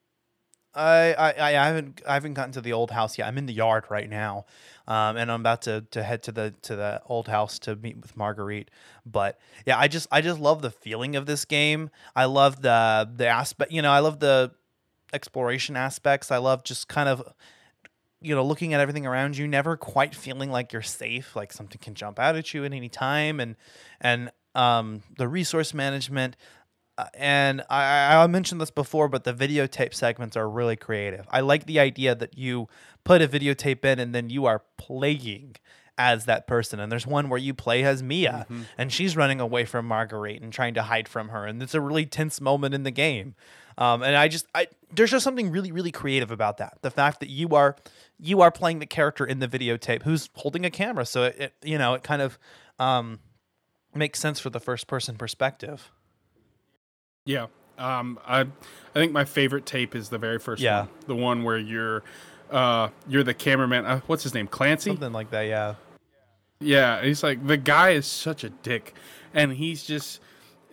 [0.74, 3.28] I, I I haven't I haven't gotten to the old house yet.
[3.28, 4.46] I'm in the yard right now,
[4.88, 7.96] um, and I'm about to, to head to the to the old house to meet
[7.96, 8.70] with Marguerite.
[9.06, 11.90] But yeah, I just I just love the feeling of this game.
[12.16, 13.70] I love the the aspect.
[13.70, 14.52] You know, I love the
[15.12, 16.32] exploration aspects.
[16.32, 17.22] I love just kind of
[18.20, 21.36] you know looking at everything around you, never quite feeling like you're safe.
[21.36, 23.54] Like something can jump out at you at any time, and
[24.00, 26.36] and um, the resource management.
[26.96, 31.26] Uh, and I, I mentioned this before, but the videotape segments are really creative.
[31.30, 32.68] I like the idea that you
[33.02, 35.56] put a videotape in and then you are playing
[35.98, 36.80] as that person.
[36.80, 38.46] And there's one where you play as Mia
[38.78, 41.46] and she's running away from Marguerite and trying to hide from her.
[41.46, 43.34] And it's a really tense moment in the game.
[43.76, 46.78] Um, and I just, I there's just something really, really creative about that.
[46.82, 47.76] The fact that you are,
[48.20, 51.04] you are playing the character in the videotape who's holding a camera.
[51.06, 52.38] So it, it you know, it kind of
[52.78, 53.18] um,
[53.94, 55.90] makes sense for the first person perspective.
[57.24, 57.46] Yeah.
[57.78, 58.46] Um, I I
[58.94, 60.80] think my favorite tape is the very first Yeah.
[60.80, 62.02] one, the one where you're
[62.50, 63.84] uh, you're the cameraman.
[63.86, 64.46] Uh, what's his name?
[64.46, 64.90] Clancy.
[64.90, 65.74] Something like that, yeah.
[66.60, 68.94] Yeah, he's like the guy is such a dick,
[69.32, 70.20] and he's just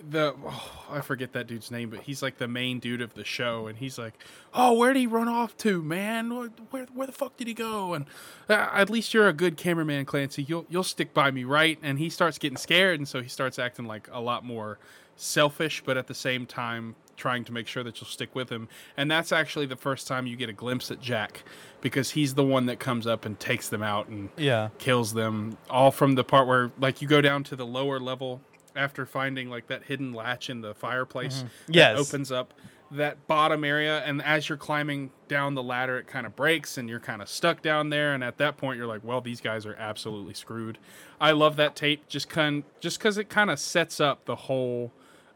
[0.10, 3.24] the oh, I forget that dude's name, but he's like the main dude of the
[3.24, 4.14] show, and he's like,
[4.54, 6.36] "Oh, where did he run off to, man?
[6.36, 8.06] Where where, where the fuck did he go?" And
[8.48, 10.44] uh, at least you're a good cameraman, Clancy.
[10.44, 11.80] You'll you'll stick by me, right?
[11.82, 14.78] And he starts getting scared, and so he starts acting like a lot more
[15.22, 18.68] selfish, but at the same time trying to make sure that you'll stick with him.
[18.98, 21.44] And that's actually the first time you get a glimpse at Jack
[21.80, 24.70] because he's the one that comes up and takes them out and Yeah.
[24.80, 28.42] kills them all from the part where like you go down to the lower level
[28.76, 31.48] after finding like that hidden latch in the fireplace mm-hmm.
[31.68, 32.00] that Yes.
[32.00, 32.54] opens up
[32.90, 36.90] that bottom area and as you're climbing down the ladder it kind of breaks and
[36.90, 39.66] you're kind of stuck down there and at that point you're like well these guys
[39.66, 40.78] are absolutely screwed
[41.22, 44.92] i love that tape just kind just because it kind of sets up the whole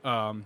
[0.06, 0.46] um,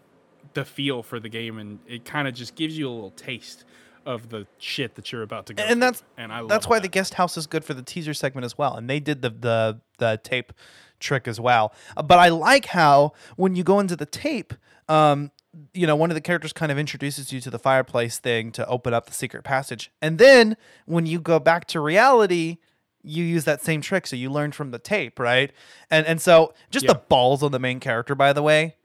[0.53, 3.65] the feel for the game and it kind of just gives you a little taste
[4.06, 5.80] of the shit that you're about to go and through.
[5.81, 6.84] that's and I that's why that.
[6.84, 9.30] the guest house is good for the teaser segment as well and they did the
[9.30, 10.53] the the tape
[10.99, 14.53] trick as well Uh, but i like how when you go into the tape
[14.88, 15.31] um
[15.73, 18.65] you know one of the characters kind of introduces you to the fireplace thing to
[18.68, 20.56] open up the secret passage and then
[20.86, 22.57] when you go back to reality
[23.03, 25.52] you use that same trick so you learn from the tape right
[25.91, 28.76] and and so just the balls on the main character by the way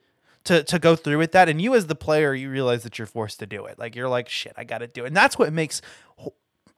[0.44, 1.48] to to go through with that.
[1.48, 3.78] And you as the player you realize that you're forced to do it.
[3.78, 5.08] Like you're like shit i gotta do it.
[5.08, 5.82] And that's what makes
[6.16, 6.34] ho-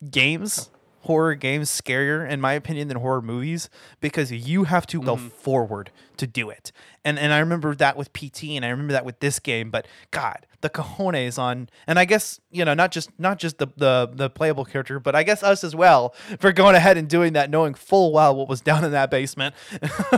[0.09, 0.69] games
[1.01, 3.69] horror games scarier in my opinion than horror movies
[4.01, 5.29] because you have to go mm-hmm.
[5.29, 6.71] forward to do it.
[7.05, 8.55] And and i remember that with P.T.
[8.55, 12.41] and i remember that with this game but god the cojones on and i guess
[12.51, 15.63] you know not just not just the the, the playable character but i guess us
[15.63, 18.91] as well for going ahead and doing that knowing full well what was down in
[18.91, 19.55] that basement.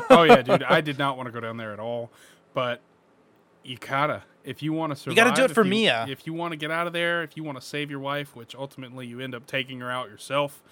[0.09, 0.63] Oh yeah, dude.
[0.63, 2.11] I did not want to go down there at all,
[2.53, 2.81] but
[3.64, 5.18] you gotta if you want to survive.
[5.18, 6.06] You gotta do it for you- Mia.
[6.10, 8.36] If you want to get out of there, if you want to save your wife,
[8.36, 10.64] which ultimately you end up taking her out yourself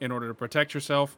[0.00, 1.16] in order to protect yourself,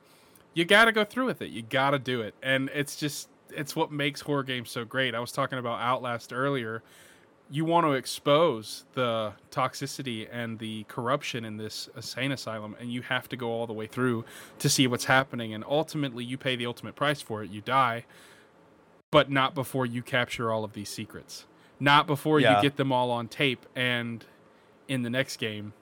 [0.55, 1.51] you gotta go through with it.
[1.51, 5.15] You gotta do it, and it's just it's what makes horror games so great.
[5.15, 6.83] I was talking about Outlast earlier.
[7.53, 13.03] You want to expose the toxicity and the corruption in this insane asylum, and you
[13.03, 14.25] have to go all the way through
[14.61, 15.53] to see what's happening.
[15.53, 17.51] And ultimately, you pay the ultimate price for it.
[17.51, 18.05] You die,
[19.11, 21.47] but not before you capture all of these secrets.
[21.79, 22.57] Not before Yeah.
[22.57, 23.67] you get them all on tape.
[23.75, 24.25] And
[24.89, 25.73] in the next game,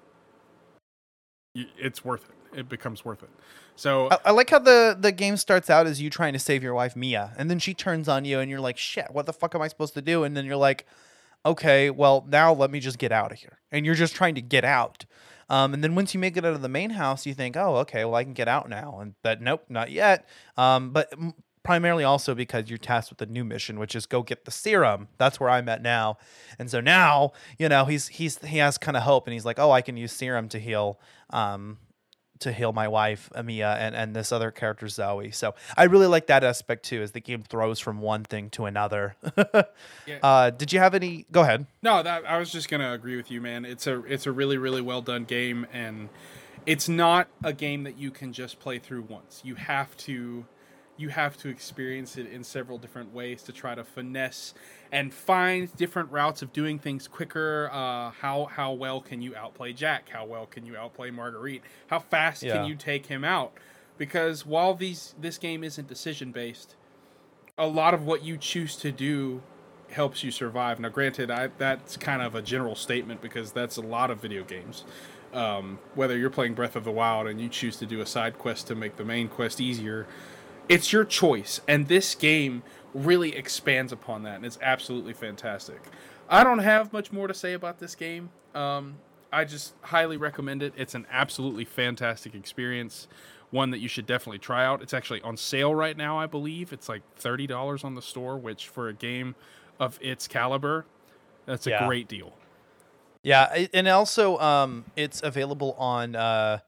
[1.54, 2.58] it's worth it.
[2.60, 3.30] It becomes worth it.
[3.76, 6.62] So I, I like how the the game starts out as you trying to save
[6.62, 9.32] your wife Mia, and then she turns on you, and you're like, "Shit, what the
[9.32, 10.86] fuck am I supposed to do?" And then you're like,
[11.44, 14.40] "Okay, well now let me just get out of here." And you're just trying to
[14.42, 15.04] get out.
[15.50, 17.76] Um, and then once you make it out of the main house, you think, "Oh,
[17.78, 20.26] okay, well I can get out now." And but nope, not yet.
[20.56, 21.12] Um, but
[21.68, 25.06] primarily also because you're tasked with a new mission, which is go get the serum.
[25.18, 26.16] That's where I'm at now.
[26.58, 29.58] And so now, you know, he's he's he has kind of hope, and he's like,
[29.58, 31.76] "Oh, I can use serum to heal." Um,
[32.38, 35.30] to heal my wife Amia and and this other character Zoe.
[35.32, 38.64] So I really like that aspect too, as the game throws from one thing to
[38.64, 39.16] another.
[40.22, 41.26] uh, did you have any?
[41.30, 41.66] Go ahead.
[41.82, 43.66] No, that I was just gonna agree with you, man.
[43.66, 46.08] It's a it's a really really well done game, and
[46.64, 49.42] it's not a game that you can just play through once.
[49.44, 50.46] You have to
[50.98, 54.52] you have to experience it in several different ways to try to finesse
[54.92, 57.70] and find different routes of doing things quicker.
[57.72, 60.10] Uh, how how well can you outplay Jack?
[60.10, 61.62] How well can you outplay Marguerite?
[61.86, 62.56] How fast Yeah.
[62.56, 63.52] can you take him out?
[63.96, 66.74] Because while these this game isn't decision based,
[67.56, 69.42] a lot of what you choose to do
[69.90, 70.78] helps you survive.
[70.78, 74.44] Now, granted, I, that's kind of a general statement because that's a lot of video
[74.44, 74.84] games.
[75.32, 78.38] Um, whether you're playing Breath of the Wild and you choose to do a side
[78.38, 80.06] quest to make the main quest easier,
[80.68, 81.60] it's your choice.
[81.68, 82.62] And this game
[82.94, 85.80] really expands upon that, and it's absolutely fantastic.
[86.28, 88.30] I don't have much more to say about this game.
[88.54, 88.96] Um,
[89.32, 90.72] I just highly recommend it.
[90.76, 93.08] It's an absolutely fantastic experience.
[93.50, 94.82] One that you should definitely try out.
[94.82, 96.72] It's actually on sale right now, I believe.
[96.72, 99.36] It's like thirty dollars on the store, which for a game
[99.80, 100.84] of its caliber,
[101.46, 101.86] that's a Yeah.
[101.86, 102.34] great deal.
[103.22, 106.58] Yeah, and also um, it's available on uh,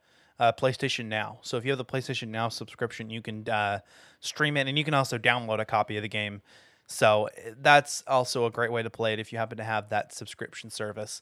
[0.40, 1.38] uh, PlayStation Now.
[1.42, 3.80] So if you have the PlayStation Now subscription, you can uh,
[4.20, 6.40] stream it, and you can also download a copy of the game.
[6.86, 9.90] So uh, that's also a great way to play it if you happen to have
[9.90, 11.20] that subscription service.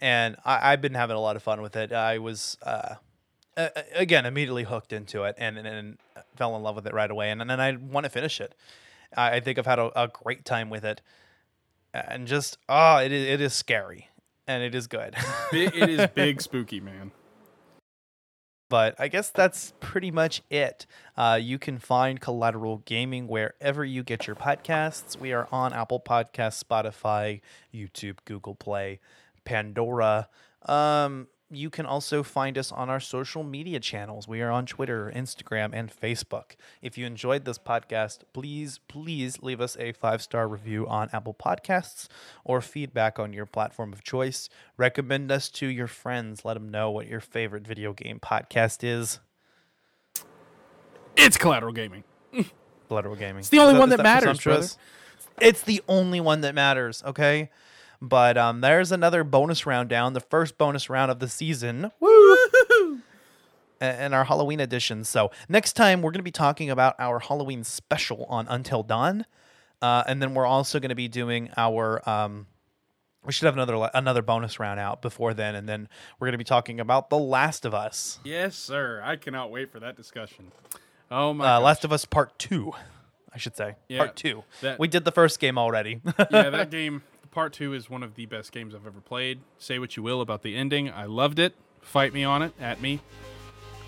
[0.00, 1.92] And I, I've been having a lot of fun with it.
[1.92, 2.96] I was uh,
[3.56, 5.98] uh, again immediately hooked into it and, and, and
[6.34, 7.30] fell in love with it right away.
[7.30, 8.54] And, and then I want to finish it.
[9.16, 11.00] I, I think I've had a, a great time with it,
[11.94, 14.10] and just oh, it is, it is scary
[14.48, 15.14] and it is good.
[15.52, 17.12] It is big spooky, man.
[18.68, 20.86] But I guess that's pretty much it.
[21.16, 25.18] Uh, you can find Collateral Gaming wherever you get your podcasts.
[25.18, 27.40] We are on Apple Podcasts, Spotify,
[27.72, 29.00] YouTube, Google Play,
[29.44, 30.28] Pandora.
[30.66, 34.28] Um, you can also find us on our social media channels.
[34.28, 36.56] We are on Twitter, Instagram, and Facebook.
[36.82, 41.34] If you enjoyed this podcast, please, please leave us a five star review on Apple
[41.34, 42.08] Podcasts
[42.44, 44.48] or feedback on your platform of choice.
[44.76, 46.44] Recommend us to your friends.
[46.44, 49.20] Let them know what your favorite video game podcast is.
[51.16, 52.04] It's collateral gaming.
[52.88, 53.40] Collateral Gaming.
[53.40, 54.66] It's the only one that, matters, brother.
[55.40, 57.50] It's the only one that matters, okay?
[58.00, 61.90] But um, there's another bonus round down, the first bonus round of the season.
[62.00, 62.36] Woo!
[63.78, 65.04] And our Halloween edition.
[65.04, 69.26] So next time we're going to be talking about our Halloween special on Until Dawn,
[69.82, 72.06] uh, and then we're also going to be doing our.
[72.08, 72.46] Um,
[73.22, 76.38] we should have another another bonus round out before then, and then we're going to
[76.38, 78.18] be talking about The Last of Us.
[78.24, 79.02] Yes, sir.
[79.04, 80.52] I cannot wait for that discussion.
[81.10, 81.56] Oh my!
[81.56, 81.60] Uh.
[81.60, 82.72] Last of Us Part Two,
[83.34, 83.74] I should say.
[83.90, 84.42] Yeah, part Two.
[84.62, 86.00] that- we did the first game already.
[86.30, 87.02] yeah, that game,
[87.36, 89.40] part two, is one of the best games I've ever played.
[89.58, 90.90] Say what you will about the ending.
[90.90, 91.54] I loved it.
[91.82, 93.00] Fight me on it, at me,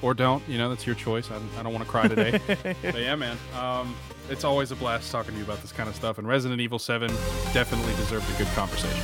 [0.03, 0.47] or don't.
[0.47, 1.31] You know, that's your choice.
[1.31, 2.39] I, I don't want to cry today.
[2.83, 3.97] but yeah, man, um,
[4.29, 6.19] it's always a blast talking to you about this kind of stuff.
[6.19, 7.09] And Resident Evil 7
[7.55, 9.01] definitely deserved a good conversation.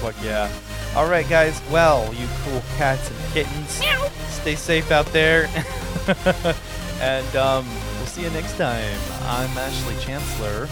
[0.00, 0.52] Fuck yeah.
[0.96, 1.62] All right, guys.
[1.70, 3.80] Well, you cool cats and kittens,
[4.28, 5.48] stay safe out there.
[7.00, 7.64] and um,
[7.98, 8.98] we'll see you next time.
[9.22, 10.68] I'm Ashley Chancellor.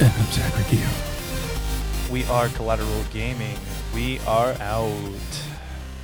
[0.00, 1.17] And I'm Zachary Gio.
[2.10, 3.58] We are Collateral Gaming.
[3.94, 5.42] We are out.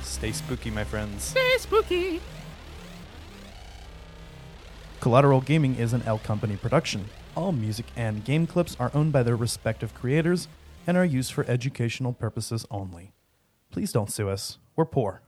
[0.03, 1.23] Stay spooky, my friends.
[1.23, 2.21] Stay spooky.
[4.99, 7.05] Collateral Gaming is an L Company production.
[7.35, 10.47] All music and game clips are owned by their respective creators
[10.85, 13.11] and are used for educational purposes only.
[13.71, 14.59] Please don't sue us.
[14.75, 15.21] We're poor.